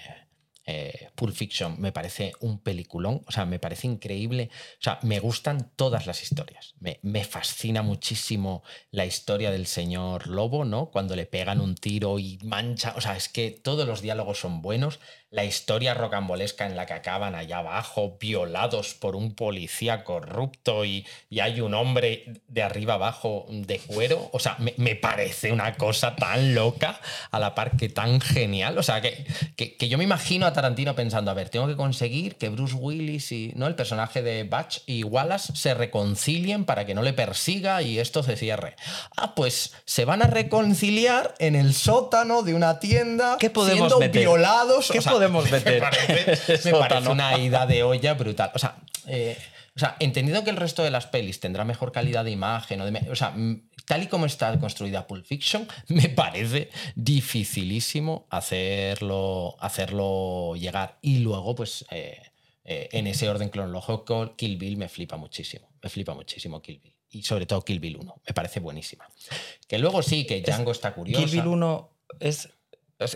[0.74, 4.50] eh, Pulp Fiction me parece un peliculón, o sea, me parece increíble,
[4.80, 10.28] o sea, me gustan todas las historias, me, me fascina muchísimo la historia del señor
[10.28, 10.90] Lobo, ¿no?
[10.90, 14.62] Cuando le pegan un tiro y mancha, o sea, es que todos los diálogos son
[14.62, 20.84] buenos, la historia rocambolesca en la que acaban allá abajo, violados por un policía corrupto
[20.84, 25.54] y, y hay un hombre de arriba abajo de cuero, o sea, me, me parece
[25.54, 27.00] una cosa tan loca
[27.32, 29.26] a la par que tan genial, o sea, que,
[29.56, 32.76] que, que yo me imagino a Tarantino pensando, a ver, tengo que conseguir que Bruce
[32.76, 33.68] Willis y ¿no?
[33.68, 38.22] el personaje de Batch y Wallace se reconcilien para que no le persiga y esto
[38.22, 38.76] se cierre.
[39.16, 44.00] Ah, pues se van a reconciliar en el sótano de una tienda ¿Qué podemos siendo
[44.00, 44.22] meter?
[44.22, 44.92] violados.
[44.92, 45.74] ¿Qué podemos meter?
[45.76, 46.80] Me parece, me Sótano.
[46.88, 48.52] parece una ida de olla brutal.
[48.54, 48.76] O sea,
[49.08, 49.38] eh,
[49.76, 52.86] o sea, entendido que el resto de las pelis tendrá mejor calidad de imagen, o,
[52.86, 53.34] de o sea,
[53.86, 60.98] tal y como está construida Pulp Fiction, me parece dificilísimo hacerlo, hacerlo llegar.
[61.02, 62.22] Y luego, pues, eh,
[62.66, 65.70] eh, en ese orden cronológico, Kill Bill me flipa muchísimo.
[65.82, 66.96] Me flipa muchísimo Kill Bill.
[67.10, 68.22] Y sobre todo Kill Bill 1.
[68.28, 69.10] Me parece buenísima.
[69.68, 71.26] Que luego sí, que Django está curiosa.
[71.26, 71.90] Kill Bill 1
[72.20, 72.50] es.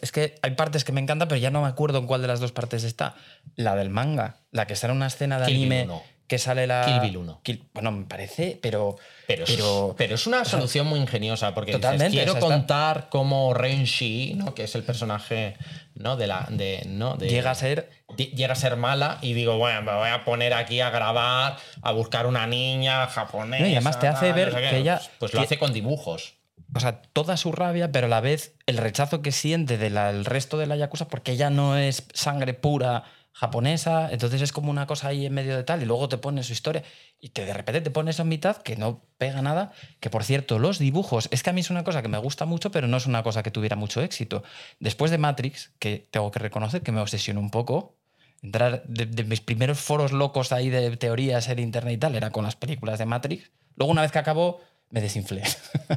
[0.01, 2.27] Es que hay partes que me encantan, pero ya no me acuerdo en cuál de
[2.27, 3.15] las dos partes está.
[3.55, 6.03] La del manga, la que está en una escena de Kill Bill anime 1.
[6.27, 6.83] que sale la.
[6.85, 7.41] Kill Bill 1.
[7.43, 8.95] Kill- bueno, me parece, pero.
[9.27, 14.33] Pero, Pero- pero, es una solución muy ingeniosa porque dices, quiero está- contar cómo Renshi,
[14.35, 14.53] ¿no?
[14.53, 15.55] que es el personaje
[15.95, 16.15] ¿no?
[16.15, 17.15] de la de, ¿no?
[17.15, 17.89] de- Llega a ser.
[18.17, 21.91] llega a ser mala y digo, bueno, me voy a poner aquí a grabar, a
[21.91, 23.63] buscar una niña japonesa.
[23.63, 24.69] No, y además te hace ver no sé qué.
[24.69, 26.35] que ella- Pues lo que- hace con dibujos.
[26.75, 30.57] O sea, toda su rabia, pero a la vez el rechazo que siente del resto
[30.57, 35.07] de la Yakuza, porque ella no es sangre pura japonesa, entonces es como una cosa
[35.07, 36.83] ahí en medio de tal, y luego te pone su historia,
[37.17, 39.71] y te, de repente te pones en mitad que no pega nada,
[40.01, 42.43] que por cierto, los dibujos, es que a mí es una cosa que me gusta
[42.43, 44.43] mucho, pero no es una cosa que tuviera mucho éxito.
[44.81, 47.95] Después de Matrix, que tengo que reconocer que me obsesionó un poco,
[48.41, 52.31] entrar de, de mis primeros foros locos ahí de teorías en internet y tal, era
[52.31, 53.51] con las películas de Matrix.
[53.77, 55.43] Luego, una vez que acabó, me desinflé.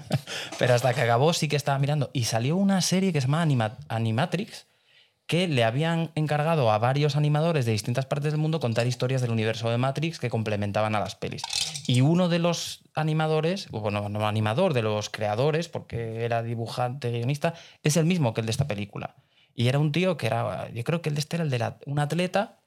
[0.59, 2.10] Pero hasta que acabó sí que estaba mirando.
[2.12, 4.66] Y salió una serie que se llama Anima- Animatrix,
[5.27, 9.31] que le habían encargado a varios animadores de distintas partes del mundo contar historias del
[9.31, 11.43] universo de Matrix que complementaban a las pelis.
[11.86, 17.52] Y uno de los animadores, bueno, no animador, de los creadores, porque era dibujante, guionista,
[17.82, 19.16] es el mismo que el de esta película.
[19.55, 21.74] Y era un tío que era, yo creo que el de este era el de
[21.85, 22.60] un atleta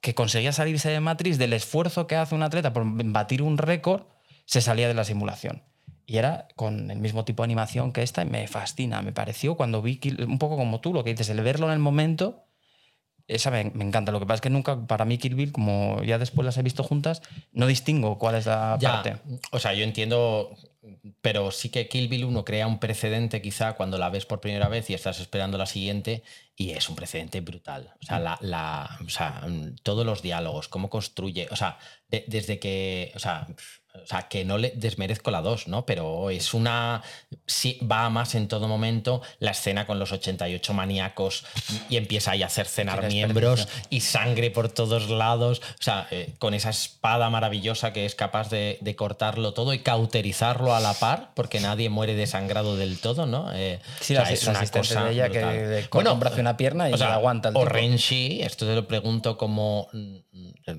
[0.00, 4.02] que conseguía salirse de Matrix del esfuerzo que hace un atleta por batir un récord,
[4.48, 5.62] se salía de la simulación.
[6.06, 9.02] Y era con el mismo tipo de animación que esta y me fascina.
[9.02, 11.78] Me pareció cuando vi, un poco como tú, lo que dices, el verlo en el
[11.80, 12.46] momento,
[13.26, 14.10] esa me, me encanta.
[14.10, 16.62] Lo que pasa es que nunca, para mí, Kill Bill, como ya después las he
[16.62, 17.20] visto juntas,
[17.52, 19.16] no distingo cuál es la Ya, parte.
[19.52, 20.56] o sea, yo entiendo,
[21.20, 24.68] pero sí que Kill Bill 1 crea un precedente quizá cuando la ves por primera
[24.68, 26.22] vez y estás esperando la siguiente
[26.60, 27.94] y es un precedente brutal.
[28.02, 31.78] O sea, la, la- o sea mm, todos los diálogos, cómo construye, o sea,
[32.08, 33.46] de- desde que, o sea,
[33.94, 35.84] o sea, que no le desmerezco la 2, ¿no?
[35.84, 37.02] Pero es una,
[37.46, 41.44] sí, va a más en todo momento la escena con los 88 maníacos
[41.90, 45.60] y empieza ahí a hacer cenar miembros y sangre por todos lados.
[45.80, 49.80] O sea, eh, con esa espada maravillosa que es capaz de, de cortarlo todo y
[49.80, 53.52] cauterizarlo a la par, porque nadie muere desangrado del todo, ¿no?
[53.52, 56.30] Eh, Sí, o sea, la, es la una cosa de ella que de- un y
[56.48, 57.70] una pierna y o sea, aguanta el O tipo.
[57.70, 60.16] Renshi, esto te lo pregunto como mm,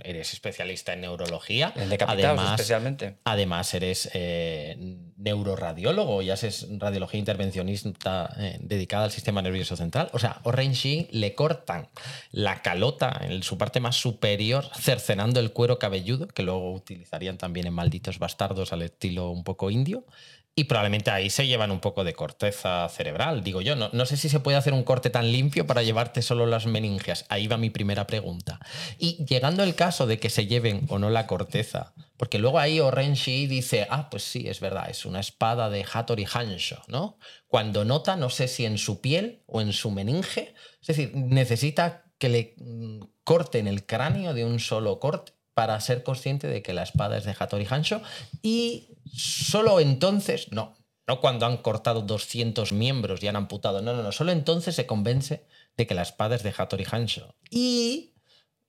[0.03, 1.73] eres especialista en neurología.
[1.75, 3.17] El además, especialmente.
[3.23, 4.77] Además, eres eh,
[5.17, 10.09] neuroradiólogo, ya es radiología intervencionista eh, dedicada al sistema nervioso central.
[10.13, 11.89] O sea, Orenshi le cortan
[12.31, 17.67] la calota en su parte más superior, cercenando el cuero cabelludo, que luego utilizarían también
[17.67, 20.05] en malditos bastardos al estilo un poco indio.
[20.55, 23.75] Y probablemente ahí se llevan un poco de corteza cerebral, digo yo.
[23.75, 26.65] No, no sé si se puede hacer un corte tan limpio para llevarte solo las
[26.65, 27.25] meningias.
[27.29, 28.59] Ahí va mi primera pregunta.
[28.97, 32.81] Y llegando el caso de que se lleven o no la corteza, porque luego ahí
[32.81, 37.17] Orenshi dice, ah, pues sí, es verdad, es una espada de Hattori Hansho, ¿no?
[37.47, 42.11] Cuando nota, no sé si en su piel o en su meninge, es decir, necesita
[42.17, 46.71] que le mm, corten el cráneo de un solo corte para ser consciente de que
[46.71, 48.01] la espada es de Hattori Hansho
[48.41, 54.01] y solo entonces, no, no cuando han cortado 200 miembros y han amputado, no, no,
[54.01, 55.45] no, solo entonces se convence
[55.75, 57.35] de que la espada es de Hattori Hansho.
[57.49, 58.13] Y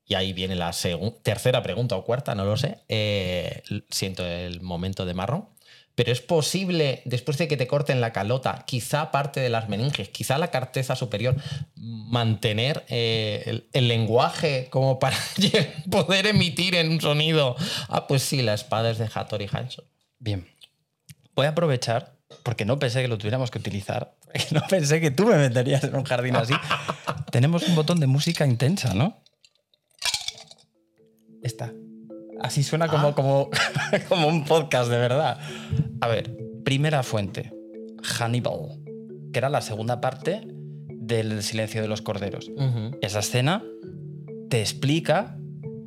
[0.04, 0.72] y ahí viene la
[1.22, 5.48] tercera pregunta o cuarta, no lo sé, eh, siento el momento de marrón,
[5.94, 10.08] pero es posible, después de que te corten la calota, quizá parte de las meninges,
[10.08, 11.36] quizá la carteza superior,
[11.74, 15.16] mantener eh, el, lenguaje como para
[15.90, 17.56] poder emitir en un sonido.
[17.88, 19.84] Ah, pues sí, la espada es de Hattori Hanson.
[20.18, 20.48] Bien.
[21.34, 24.16] Voy a aprovechar, porque no pensé que lo tuviéramos que utilizar,
[24.52, 26.54] no pensé que tú me meterías en un jardín así.
[27.30, 29.22] Tenemos un botón de música intensa, ¿no?
[31.42, 31.72] Esta.
[32.40, 33.14] Así suena como, ah.
[33.14, 33.50] como,
[34.08, 35.38] como un podcast de verdad.
[36.00, 37.52] A ver, primera fuente,
[38.02, 38.80] Hannibal,
[39.32, 40.42] que era la segunda parte
[40.88, 42.50] del Silencio de los Corderos.
[43.00, 43.62] Esa escena
[44.48, 45.39] te explica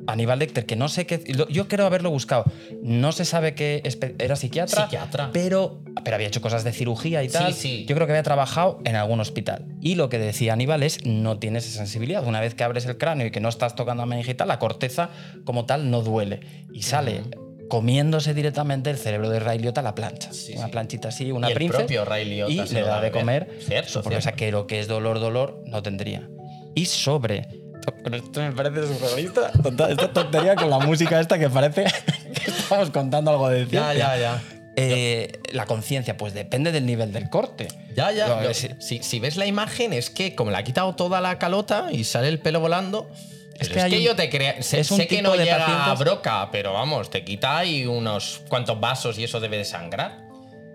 [0.06, 1.22] Aníbal Lecter, que no sé qué.
[1.48, 2.44] Yo quiero haberlo buscado.
[2.82, 3.82] No se sabe que
[4.18, 5.30] era psiquiatra, psiquiatra.
[5.32, 7.54] Pero, pero había hecho cosas de cirugía y tal.
[7.54, 9.66] Sí, Yo creo que había trabajado en algún hospital.
[9.80, 12.26] Y lo que decía Aníbal es: no tienes esa sensibilidad.
[12.26, 15.10] Una vez que abres el cráneo y que no estás tocando a meningita, la corteza
[15.44, 16.40] como tal no duele.
[16.72, 17.22] Y sale.
[17.68, 20.30] Comiéndose directamente el cerebro de Ray Liotta a la plancha.
[20.54, 23.58] una planchita así, una y el propio Ray Liotta y le da de comer.
[23.60, 26.28] Cierto, porque, o sea, que lo que es dolor, dolor, no tendría.
[26.74, 27.63] Y sobre
[28.12, 29.50] esto me parece surrealista.
[29.88, 31.84] Esta tontería con la música esta que parece
[32.34, 33.94] que estamos contando algo de ciencia.
[33.94, 34.42] Ya, ya, ya.
[34.76, 37.68] Eh, la conciencia, pues depende del nivel del corte.
[37.94, 38.52] Ya, ya.
[38.52, 42.28] si, ves la imagen, es que como le ha quitado toda la calota y sale
[42.28, 43.10] el pelo volando.
[43.58, 44.60] Es que, yo te creo.
[44.62, 49.16] Sé, sé que no llega a broca, pero vamos, te quita ahí unos cuantos vasos
[49.16, 50.24] y eso debe de sangrar.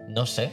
[0.08, 0.50] No sé.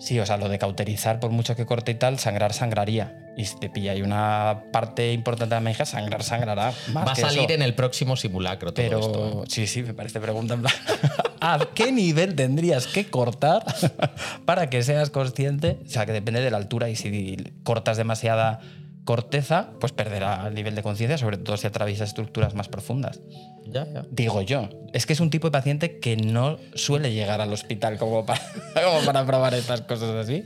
[0.00, 3.16] Sí, o sea, lo de cauterizar, por mucho que corte y tal, sangrar sangraría.
[3.38, 6.72] Y si te pilla hay una parte importante de la meja, sangrar sangrará.
[6.94, 9.44] Va a salir en el próximo simulacro todo Pero, esto.
[9.46, 10.74] Sí, sí, me parece pregunta en plan.
[11.40, 13.64] ¿A qué nivel tendrías que cortar
[14.44, 15.78] para que seas consciente?
[15.86, 18.58] O sea, que depende de la altura y si cortas demasiada
[19.04, 23.20] corteza, pues perderá el nivel de conciencia, sobre todo si atraviesa estructuras más profundas.
[23.66, 24.04] Ya, ya.
[24.10, 24.68] Digo yo.
[24.92, 28.40] Es que es un tipo de paciente que no suele llegar al hospital como para,
[28.84, 30.44] como para probar estas cosas así.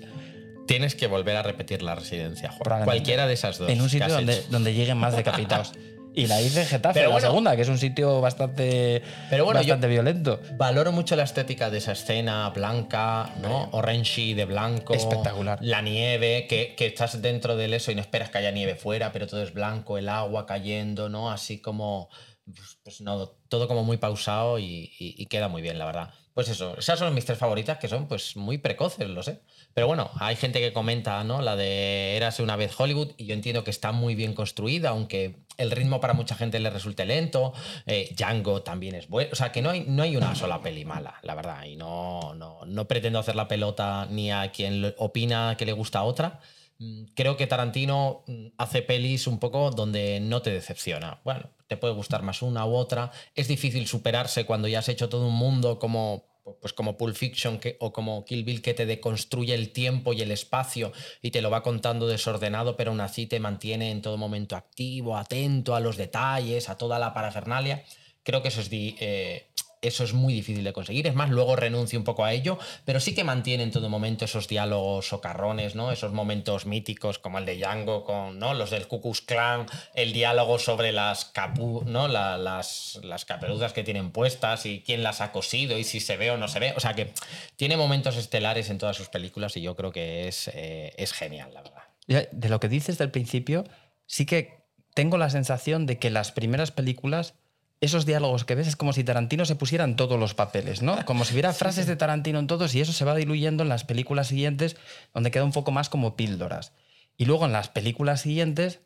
[0.72, 2.84] Tienes que volver a repetir la residencia, Juan.
[2.84, 3.68] Cualquiera de esas dos.
[3.68, 5.72] En un sitio donde, donde lleguen más decapitados.
[6.14, 9.86] Y la hice Getafe, Pero la segunda, que es un sitio bastante, Pero bueno, bastante
[9.86, 10.40] violento.
[10.56, 13.68] Valoro mucho la estética de esa escena blanca, ¿no?
[13.72, 14.94] Orange de blanco.
[14.94, 15.58] Espectacular.
[15.62, 19.12] La nieve, que, que, estás dentro del eso y no esperas que haya nieve fuera,
[19.12, 21.30] pero todo es blanco, el agua cayendo, ¿no?
[21.30, 22.10] Así como.
[22.44, 26.10] Pues, pues no, todo como muy pausado y, y queda muy bien, la verdad.
[26.34, 29.42] Pues eso, esas son mis tres favoritas que son pues muy precoces, lo sé.
[29.74, 31.40] Pero bueno, hay gente que comenta, ¿no?
[31.42, 35.36] La de Érase una vez Hollywood y yo entiendo que está muy bien construida, aunque
[35.56, 37.52] el ritmo para mucha gente le resulte lento.
[37.86, 39.30] Eh, Django también es bueno.
[39.32, 41.64] O sea, que no hay, no hay una sola peli mala, la verdad.
[41.64, 46.02] Y no, no, no pretendo hacer la pelota ni a quien opina que le gusta
[46.02, 46.40] otra.
[46.78, 51.20] Mm, creo que Tarantino mm, hace pelis un poco donde no te decepciona.
[51.24, 53.10] Bueno, te puede gustar más una u otra.
[53.34, 57.58] Es difícil superarse cuando ya has hecho todo un mundo como pues como Pulp Fiction
[57.58, 61.40] que, o como Kill Bill que te deconstruye el tiempo y el espacio y te
[61.40, 65.80] lo va contando desordenado, pero aún así te mantiene en todo momento activo, atento a
[65.80, 67.84] los detalles, a toda la parafernalia.
[68.24, 69.48] Creo que eso es, eh,
[69.82, 71.06] eso es muy difícil de conseguir.
[71.06, 74.24] Es más, luego renuncio un poco a ello, pero sí que mantiene en todo momento
[74.24, 75.90] esos diálogos socarrones, ¿no?
[75.92, 78.54] Esos momentos míticos como el de Django con ¿no?
[78.54, 82.08] los del Ku Klux Klan, el diálogo sobre las capu, ¿no?
[82.08, 86.30] las, las caperudas que tienen puestas y quién las ha cosido y si se ve
[86.30, 86.72] o no se ve.
[86.76, 87.12] O sea que
[87.56, 91.52] tiene momentos estelares en todas sus películas y yo creo que es, eh, es genial,
[91.52, 92.28] la verdad.
[92.32, 93.64] De lo que dices del principio,
[94.06, 94.62] sí que
[94.94, 97.34] tengo la sensación de que las primeras películas
[97.82, 101.04] esos diálogos que ves es como si Tarantino se pusiera en todos los papeles, ¿no?
[101.04, 103.82] Como si hubiera frases de Tarantino en todos y eso se va diluyendo en las
[103.82, 104.76] películas siguientes,
[105.12, 106.72] donde queda un poco más como píldoras.
[107.16, 108.78] Y luego en las películas siguientes,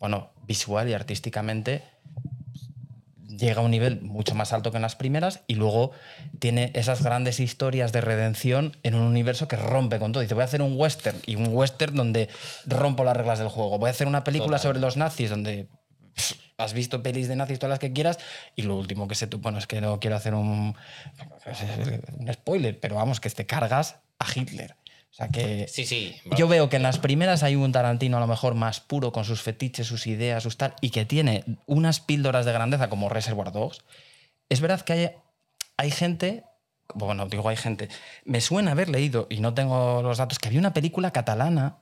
[0.00, 1.84] bueno, visual y artísticamente
[3.28, 5.92] llega a un nivel mucho más alto que en las primeras y luego
[6.38, 10.22] tiene esas grandes historias de redención en un universo que rompe con todo.
[10.22, 12.30] Dice, voy a hacer un western y un western donde
[12.64, 13.78] rompo las reglas del juego.
[13.78, 15.68] Voy a hacer una película sobre los nazis donde
[16.58, 18.18] has visto pelis de nazis todas las que quieras
[18.56, 20.74] y lo último que sé tú, bueno, es que no quiero hacer un,
[22.18, 24.76] un spoiler, pero vamos, que te cargas a Hitler.
[25.10, 28.20] O sea que sí, sí, yo veo que en las primeras hay un Tarantino a
[28.20, 32.00] lo mejor más puro con sus fetiches, sus ideas, sus tal, y que tiene unas
[32.00, 33.82] píldoras de grandeza como Reservoir Dogs.
[34.48, 35.10] Es verdad que hay,
[35.76, 36.44] hay gente,
[36.94, 37.88] bueno, digo hay gente,
[38.24, 41.78] me suena haber leído, y no tengo los datos, que había una película catalana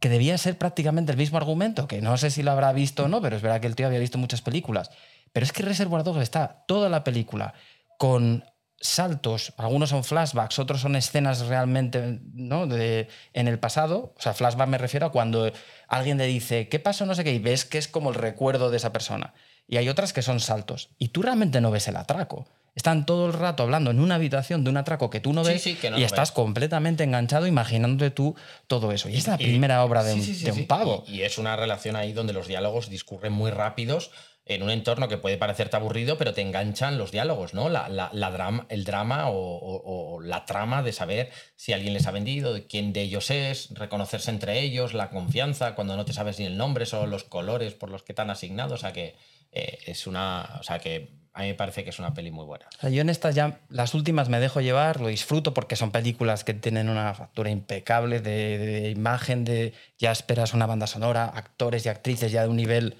[0.00, 3.08] que debía ser prácticamente el mismo argumento, que no sé si lo habrá visto o
[3.08, 4.90] no, pero es verdad que el tío había visto muchas películas.
[5.32, 7.54] Pero es que Reservoir Dogs está toda la película
[7.98, 8.44] con
[8.78, 12.66] saltos, algunos son flashbacks, otros son escenas realmente ¿no?
[12.66, 14.14] de, en el pasado.
[14.16, 15.50] O sea, flashback me refiero a cuando
[15.88, 17.06] alguien le dice, ¿qué pasó?
[17.06, 19.34] No sé qué, y ves que es como el recuerdo de esa persona.
[19.68, 20.90] Y hay otras que son saltos.
[20.98, 22.46] Y tú realmente no ves el atraco.
[22.74, 25.62] Están todo el rato hablando en una habitación de un atraco que tú no ves
[25.62, 26.32] sí, que no y estás ves.
[26.34, 28.36] completamente enganchado imaginándote tú
[28.66, 29.08] todo eso.
[29.08, 31.02] Y es la Y- primera obra de, Sí, un, de pavo.
[31.08, 34.10] Y, y es una relación ahí donde los diálogos discurren muy rápidos
[34.44, 37.70] en un entorno que puede parecerte aburrido, pero te enganchan los diálogos, ¿no?
[37.70, 41.94] La, la- la drama, el drama o, o- o la trama de saber si alguien
[41.94, 46.12] les ha vendido, quién de ellos es, reconocerse entre ellos, la confianza, cuando no te
[46.12, 48.74] sabes ni el nombre, solo los colores por los que te han asignado.
[48.74, 49.16] O sea que
[49.52, 50.58] eh, es una.
[50.60, 52.66] O sea que a mí me parece que es una peli muy buena.
[52.82, 56.54] Yo en estas ya, las últimas me dejo llevar, lo disfruto porque son películas que
[56.54, 61.90] tienen una factura impecable de, de imagen, de ya esperas una banda sonora, actores y
[61.90, 62.96] actrices ya de un nivel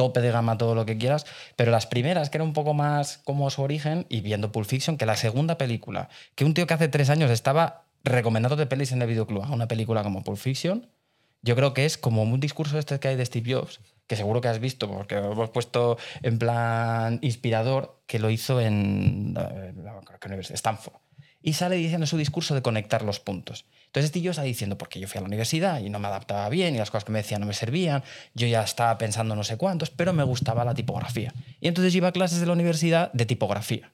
[0.00, 1.26] tope de gama, todo lo que quieras.
[1.56, 4.96] Pero las primeras, que era un poco más como su origen, y viendo Pulp Fiction,
[4.96, 9.02] que la segunda película, que un tío que hace tres años estaba recomendándote pelis en
[9.02, 10.88] el videoclub, una película como Pulp Fiction,
[11.42, 14.40] yo creo que es como un discurso este que hay de Steve Jobs, que seguro
[14.40, 19.72] que has visto, porque hemos puesto en plan inspirador, que lo hizo en eh,
[20.50, 20.96] Stanford.
[21.40, 23.66] Y sale diciendo su discurso de conectar los puntos.
[23.86, 26.48] Entonces Steve Jobs está diciendo, porque yo fui a la universidad y no me adaptaba
[26.48, 28.02] bien y las cosas que me decían no me servían,
[28.34, 31.32] yo ya estaba pensando no sé cuántos, pero me gustaba la tipografía.
[31.60, 33.92] Y entonces iba a clases de la universidad de tipografía.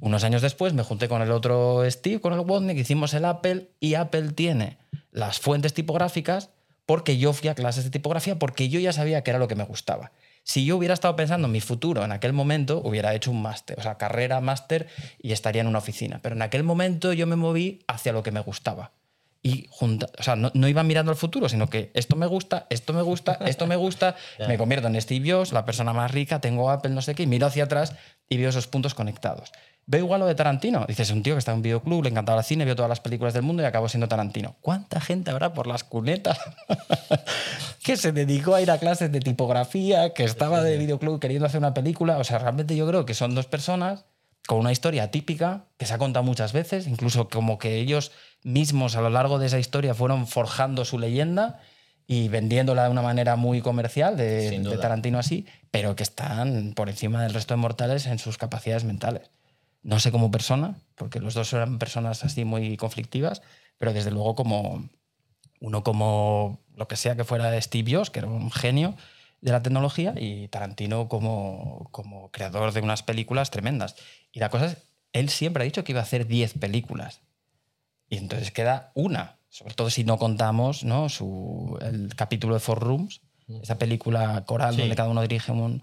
[0.00, 3.68] Unos años después me junté con el otro Steve, con el Wozniak, hicimos el Apple
[3.80, 4.78] y Apple tiene
[5.10, 6.48] las fuentes tipográficas
[6.86, 9.54] porque yo fui a clases de tipografía, porque yo ya sabía que era lo que
[9.54, 10.12] me gustaba.
[10.44, 13.78] Si yo hubiera estado pensando en mi futuro en aquel momento, hubiera hecho un máster,
[13.78, 14.88] o sea, carrera, máster
[15.20, 16.18] y estaría en una oficina.
[16.20, 18.90] Pero en aquel momento yo me moví hacia lo que me gustaba.
[19.44, 22.66] Y junta, o sea, no, no iba mirando al futuro, sino que esto me gusta,
[22.70, 24.14] esto me gusta, esto me gusta,
[24.48, 27.26] me convierto en Steve Jobs, la persona más rica, tengo Apple, no sé qué, y
[27.26, 27.92] miro hacia atrás
[28.28, 29.50] y veo esos puntos conectados.
[29.86, 30.84] Veo igual lo de Tarantino.
[30.86, 33.00] Dices, un tío que está en un videoclub, le encantaba el cine, vio todas las
[33.00, 34.56] películas del mundo y acabó siendo Tarantino.
[34.60, 36.38] ¿Cuánta gente habrá por las cunetas
[37.82, 41.58] que se dedicó a ir a clases de tipografía, que estaba de videoclub queriendo hacer
[41.58, 42.18] una película?
[42.18, 44.04] O sea, realmente yo creo que son dos personas
[44.46, 48.96] con una historia típica que se ha contado muchas veces, incluso como que ellos mismos
[48.96, 51.60] a lo largo de esa historia fueron forjando su leyenda
[52.06, 54.78] y vendiéndola de una manera muy comercial, de, de.
[54.78, 59.30] Tarantino así, pero que están por encima del resto de mortales en sus capacidades mentales.
[59.82, 63.42] No sé como persona, porque los dos eran personas así muy conflictivas,
[63.78, 64.88] pero desde luego como
[65.60, 68.94] uno como lo que sea que fuera Steve Jobs, que era un genio
[69.40, 73.96] de la tecnología, y Tarantino como, como creador de unas películas tremendas.
[74.32, 74.76] Y la cosa es,
[75.12, 77.20] él siempre ha dicho que iba a hacer 10 películas.
[78.08, 81.08] Y entonces queda una, sobre todo si no contamos ¿no?
[81.08, 83.20] Su, el capítulo de Four Rooms,
[83.62, 84.80] esa película coral Sí.
[84.80, 85.82] donde cada uno dirige un,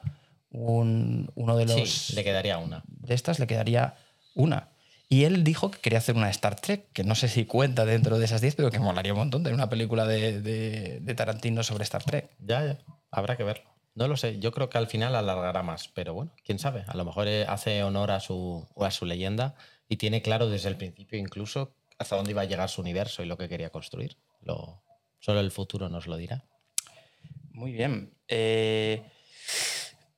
[0.52, 2.84] un- uno de los Sí, le quedaría una.
[2.88, 3.96] de estas le quedaría
[4.36, 4.70] una.
[5.12, 8.20] Y él dijo que quería hacer una Star Trek, que no sé si cuenta dentro
[8.20, 11.64] de esas 10, pero que molaría un montón tener una película de, de- de Tarantino
[11.64, 12.30] sobre Star Trek.
[12.40, 12.78] Ya, ya.
[13.10, 13.66] Habrá que verlo.
[13.96, 14.38] No lo sé.
[14.40, 15.88] Yo creo que al final alargará más.
[15.88, 16.84] Pero bueno, quién sabe.
[16.88, 19.56] A lo mejor eh, hace honor a su, a su leyenda
[19.88, 23.26] y tiene claro desde el principio incluso hasta dónde iba a llegar su universo y
[23.26, 24.16] lo que quería construir.
[24.42, 24.84] Lo,
[25.20, 26.46] solo el futuro nos lo dirá.
[27.52, 28.14] Muy bien.
[28.28, 29.02] Eh,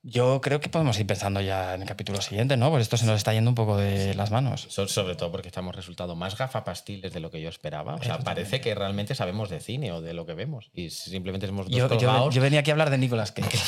[0.03, 2.71] yo creo que podemos ir pensando ya en el capítulo siguiente, ¿no?
[2.71, 4.65] Pues esto se nos está yendo un poco de las manos.
[4.69, 7.95] So- sobre todo porque estamos resultado más gafapastiles de lo que yo esperaba.
[7.95, 10.71] O sea, parece que realmente sabemos de cine o de lo que vemos.
[10.73, 12.33] Y simplemente somos dos Yo, yo- colgados.
[12.33, 13.59] yo venía aquí a hablar de Nicolas Cage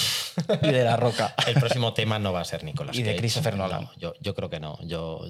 [0.64, 1.36] y de La Roca.
[1.48, 3.20] El próximo tema no va a ser Nicolás Y de Cage.
[3.20, 3.90] Christopher No, Nolan.
[3.98, 4.80] yo, yo creo que no.
[4.88, 5.22] Yo.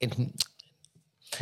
[0.00, 0.08] Eh,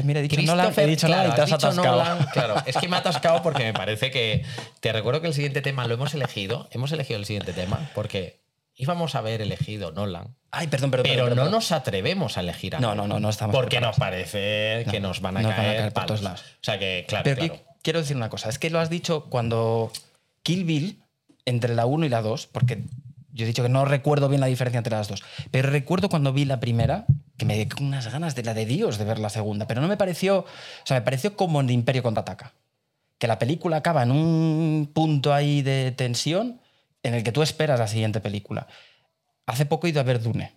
[0.05, 1.85] Mira, he dicho Nolan, he dicho Nolan y te has atascado.
[1.99, 4.43] Nolan, claro, es que me ha atascado porque me parece que.
[4.81, 6.67] Te recuerdo que el siguiente tema lo hemos elegido.
[6.71, 8.42] Hemos elegido el siguiente tema porque
[8.77, 11.05] íbamos a haber elegido Nolan, Ay, perdón, perdón.
[11.09, 11.53] pero perdón, no perdón.
[11.59, 13.09] nos atrevemos a elegir a No, Nolan.
[13.09, 13.99] no, no, no estamos Porque preparados.
[13.99, 16.41] nos parece que No, nos van a, nos van a caer, caer por todos lados.
[16.41, 17.55] O sea que, claro, Pero claro.
[17.55, 19.91] qui- quiero decir una cosa, es que lo has dicho cuando
[20.43, 21.03] Kill Bill,
[21.45, 22.85] entre la 1 y la 2, porque
[23.35, 26.33] yo he dicho que no recuerdo bien la diferencia entre las dos, pero recuerdo cuando
[26.33, 27.07] vi la primera,
[27.39, 29.89] que me dio unas ganas de la de Dios de ver la segunda, pero no
[29.89, 30.47] me pareció, o
[30.85, 32.53] sea, me pareció como en Imperio contraataca,
[33.19, 36.61] que la película acaba en un punto ahí de tensión
[37.03, 38.67] en el que tú esperas la siguiente película.
[39.47, 40.53] Hace poco he ido a ver Dune,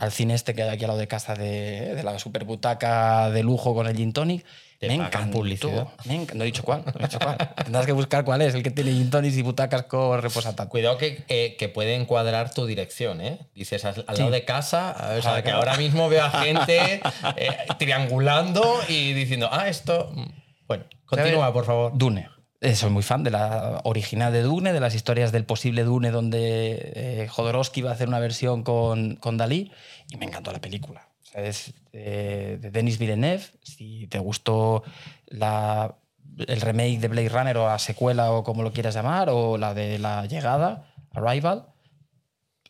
[0.00, 3.42] al cine este que hay aquí al lado de casa de, de la superbutaca de
[3.42, 4.44] lujo con el gin tonic.
[4.82, 5.38] Me encantó.
[5.38, 5.88] publicidad.
[6.04, 7.38] Me enc- no he dicho cuál, no he dicho cuál.
[7.64, 10.68] Tendrás que buscar cuál es, el que tiene gin tonics y butacas con reposataco.
[10.68, 13.38] Cuidado que, eh, que puede encuadrar tu dirección, ¿eh?
[13.54, 15.58] Dices al, al lado de casa, o sea, Ah, que claro.
[15.60, 17.00] ahora mismo veo a gente
[17.36, 20.10] eh, triangulando y diciendo, ah, esto.
[20.14, 20.24] mm".
[20.66, 21.92] Bueno, continúa, por favor.
[21.96, 22.28] Dune.
[22.60, 26.10] Eh, soy muy fan de la original de Dune, de las historias del posible Dune
[26.10, 29.72] donde eh, Jodorowsky iba a hacer una versión con, con Dalí
[30.10, 31.08] y me encantó la película.
[31.34, 33.44] Es eh, de Denis Villeneuve.
[33.62, 34.84] Si te gustó
[35.26, 35.96] la,
[36.38, 39.74] el remake de Blade Runner o la secuela o como lo quieras llamar, o la
[39.74, 41.66] de La Llegada, Arrival,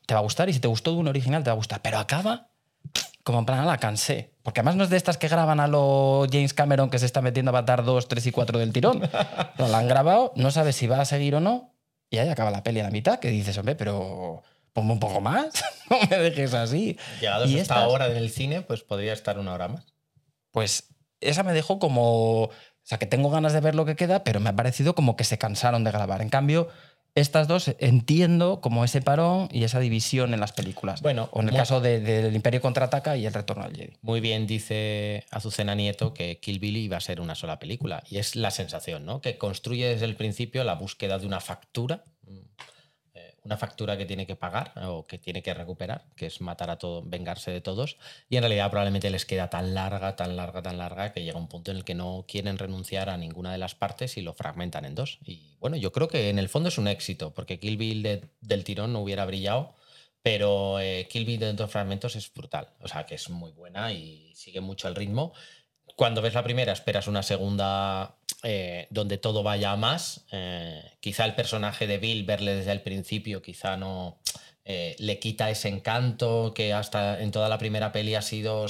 [0.06, 1.80] te va a gustar y si te gustó de un original te va a gustar,
[1.80, 2.48] pero acaba
[3.26, 4.35] como en plan, la cansé.
[4.46, 7.20] Porque además no es de estas que graban a lo James Cameron que se está
[7.20, 9.02] metiendo a matar dos, tres y cuatro del tirón.
[9.58, 11.74] No, la han grabado, no sabes si va a seguir o no,
[12.10, 15.20] y ahí acaba la peli a la mitad, que dices, hombre, pero ponme un poco
[15.20, 16.96] más, no me dejes así.
[17.20, 19.84] Llegados Y hasta estas- ahora en el cine, pues podría estar una hora más.
[20.52, 22.42] Pues esa me dejó como.
[22.44, 22.50] O
[22.84, 25.24] sea, que tengo ganas de ver lo que queda, pero me ha parecido como que
[25.24, 26.22] se cansaron de grabar.
[26.22, 26.68] En cambio,
[27.16, 31.02] estas dos entiendo como ese parón y esa división en las películas.
[31.02, 33.94] Bueno, o en el muy- caso de- del Imperio contraataca y el Retorno al Jedi.
[34.02, 38.04] Muy bien dice Azucena Nieto que Kill Bill iba a ser una sola película.
[38.08, 39.20] Y es la sensación, ¿no?
[39.20, 42.04] Que construye desde el principio la búsqueda de una factura.
[43.46, 46.70] Eh, Una factura que tiene que pagar o que tiene que recuperar, que es matar
[46.70, 47.96] a todos, vengarse de todos.
[48.28, 51.48] Y en realidad probablemente les queda tan larga, tan larga, tan larga que llega un
[51.48, 54.84] punto en el que no quieren renunciar a ninguna de las partes y lo fragmentan
[54.84, 55.18] en dos.
[55.24, 58.28] Y bueno, yo creo que en el fondo es un éxito, porque Kill Bill de-
[58.40, 59.74] del tirón no hubiera brillado
[60.22, 62.70] pero eh, Kill Bill de dos fragmentos es brutal.
[62.80, 65.32] O sea, que es muy buena y sigue mucho el ritmo.
[65.94, 68.16] Cuando ves la primera, esperas una segunda
[68.48, 70.24] eh, donde todo vaya a más.
[70.30, 74.20] Eh, quizá el personaje de Bill, verle desde el principio, quizá no
[74.64, 78.66] eh, le quita ese encanto que hasta en toda la primera peli ha sido,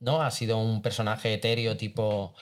[0.00, 0.22] ¿no?
[0.22, 2.34] ha sido un personaje etéreo tipo...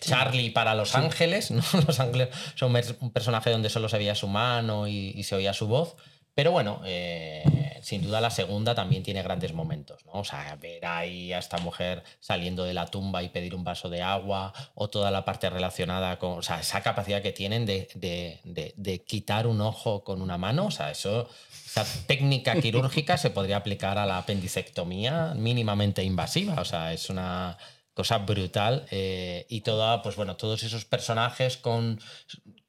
[0.00, 1.62] Charlie para Los Ángeles, ¿no?
[1.86, 5.54] Los Ángeles son un personaje donde solo se veía su mano y, y se oía
[5.54, 5.96] su voz.
[6.34, 10.12] Pero bueno, eh, sin duda la segunda también tiene grandes momentos, ¿no?
[10.14, 13.90] O sea, ver ahí a esta mujer saliendo de la tumba y pedir un vaso
[13.90, 17.88] de agua, o toda la parte relacionada con, o sea, esa capacidad que tienen de,
[17.94, 21.28] de- de- quitar un ojo con una mano, o sea, eso,
[21.66, 27.58] esa técnica quirúrgica se podría aplicar a la apendicectomía mínimamente invasiva, o sea, es una
[27.94, 32.00] cosa brutal eh, y toda, pues bueno, todos esos personajes con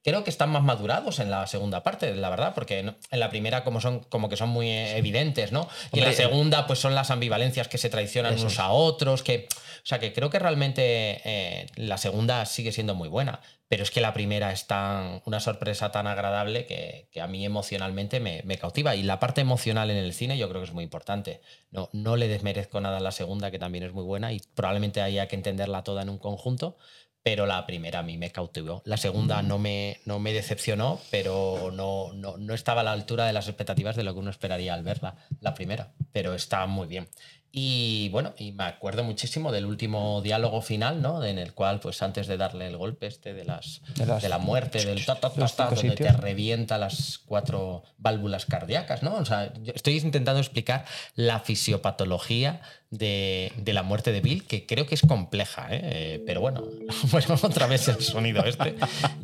[0.04, 3.64] creo que están más madurados en la segunda parte, la verdad, porque en la primera
[3.64, 5.68] como son como que son muy eh, evidentes, ¿no?
[5.92, 9.24] Y en la Hombre, segunda pues son las ambivalencias que se traicionan unos a otros,
[9.24, 13.84] que o sea, que creo que realmente eh, la segunda sigue siendo muy buena, pero
[13.84, 18.20] es que la primera es tan una sorpresa tan agradable que, que a mí emocionalmente
[18.20, 20.84] me, me cautiva y la parte emocional en el cine yo creo que es muy
[20.84, 21.42] importante.
[21.72, 25.02] No, no le desmerezco nada a la segunda, que también es muy buena y probablemente
[25.02, 26.78] haya que entenderla toda en un conjunto,
[27.24, 28.82] pero la primera a mí me cautivó.
[28.86, 33.26] La segunda no me, no me decepcionó, pero no, no, no estaba a la altura
[33.26, 36.88] de las expectativas de lo que uno esperaría al verla, la primera, pero está muy
[36.88, 37.08] bien.
[37.56, 41.24] Y bueno, y me acuerdo muchísimo del último diálogo final, ¿no?
[41.24, 44.40] En el cual, pues antes de darle el golpe este de, las, De las- la
[44.40, 49.14] muerte, del ta, ta, ta, ta, donde te revienta las cuatro válvulas cardíacas, ¿no?
[49.18, 50.84] O sea, yo estoy intentando explicar
[51.14, 52.60] la fisiopatología
[52.98, 55.80] de, de la muerte de Bill, que creo que es compleja, ¿eh?
[55.84, 56.64] Eh, pero bueno,
[57.12, 58.76] bueno, otra vez el sonido este.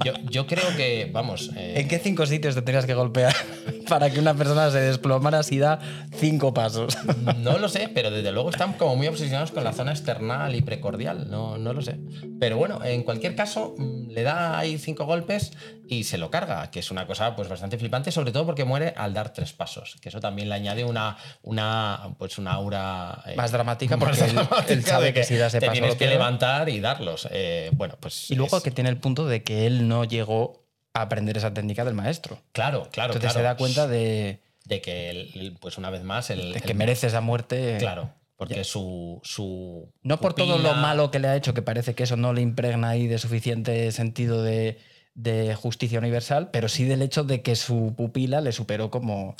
[0.04, 1.52] Yo, yo creo que, vamos...
[1.56, 3.36] eh, ¿En qué cinco sitios te tenías que golpear
[3.90, 5.80] para que una persona se desplomara si da
[6.16, 6.98] cinco pasos?
[7.40, 10.62] No lo sé, pero desde luego están como muy obsesionados con la zona external y
[10.62, 11.30] precordial.
[11.30, 12.00] No, no lo sé.
[12.40, 15.52] Pero bueno, en cualquier caso, mm, le da ahí cinco golpes
[15.88, 18.94] y se lo carga, que es una cosa pues bastante flipante, sobre todo porque muere
[18.98, 19.98] al dar tres pasos.
[20.02, 23.24] Que eso también le añade una, una, pues una aura.
[23.28, 25.92] eh, Más dramática porque él- dramática él sabe que si da ese te paso tienes
[25.92, 27.28] lo que levantar y darlos.
[27.32, 28.32] Eh, bueno, pues.
[28.32, 30.64] Y luego es- que tiene el punto de que él no llegó
[30.94, 32.40] a aprender esa técnica del maestro.
[32.52, 33.14] Claro, claro.
[33.14, 33.40] Entonces claro.
[33.40, 36.54] se da cuenta de, de que, el- pues una vez más, el.
[36.54, 37.76] de que el- merece esa muerte.
[37.80, 39.92] Claro, porque su, su.
[40.02, 42.42] No por todo lo malo que le ha hecho, que parece que eso no le
[42.42, 44.78] impregna ahí de suficiente sentido de,
[45.14, 49.36] de justicia universal, pero sí del hecho de que su pupila le superó como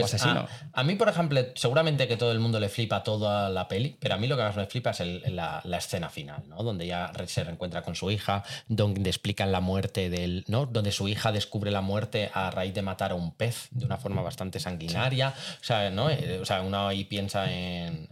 [0.00, 3.68] Pues a, a mí, por ejemplo, seguramente que todo el mundo le flipa toda la
[3.68, 6.42] peli, pero a mí lo que más me flipa es el- la, la escena final,
[6.48, 6.62] ¿no?
[6.62, 10.64] Donde ya se reencuentra con su hija, donde explican la muerte del, ¿no?
[10.66, 13.98] Donde su hija descubre la muerte a raíz de matar a un pez de una
[13.98, 15.34] forma bastante sanguinaria.
[15.60, 16.08] O sea, ¿no?
[16.10, 18.08] Eh, O sea, uno ahí piensa en,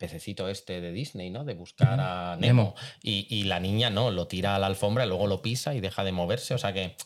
[0.00, 1.44] pececito este de Disney, ¿no?
[1.44, 2.62] De buscar a Nemo.
[2.62, 2.74] Nemo.
[3.02, 5.80] Y, y la niña no, lo tira a la alfombra y luego lo pisa y
[5.80, 6.54] deja de moverse.
[6.54, 6.96] O sea que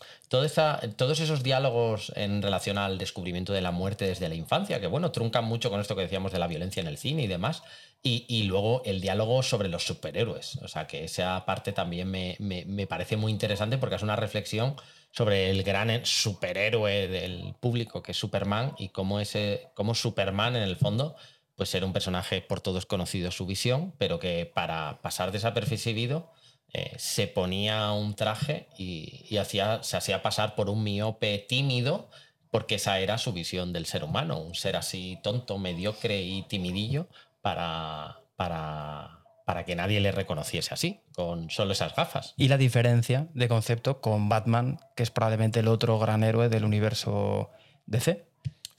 [0.42, 4.86] esa- todos esos diálogos en relación al descubrimiento de la muerte desde la infancia, que
[4.86, 7.62] bueno, truncan mucho con esto que decíamos de la violencia en el cine y demás.
[8.02, 10.56] Y, y luego el diálogo sobre los superhéroes.
[10.62, 14.16] O sea que esa parte también me, me- me parece muy interesante porque es una
[14.16, 14.76] reflexión
[15.10, 20.62] sobre el gran superhéroe del público que es Superman y cómo, ese, cómo Superman en
[20.64, 21.14] el fondo
[21.56, 26.32] pues era un personaje por todos conocido su visión, pero que para pasar desapercibido
[26.72, 32.10] eh, se ponía un traje y, y hacía, se hacía pasar por un miope tímido,
[32.50, 37.08] porque esa era su visión del ser humano, un ser así tonto, mediocre y timidillo
[37.40, 42.34] para, para, para que nadie le reconociese así, con solo esas gafas.
[42.36, 46.64] Y la diferencia de concepto con Batman, que es probablemente el otro gran héroe del
[46.64, 47.50] universo
[47.86, 48.26] DC.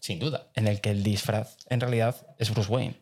[0.06, 0.48] Sin duda.
[0.54, 2.96] en el que el disfraz en realidad es Bruce Wayne.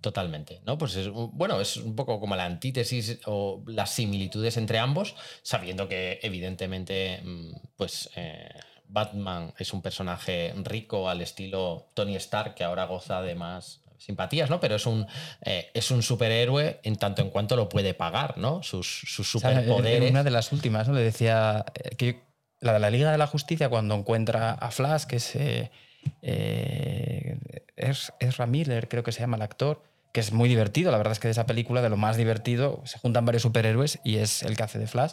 [0.00, 0.78] Totalmente, ¿no?
[0.78, 5.88] Pues es, bueno, es un poco como la antítesis o las similitudes entre ambos, sabiendo
[5.88, 8.48] que evidentemente, mm, pues eh,
[8.86, 14.48] Batman es un personaje rico al estilo Tony Stark, que ahora goza de más simpatías,
[14.48, 14.60] ¿no?
[14.60, 15.04] Pero es un,
[15.44, 18.62] eh, es un superhéroe en tanto en cuanto lo puede pagar, ¿no?
[18.62, 20.10] Sus, sus O sea, en- superpoderes.
[20.12, 20.94] Una de las últimas, ¿no?
[20.94, 22.22] Le decía eh, que
[22.60, 25.36] la de la Liga de la Justicia, cuando encuentra a Flash, que es,
[26.22, 27.38] eh,
[27.76, 29.82] es Ezra Miller, creo que se llama el actor,
[30.12, 30.90] que es muy divertido.
[30.90, 34.00] La verdad es que de esa película, de lo más divertido, se juntan varios superhéroes
[34.04, 35.12] y es el que hace de Flash.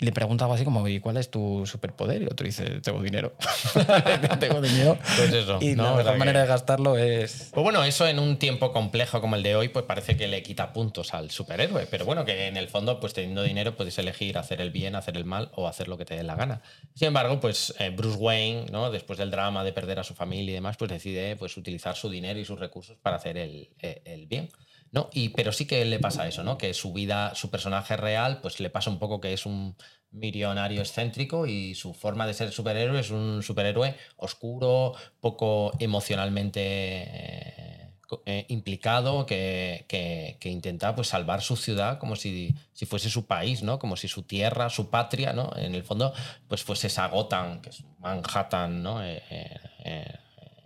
[0.00, 2.20] Le pregunta algo así como, ¿y cuál es tu superpoder?
[2.22, 3.34] Y el otro dice, tengo dinero.
[4.38, 4.96] tengo dinero.
[5.16, 5.82] Pues eso, Y ¿no?
[5.90, 7.50] la mejor que- manera de gastarlo es...
[7.52, 10.42] Pues bueno, eso en un tiempo complejo como el de hoy, pues parece que le
[10.44, 11.86] quita puntos al superhéroe.
[11.90, 15.16] Pero bueno, que en el fondo, pues teniendo dinero, puedes elegir hacer el bien, hacer
[15.16, 16.62] el mal o hacer lo que te dé la gana.
[16.94, 18.92] Sin embargo, pues eh, Bruce Wayne, ¿no?
[18.92, 22.08] Después del drama de perder a su familia y demás, pues decide pues, utilizar su
[22.08, 24.48] dinero y sus recursos para hacer el, eh, el bien.
[24.92, 25.08] ¿No?
[25.12, 26.58] Y, pero sí que le pasa eso, ¿no?
[26.58, 29.76] Que su vida, su personaje real, pues le pasa un poco que es un
[30.10, 37.90] millonario excéntrico y su forma de ser superhéroe es un superhéroe oscuro, poco emocionalmente eh,
[38.24, 43.62] eh, implicado, que, que- intenta pues, salvar su ciudad como si, si fuese su país,
[43.62, 43.78] ¿no?
[43.78, 45.50] Como si su tierra, su patria, ¿no?
[45.56, 46.12] En el fondo,
[46.48, 49.04] pues fuese esa Gotham, que es Manhattan, ¿no?
[49.04, 49.22] Eh,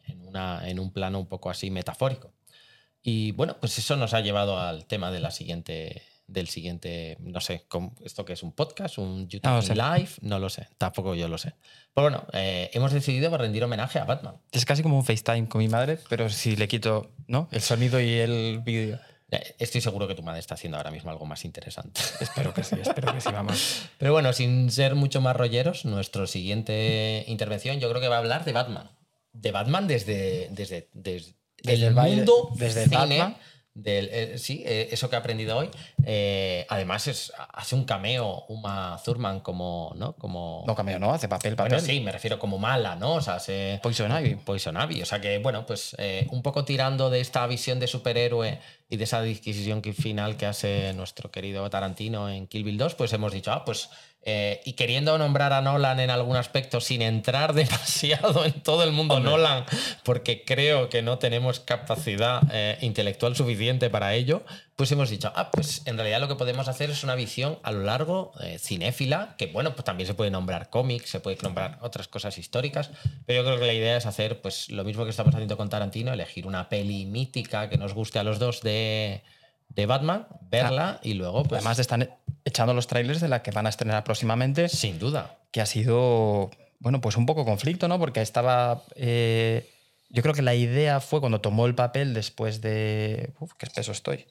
[0.07, 2.32] en, una, en un plano un poco así metafórico.
[3.03, 7.41] Y bueno, pues eso nos ha llevado al tema de la siguiente, del siguiente, no
[7.41, 8.99] sé, ¿cómo- ¿esto que es un podcast?
[8.99, 9.74] ¿Un YouTube No lo sé.
[9.74, 10.11] Live?
[10.20, 11.55] No lo sé, tampoco yo lo sé.
[11.95, 14.37] Pero bueno, eh, hemos decidido rendir homenaje a Batman.
[14.53, 17.49] Es casi como un FaceTime con mi madre, pero si le quito ¿no?
[17.51, 19.01] el sonido y el vídeo.
[19.59, 21.99] Estoy seguro que tu madre está haciendo ahora mismo algo más interesante.
[22.20, 23.89] Espero que sí, espero que sí, vamos.
[23.97, 28.19] Pero bueno, sin ser mucho más rolleros, nuestra siguiente intervención yo creo que va a
[28.19, 28.91] hablar de Batman.
[29.33, 31.33] De Batman desde, desde, desde,
[31.63, 33.37] Desde el mundo desde cine, Batman.
[33.75, 35.71] Del, eh, sí, eh, eso que he aprendido hoy.
[36.05, 39.95] Eh, además, es, hace un cameo Uma Thurman como.
[39.97, 40.13] ¿no?
[40.17, 41.15] como No cameo, ¿no?
[41.15, 41.73] Hace papel, papel.
[41.73, 43.15] bueno, sí, me refiero como mala, ¿no?
[43.15, 44.35] O sea, se, Poison Ivy.
[44.35, 45.01] Poison Ivy.
[45.01, 45.97] O sea que, bueno, pues
[46.31, 48.59] un poco tirando de esta visión de superhéroe
[48.91, 52.95] y de esa adquisición que- final que hace nuestro querido Tarantino en Kill Bill 2,
[52.95, 53.89] pues hemos dicho, ah, pues.
[54.24, 58.93] Eh, y queriendo nombrar a Nolan en algún aspecto sin entrar demasiado en todo el
[58.93, 59.65] mundo Nolan,
[60.05, 64.44] porque creo que no tenemos capacidad eh, intelectual suficiente para ello,
[64.77, 67.73] pues hemos dicho, ah, pues en realidad lo que podemos hacer es una visión a
[67.73, 71.78] lo largo eh, cinéfila, que bueno, pues también se puede nombrar cómics, se puede nombrar
[71.82, 72.90] otras cosas históricas,
[73.27, 75.69] pero yo creo que la idea es hacer pues lo mismo que estamos haciendo con
[75.69, 79.23] Tarantino, elegir una peli mítica que nos guste a los dos de,
[79.74, 82.11] de Batman, verla y luego pues Además están
[82.44, 85.39] echando los trailers de la que van a estrenar próximamente, sin duda.
[85.51, 87.99] que ha sido, bueno, pues un poco conflicto, ¿no?
[87.99, 88.82] Porque estaba...
[88.97, 89.69] eh,
[90.11, 93.32] yo creo que la idea fue cuando tomó el papel después de...
[93.40, 94.27] Uf, qué espeso estoy.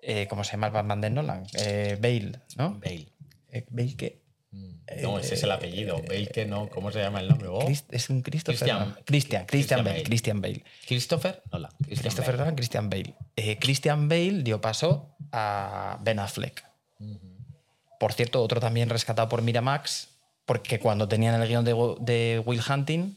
[0.00, 1.44] Eh, ¿Cómo se llama el Batman de Nolan?
[1.54, 2.74] Eh, Bale, ¿no?
[2.78, 3.08] Bale.
[3.50, 4.21] Eh, ¿Bale qué?
[5.00, 5.96] No, ese es el apellido.
[6.06, 7.48] Bale que no, ¿cómo se llama el nombre?
[7.48, 8.58] Oh, es un Christopher.
[8.58, 8.94] Christian- ¿no?
[9.04, 9.92] Christian, Christian Christian Bale.
[9.94, 10.04] Bale.
[10.04, 10.64] Christian Bale.
[10.86, 11.70] Christopher Nolan.
[11.78, 12.38] Christian Christopher Bale.
[12.38, 13.14] Nolan, Christian Bale.
[13.36, 16.64] Eh, Christian Bale dio paso a Ben Affleck.
[17.98, 20.08] Por cierto, otro también rescatado por Miramax,
[20.44, 23.16] porque cuando tenían el guion de, de Will Hunting,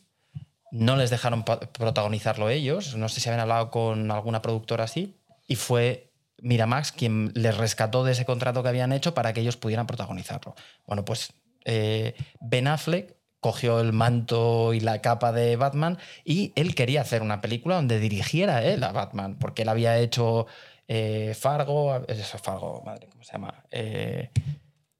[0.71, 2.95] no les dejaron protagonizarlo ellos.
[2.95, 5.15] No sé si habían hablado con alguna productora así.
[5.47, 6.11] Y fue
[6.41, 10.55] Miramax quien les rescató de ese contrato que habían hecho para que ellos pudieran protagonizarlo.
[10.85, 11.33] Bueno, pues
[11.65, 17.21] eh, Ben Affleck cogió el manto y la capa de Batman y él quería hacer
[17.21, 20.47] una película donde dirigiera él a Batman, porque él había hecho
[20.87, 23.63] eh, Fargo, eso, Fargo, madre, ¿cómo se llama?
[23.69, 24.29] Eh,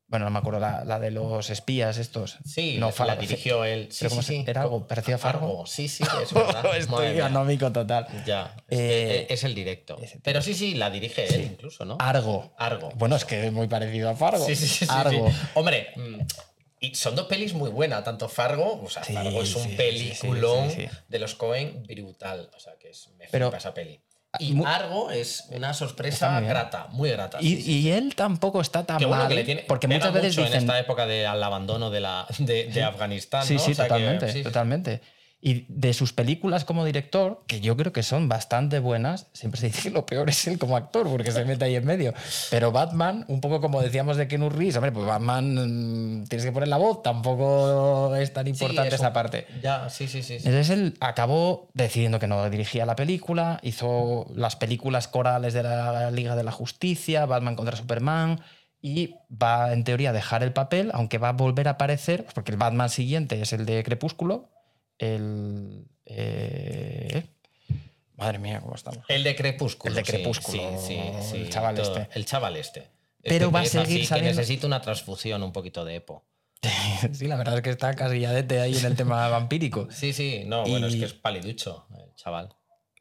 [0.08, 2.38] bueno, no me acuerdo, la, la de los espías estos.
[2.46, 3.88] Sí, no, la dirigió él.
[3.90, 4.46] Sí, ¿Pero cómo sí, se- sí.
[4.48, 5.66] era algo parecido a Fargo?
[5.66, 6.64] Sí, sí, es verdad.
[6.78, 7.26] Estoy mía.
[7.26, 8.06] anómico total.
[8.28, 9.98] Ya, es, Eh, el directo.
[10.24, 11.98] Pero sí, sí, la dirige él incluso, ¿no?
[12.00, 12.54] Argo.
[12.60, 12.90] Argo.
[12.96, 14.46] Bueno, es que es muy parecido a Fargo.
[14.46, 14.86] Sí, sí, sí.
[14.86, 15.32] sí, Argo.
[15.32, 15.38] sí.
[15.56, 16.20] Hombre, mm,
[16.80, 19.76] y son dos pelis muy buenas, tanto Fargo, o sea, Sí, Fargo es un sí,
[19.76, 24.00] peliculón sí, de los Cohen brutal, o sea, que es, me Pero- flipa esa peli.
[24.38, 27.38] Y Argo es una sorpresa muy grata, muy grata.
[27.40, 27.80] Y, sí, sí.
[27.80, 29.28] y él tampoco está tan bueno mal.
[29.30, 29.64] que le tiene.
[29.66, 30.58] porque muchas veces mucho dicen.
[30.58, 33.46] en esta época del abandono de, la, de, de Afganistán.
[33.46, 33.60] Sí, ¿no?
[33.62, 34.44] sí, O sea que- totalmente, sí, sí.
[34.44, 35.00] totalmente.
[35.48, 39.68] Y de sus películas como director, que yo creo que son bastante buenas, siempre se
[39.68, 42.16] dice que lo peor es él como actor, porque se mete ahí en medio.
[42.50, 46.52] Pero Batman, un poco como decíamos de Ken Reeves, hombre, pues Batman mm, tienes que
[46.52, 49.46] poner la voz, tampoco es tan importante esa parte.
[49.62, 50.40] Ya, sí, sí, sí.
[50.40, 50.48] sí.
[50.48, 56.10] Entonces él acabó decidiendo que no dirigía la película, hizo las películas corales de la
[56.10, 58.42] Liga de la Justicia, Batman contra Superman,
[58.82, 62.52] y va en teoría a dejar el papel, aunque va a volver a aparecer, porque
[62.52, 64.55] el Batman siguiente es el de Crepúsculo,
[65.00, 65.86] el.
[66.06, 67.24] eh,
[68.18, 69.04] Madre mía, ¿cómo estamos?
[69.10, 69.90] El de Crepúsculo.
[69.92, 71.02] El de Crepúsculo, Sí, sí,
[71.32, 72.18] sí, el chaval todo- este.
[72.18, 72.88] El chaval este.
[73.22, 76.24] Pero Este va a seguir así, saliendo- Que necesita una transfusión un poquito de Epo.
[77.14, 79.88] Sí, la verdad es que está casilladete ahí en el tema vampírico.
[79.92, 82.56] Sí, sí, no, bueno, es que es paliducho, el chaval.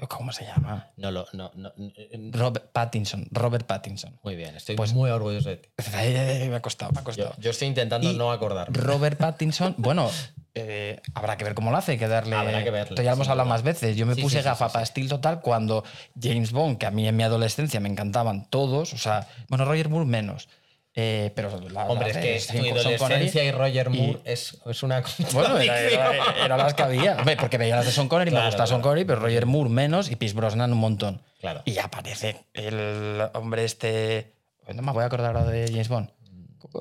[0.09, 0.91] ¿Cómo se llama?
[0.97, 1.25] No lo.
[1.33, 1.93] No, no, no-
[2.33, 3.29] Robert Pattinson.
[3.31, 4.19] Robert Pattinson.
[4.25, 5.69] muy bien, estoy Pues- muy orgulloso de ti.
[6.49, 7.35] Me ha costado, me ha costado.
[7.39, 8.77] yo estoy intentando Y no acordarme.
[8.77, 10.11] Robert Pattinson, bueno,
[10.55, 12.35] eh, habrá que ver cómo lo hace, que darle.
[12.35, 13.97] Habrá que verle, ya lo hemos hablado más veces.
[13.97, 14.75] Yo me Sí, puse sí, gafa sí.
[14.75, 15.85] pastil total cuando
[16.21, 19.89] James Bond, que a mí en mi adolescencia me encantaban todos, o sea, bueno, Roger
[19.89, 20.49] Moore menos.
[20.95, 25.03] Eh, pero la, Hombre, la es que adolescencia y Roger y- Moore es, es una
[25.33, 27.17] Bueno, era, era- era las que había.
[27.17, 28.91] Hombre, porque veía las de Sean Connery, me Claro, gusta Sean claro.
[28.91, 31.23] Connery, pero Roger Moore menos y Pierce Brosnan un montón.
[31.41, 31.63] Claro.
[31.65, 34.35] Y aparece el hombre este.
[34.73, 36.11] No me voy a acordar ahora de James Bond.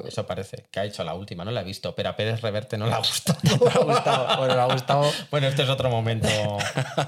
[0.07, 2.77] Eso parece, que ha hecho la última, no la he visto, pero a Pérez Reverte
[2.77, 3.38] no le ha gustado.
[3.44, 4.38] Me ha gustado.
[4.38, 5.11] Bueno, me ha gustado.
[5.30, 6.27] Bueno, este es otro momento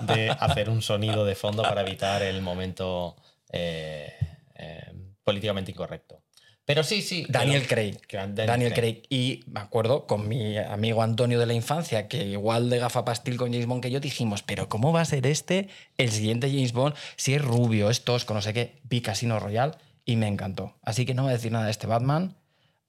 [0.02, 3.16] de hacer un sonido de fondo para evitar el momento
[3.50, 4.14] eh,
[4.56, 4.92] eh,
[5.24, 6.22] políticamente incorrecto.
[6.66, 7.26] Pero sí, sí.
[7.30, 7.98] Daniel Craig.
[8.34, 9.04] Daniel, Craig.
[9.10, 13.38] Y me acuerdo con mi amigo Antonio de la infancia, que igual de gafa pastil
[13.38, 16.74] con James Bond que yo dijimos, pero ¿cómo va a ser este el siguiente James
[16.74, 18.80] Bond si es rubio, es tosco, no sé qué?
[18.84, 19.76] Vi Casino Royale
[20.06, 20.76] y me encantó.
[20.82, 22.36] Así que no voy a decir nada de este Batman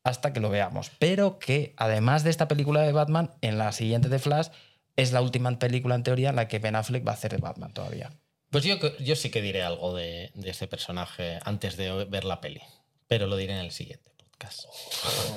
[0.05, 0.91] hasta que lo veamos.
[0.99, 4.49] Pero que además de esta película de Batman, en la siguiente de Flash
[4.97, 7.39] es la última película en teoría en la que Ben Affleck va a hacer de
[7.39, 8.11] Batman todavía.
[8.51, 12.41] Pues yo, yo sí que diré algo de, de este personaje antes de ver la
[12.41, 12.63] peli,
[13.09, 14.65] pero lo diré en el siguiente podcast.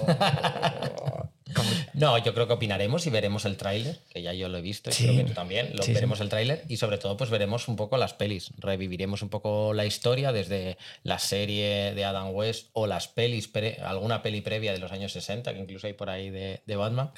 [1.95, 4.91] No, yo creo que opinaremos y veremos el tráiler, que ya yo lo he visto
[4.91, 5.03] y Sí.
[5.05, 5.71] creo que tú también.
[5.75, 5.93] Lo Sí, sí.
[5.95, 8.51] veremos el tráiler y sobre todo pues veremos un poco las pelis.
[8.59, 13.79] Reviviremos un poco la historia desde la serie de Adam West o las pelis, pre-
[13.81, 17.11] alguna peli previa de los años 60, que incluso hay por ahí de, de Batman.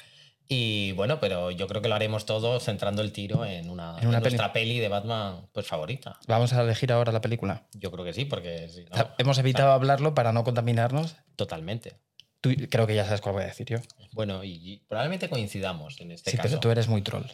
[0.54, 4.08] Y bueno, pero yo creo que lo haremos todo centrando el tiro en una, En
[4.08, 6.18] una en nuestra peli de Batman pues favorita.
[6.28, 7.66] Vamos a elegir ahora la película.
[7.72, 11.16] Yo creo que sí, porque si no, Hemos evitado hablarlo para no contaminarnos.
[11.36, 11.96] totalmente.
[12.42, 13.78] Tú, creo que ya sabes cuál voy a decir yo.
[14.12, 16.48] Bueno, y, y probablemente coincidamos en este sí, caso.
[16.50, 17.24] pero tú eres muy troll.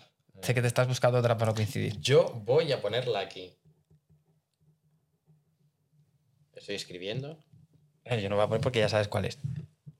[0.43, 1.99] Sé que te estás buscando otra para no coincidir.
[2.01, 3.53] Yo voy a ponerla aquí.
[6.55, 7.43] Estoy escribiendo.
[8.05, 9.39] Eh, Yo no voy a poner porque ya sabes cuál es.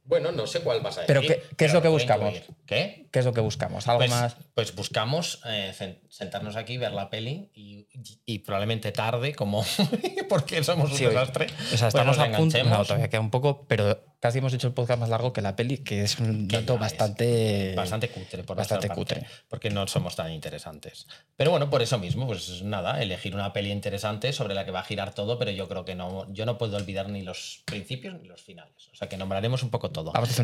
[0.09, 1.15] Bueno, no sé cuál vas a decir.
[1.15, 2.35] Pero ¿qué- qué es lo que buscamos?
[2.35, 2.57] incluir.
[2.67, 3.09] ¿Qué?
[3.13, 3.87] ¿Qué es lo que buscamos?
[3.89, 4.37] Algo Pues, más.
[4.55, 5.73] pues buscamos eh,
[6.09, 7.87] sentarnos aquí, ver la peli y,
[8.27, 9.65] y probablemente tarde, como
[10.29, 11.47] porque somos un Sí, desastre.
[11.73, 12.63] O sea, estamos a punto.
[12.65, 15.55] No, todavía queda un poco, pero casi hemos hecho el podcast más largo que la
[15.57, 17.75] peli, que es un dato bastante.
[17.77, 19.27] Bastante cutre, por bastante parte, cutre.
[19.49, 21.07] Porque no somos tan interesantes.
[21.37, 24.81] Pero bueno, por eso mismo, pues nada, elegir una peli interesante sobre la que va
[24.81, 28.15] a girar todo, pero yo creo que no, yo no puedo olvidar ni los principios
[28.21, 28.89] ni los finales.
[28.93, 29.98] O sea que nombraremos un poco todo.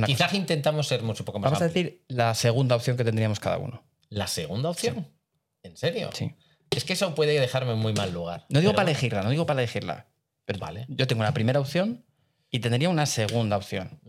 [0.07, 3.59] Quizás intentamos ser mucho poco más Vamos a decir la segunda opción que tendríamos cada
[3.59, 3.83] uno.
[4.09, 5.09] ¿La segunda opción?
[5.63, 6.11] ¿En serio?
[6.13, 6.35] Sí.
[6.71, 8.47] Es que eso puede dejarme en muy mal lugar.
[8.49, 10.07] No digo Pero para elegirla, no digo para elegirla.
[10.45, 10.87] Pero Vale.
[10.89, 12.05] Yo tengo una primera opción
[12.51, 14.01] y tendría una segunda opción.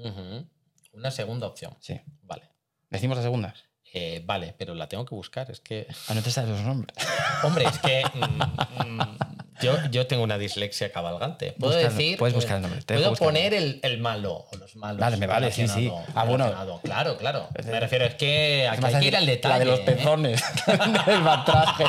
[0.93, 1.76] Una segunda opción.
[1.80, 1.99] Sí.
[2.23, 2.49] Vale.
[2.89, 3.53] Decimos la segunda.
[3.93, 5.49] Eh, vale, pero la tengo que buscar.
[5.49, 5.88] Es que.
[6.07, 6.97] Ah, no te sabes los nombres.
[7.43, 9.17] Hombre, es que mm, mm,
[9.61, 11.53] yo, yo tengo una dislexia cabalgante.
[11.60, 12.18] Puedo el- decir.
[12.18, 14.99] puedes buscar el nombre, Puedo el poner el, el malo o los malos.
[14.99, 15.91] Vale, me vale, sí, sí.
[16.14, 16.80] Ah, bueno.
[16.84, 17.49] Claro, claro.
[17.65, 19.53] Me refiero, es que aquí hay que ir al detalle.
[19.53, 19.84] La de los ¿eh?
[19.84, 20.44] pezones.
[21.22, 21.86] matraje.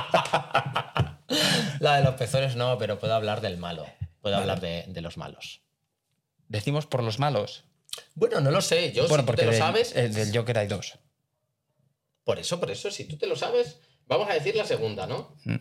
[1.81, 3.87] La de los pezones no, pero puedo hablar del malo.
[4.21, 5.61] Puedo hablar de, de los malos.
[6.49, 7.65] Decimos por los malos.
[8.15, 8.93] Bueno, no lo sé.
[8.93, 9.95] Yo, bueno, si tú porque te lo sabes.
[9.97, 10.99] el del Joker hay dos.
[12.25, 15.37] Por eso, por eso, si tú te lo sabes, vamos a decir la segunda, ¿no?
[15.45, 15.55] Mm.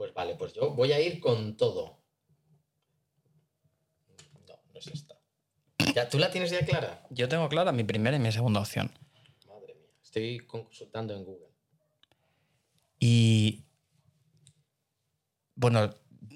[0.00, 2.00] Pues vale, pues yo voy a ir con todo.
[4.48, 5.18] No, no es esta.
[5.94, 7.06] ¿Ya, ¿Tú la tienes ya clara?
[7.10, 8.90] Yo tengo clara mi primera y mi segunda opción.
[9.46, 9.90] Madre mía.
[10.02, 11.48] Estoy consultando en Google.
[12.98, 13.66] Y.
[15.54, 15.90] Bueno,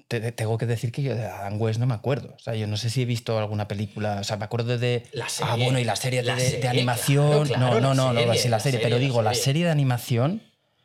[0.09, 2.35] te- te- tengo que decir que yo de Adam West no me acuerdo.
[2.35, 4.19] O sea, yo no sé si he visto alguna película.
[4.19, 5.07] O sea, me acuerdo de.
[5.11, 5.63] La ah, serie.
[5.63, 7.47] bueno, y la serie de, La de serie, animación.
[7.47, 8.77] claro, claro, no, no, la no, no, serie, sí, la la serie.
[8.77, 9.65] serie, pero la digo, la serie.
[9.65, 10.43] de animación.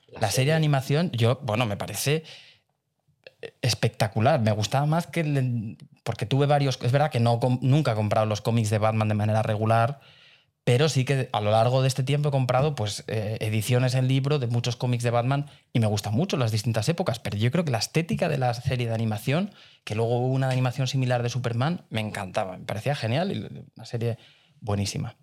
[0.09, 2.25] La La, serie de animación, yo, bueno, me parece
[3.63, 4.41] espectacular.
[4.41, 5.21] Me gustaba más que.
[5.21, 6.79] el- porque tuve varios.
[6.83, 10.01] Es verdad que no, nunca he comprado los cómics de Batman de manera regular.
[10.63, 14.07] Pero sí que a lo largo de este tiempo he comprado pues, eh, ediciones en
[14.09, 17.19] libro de muchos cómics de Batman y me gustan mucho las distintas épocas.
[17.19, 19.53] Pero yo creo que la estética de la serie de animación,
[19.85, 22.59] que luego hubo una animación similar de Superman, me encantaba.
[22.59, 24.19] Me parecía genial y una serie
[24.61, 25.17] buenísima.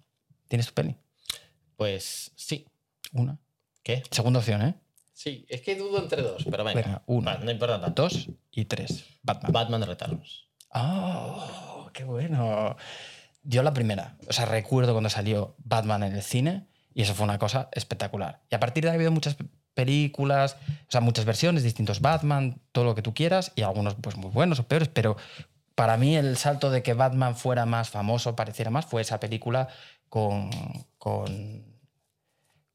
[0.47, 0.95] ¿Tienes tu peli?
[1.75, 2.65] Pues sí.
[3.13, 3.37] Una.
[3.83, 4.01] ¿Qué?
[4.09, 4.75] Segunda opción, ¿eh?
[5.17, 6.79] Sí, es que dudo entre dos, pero venga.
[6.79, 7.33] Venga, una.
[7.33, 8.03] Vale, no importa tanto.
[8.03, 9.03] Dos y tres.
[9.23, 9.51] Batman.
[9.51, 10.45] Batman Returns.
[10.75, 11.89] ¡Oh!
[11.91, 12.77] ¡Qué bueno!
[13.41, 14.15] Yo la primera.
[14.29, 18.43] O sea, recuerdo cuando salió Batman en el cine Y eso fue una cosa espectacular.
[18.51, 19.37] Y a partir de ahí ha habido muchas
[19.73, 20.55] películas,
[20.87, 24.29] o sea, muchas versiones, distintos Batman, todo lo que tú quieras, y algunos pues muy
[24.29, 25.17] buenos o peores, pero
[25.73, 29.67] para mí el salto de que Batman fuera más famoso, pareciera más, fue esa película
[30.09, 30.51] con,
[30.99, 31.76] con,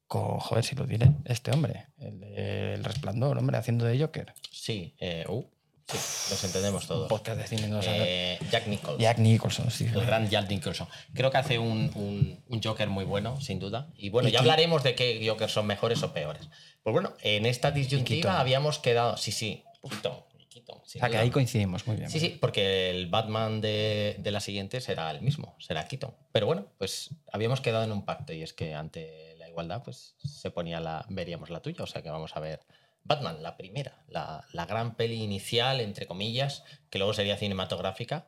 [0.07, 4.33] con joder, si lo diré, este hombre, el, de El Resplandor, hombre, haciendo de Joker.
[4.51, 5.41] Sí, eh, uh,
[5.87, 5.97] sí,
[6.31, 7.07] nos entendemos todos.
[7.09, 7.79] Podcast de cine, no.
[7.83, 8.99] Eh, Jack Nicholson.
[8.99, 9.85] Jack Nicholson, sí.
[9.85, 10.87] El gran Jack Nicholson.
[11.13, 13.89] Creo que hace un, un- un Joker muy bueno, sin duda.
[13.97, 14.51] Y bueno, Y ya Keaton.
[14.51, 16.47] hablaremos de qué Jokers son mejores o peores.
[16.83, 19.17] Pues bueno, en esta disyuntiva habíamos quedado.
[19.17, 20.17] Sí, sí, Keaton,
[20.49, 22.09] Keaton, O sea, que ahí coincidimos muy bien.
[22.09, 26.13] Sí, sí, porque el Batman de, de la siguiente será el mismo, será Keaton.
[26.31, 30.51] Pero bueno, pues habíamos quedado en un pacto y es que ante igualdad, pues se
[30.51, 31.83] ponía la, veríamos la tuya.
[31.83, 32.59] O sea que vamos a ver
[33.03, 38.27] Batman, la primera, la, la gran peli inicial, entre comillas, que luego sería cinematográfica.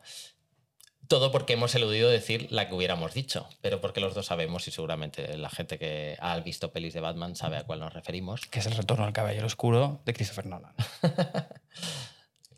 [1.07, 4.71] Todo porque hemos eludido decir la que hubiéramos dicho, pero porque los dos sabemos y
[4.71, 8.41] seguramente la gente que ha visto pelis de Batman sabe a cuál nos referimos.
[8.47, 10.73] Que es el retorno al Caballero Oscuro de Christopher Nolan.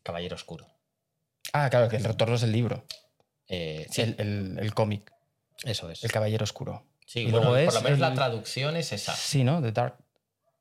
[0.04, 0.66] Caballero Oscuro.
[1.54, 2.86] Ah, claro, que el retorno es el libro,
[3.50, 5.12] Eh, sí, el, el- el cómic,
[5.64, 6.04] eso es.
[6.04, 6.86] el Caballero Oscuro.
[7.10, 9.16] Sí, y bueno, luego por es lo menos la traducción es esa.
[9.16, 9.62] Sí, ¿no?
[9.62, 9.96] The Dark.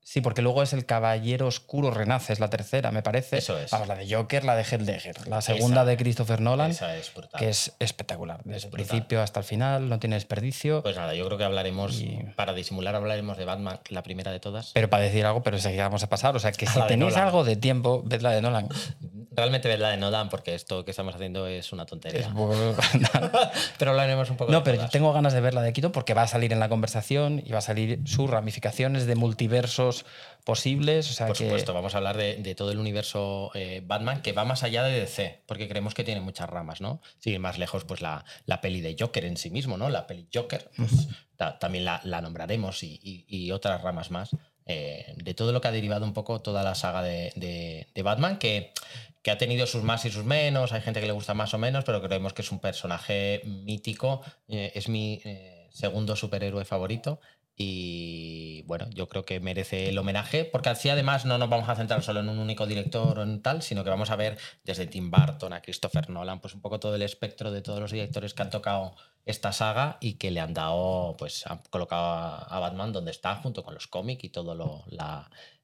[0.00, 3.38] Sí, porque luego es el Caballero Oscuro Renace, es la tercera, me parece.
[3.38, 3.72] Eso es.
[3.72, 5.26] Vamos, la de Joker, la de Heath Ledger.
[5.26, 5.84] La segunda Esa.
[5.90, 7.40] de Christopher Nolan, Esa es brutal.
[7.40, 8.40] que es espectacular.
[8.44, 10.84] Desde Es el principio hasta el final, no tiene desperdicio.
[10.84, 14.38] Pues nada, yo creo que hablaremos, Y- para disimular, hablaremos de Batman, la primera de
[14.38, 14.70] todas.
[14.74, 16.36] pero para decir algo, pero enseguida vamos a pasar.
[16.36, 17.26] O sea, que A si tenéis Nolan.
[17.26, 18.68] algo de tiempo, ved la de Nolan.
[19.36, 22.20] Realmente verdad de Nolan, porque esto que estamos haciendo es una tontería.
[22.20, 22.28] Es
[23.78, 25.92] pero hablaremos un poco No, de pero yo tengo ganas de ver la de Keaton
[25.92, 30.04] porque va a salir en la conversación y va a salir sus ramificaciones de multiversos
[30.44, 31.10] posibles.
[31.10, 34.22] O sea Por que supuesto, vamos a hablar de, de todo el universo eh, Batman
[34.22, 37.00] que va más allá de DC, porque creemos que tiene muchas ramas, ¿no?
[37.18, 39.88] Sigue más lejos, pues la, la peli de Joker en sí mismo, ¿no?
[39.90, 44.30] La peli Joker, pues ta- también la, la nombraremos y, y- y otras ramas más.
[44.68, 48.02] eh, de todo lo que ha derivado un poco toda la saga de, de- de
[48.02, 48.72] Batman, que,
[49.26, 51.58] que ha tenido sus más y sus menos, hay gente que le gusta más o
[51.58, 57.18] menos, pero creemos que es un personaje mítico, eh, es mi eh, segundo superhéroe favorito
[57.56, 61.74] y bueno, yo creo que merece el homenaje, porque así además no nos vamos a
[61.74, 64.86] centrar solo en un único director o en tal, sino que vamos a ver desde
[64.86, 68.32] Tim Burton a Christopher Nolan, pues un poco todo el espectro de todos los directores
[68.32, 68.94] que han tocado
[69.24, 73.64] esta saga y que le han dado, pues han colocado a, Batman donde está, junto
[73.64, 74.84] con los cómics y todo lo,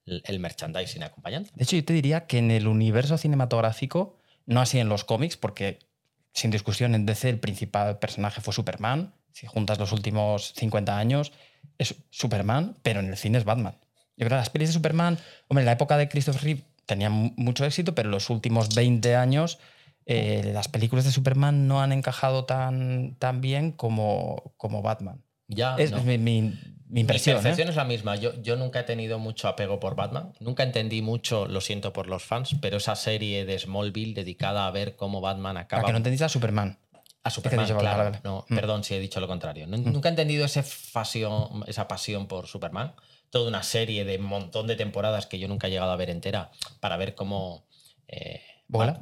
[0.07, 1.51] el merchandising acompañante.
[1.55, 4.17] De hecho, yo te diría que en el universo cinematográfico,
[4.47, 5.79] no así en los cómics, porque
[6.33, 9.15] sin discusión en DC el principal personaje fue Superman.
[9.33, 11.33] Si juntas los últimos 50 años,
[11.79, 13.75] es Superman, pero en el cine es Batman.
[14.17, 15.19] Yo creo que las pelis de Superman,
[15.49, 18.75] hombre, en la época de Christopher Reeve tenían mu- mucho éxito, pero en los últimos
[18.75, 19.59] 20 años
[20.05, 25.23] eh, las películas de Superman no han encajado tan, tan bien como, como Batman.
[25.49, 26.03] Ya, es no.
[26.03, 26.59] mi, mi-
[26.93, 27.43] mi impresión.
[27.43, 27.55] Mi ¿eh?
[27.59, 28.17] es la misma.
[28.17, 30.33] Yo, yo nunca he tenido mucho apego por Batman.
[30.41, 34.71] Nunca entendí mucho, lo siento por los fans, pero esa serie de Smallville dedicada a
[34.71, 35.85] ver cómo Batman Para acaba.
[35.85, 36.79] que no entendiste a Superman.
[37.25, 37.99] a Superman, dicho, claro.
[37.99, 38.21] vale, vale.
[38.25, 38.55] No, Mm.
[38.57, 39.67] Perdón si he dicho lo contrario.
[39.67, 42.95] No- Nunca he entendido ese fasio- esa pasión por Superman.
[43.31, 46.51] Toda una serie de montón de temporadas que yo nunca he llegado a ver entera
[46.81, 47.65] para ver cómo.
[48.09, 49.01] eh, ¿Vuela?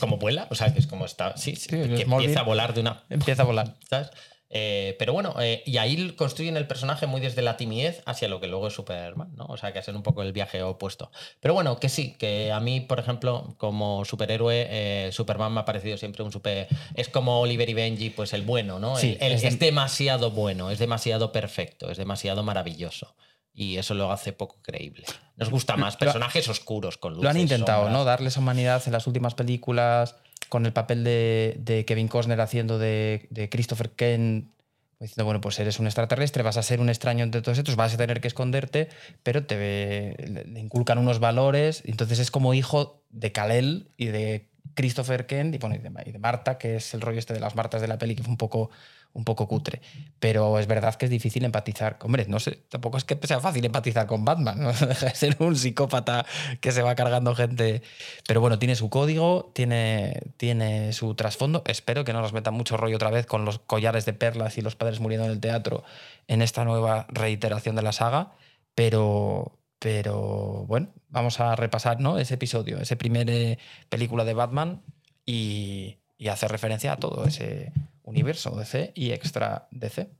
[0.00, 0.46] Cómo vuela.
[0.50, 1.36] O sea, que es como está.
[1.36, 2.02] Sí, sí, que Smallville.
[2.02, 3.74] empieza a volar de una Empieza a volar.
[3.88, 4.10] ¿sabes?
[4.52, 8.40] Eh, pero bueno, eh, y ahí construyen el personaje muy desde la timidez hacia lo
[8.40, 9.44] que luego es Superman, ¿no?
[9.46, 11.12] O sea, que hacer un poco el viaje opuesto.
[11.38, 15.64] Pero bueno, que sí, que a mí, por ejemplo, como superhéroe, eh, Superman me ha
[15.64, 16.66] parecido siempre un super...
[16.96, 18.96] Es como Oliver y Benji, pues el bueno, ¿no?
[18.96, 23.14] Sí, El- el- es es, de- demasiado bueno, es demasiado perfecto, es demasiado maravilloso.
[23.52, 25.04] Y eso lo hace poco creíble.
[25.36, 27.24] Nos gusta más Lo- personajes oscuros con luces.
[27.24, 27.98] Lo han intentado, sombras.
[27.98, 28.04] ¿no?
[28.04, 30.16] Darles humanidad en las últimas películas,
[30.50, 34.50] con el papel de, de Kevin Costner haciendo de, de Christopher Kent,
[34.98, 37.94] diciendo, bueno, pues eres un extraterrestre, vas a ser un extraño entre todos estos, vas
[37.94, 38.88] a tener que esconderte,
[39.22, 45.26] pero te le, inculcan unos valores, entonces es como hijo de Kal-El y de Christopher
[45.26, 47.88] Kent y, de, y de Marta, que es el rollo este de las Martas de
[47.88, 48.70] la peli, que fue un poco,
[49.12, 49.80] un poco cutre.
[50.18, 51.98] Pero es verdad que es difícil empatizar.
[52.02, 55.36] Hombre, no sé, tampoco es que sea fácil empatizar con Batman, no deja de ser
[55.40, 56.26] un psicópata
[56.60, 57.82] que se va cargando gente.
[58.26, 61.62] Pero bueno, tiene su código, tiene, tiene su trasfondo.
[61.66, 64.62] Espero que no nos metan mucho rollo otra vez con los collares de perlas y
[64.62, 65.84] los padres muriendo en el teatro
[66.28, 68.32] en esta nueva reiteración de la saga.
[68.74, 72.18] Pero, pero bueno, vamos a repasar ¿no?
[72.18, 73.58] ese episodio, ese primer eh,
[73.88, 74.82] película de Batman
[75.26, 77.72] y, y hacer referencia a todo ese
[78.10, 80.10] universo DC y extra DC.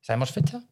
[0.00, 0.62] ¿Sabemos fecha?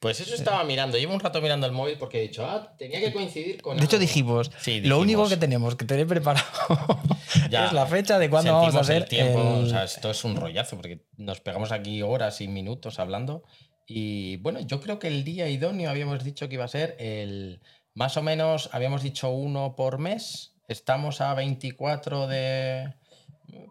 [0.00, 0.98] Pues eso estaba mirando.
[0.98, 3.76] Llevo un rato mirando el móvil porque he dicho, ah, tenía que coincidir con.
[3.78, 6.46] De hecho dijimos, Sí, lo único que tenemos que tener preparado
[7.50, 7.66] Ya.
[7.66, 9.38] es la fecha de cuándo vamos a el hacer tiempo.
[9.40, 13.44] el- O sea, esto es un rollazo porque nos pegamos aquí horas y minutos hablando
[13.86, 17.60] Y bueno, yo creo que el día idóneo habíamos dicho que iba a ser el.
[17.94, 20.54] Más o menos, habíamos dicho uno por mes.
[20.68, 22.92] Estamos a 24 de.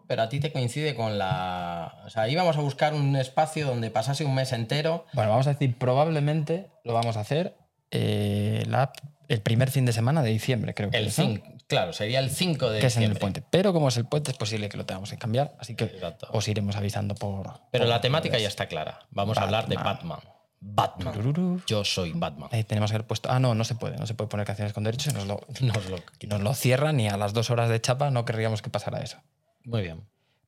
[0.06, 2.02] Pero a ti te coincide con la.
[2.06, 5.06] O sea, íbamos a buscar un espacio donde pasase un mes entero.
[5.12, 7.56] Bueno, vamos a decir, probablemente lo vamos a hacer
[7.90, 8.92] eh, la-
[9.28, 11.24] el primer fin de semana de diciembre, creo que El es, ¿no?
[11.26, 11.46] 5.
[11.66, 13.20] Claro, sería el 5 de que es en el diciembre.
[13.20, 13.42] puente.
[13.50, 16.28] Pero como es el puente, es posible que lo tengamos que cambiar, así que Exacto.
[16.30, 17.60] os iremos avisando por.
[17.72, 19.00] Pero por la temática ya está clara.
[19.10, 20.20] Vamos a hablar de Batman.
[20.60, 21.12] Batman.
[21.14, 21.60] Tururú.
[21.66, 22.48] Yo soy Batman.
[22.52, 23.30] Ahí tenemos que haber puesto.
[23.30, 23.96] Ah, no, no se puede.
[23.98, 25.12] No se puede poner canciones con derechos.
[25.14, 28.24] Nos lo, Nos lo- nos lo cierran y a las dos horas de chapa no
[28.24, 29.18] querríamos que pasara eso.
[29.66, 30.00] Muy bien.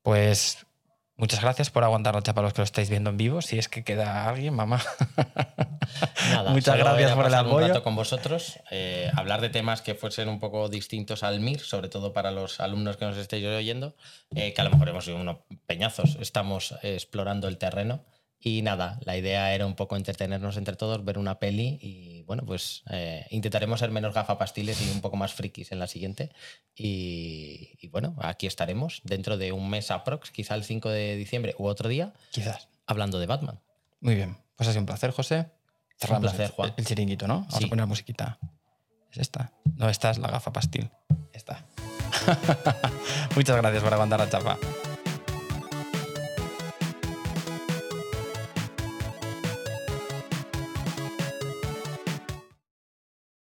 [0.03, 0.65] Pues
[1.16, 3.43] muchas gracias por aguantarnos, chapa, los que lo estáis viendo en vivo.
[3.43, 4.81] Si es que queda alguien, mamá.
[6.31, 7.57] Nada, Muchas gracias por el apoyo.
[7.57, 11.61] Un rato con vosotros, eh, hablar de temas que fuesen un poco distintos al MIR,
[11.61, 13.97] sobre todo para los alumnos que nos estéis oyendo,
[14.35, 18.05] eh, que a lo mejor hemos sido unos peñazos, estamos eh, explorando el terreno.
[18.40, 22.45] Y nada, la idea era un poco entretenernos entre todos, ver una peli y bueno,
[22.47, 26.31] pues eh, intentaremos ser menos gafapastiles y un poco más frikis en la siguiente.
[26.77, 31.57] Y, y bueno, aquí estaremos dentro de un mes aprox, quizá el 5 de diciembre
[31.59, 32.69] u otro día, Quizás.
[32.87, 33.61] hablando de Batman.
[34.01, 34.37] Muy bien.
[34.55, 35.51] Pues ha sido un placer, José.
[35.99, 36.75] Cerramos placer, el, Juan.
[36.77, 37.41] el chiringuito, ¿no?
[37.41, 37.65] Vamos Sí.
[37.65, 38.39] a poner musiquita.
[39.11, 39.53] ¿Es esta?
[39.77, 40.91] No, esta es la gafa pastil.
[41.33, 41.65] Esta.
[43.35, 44.59] Muchas gracias por aguantar la chapa.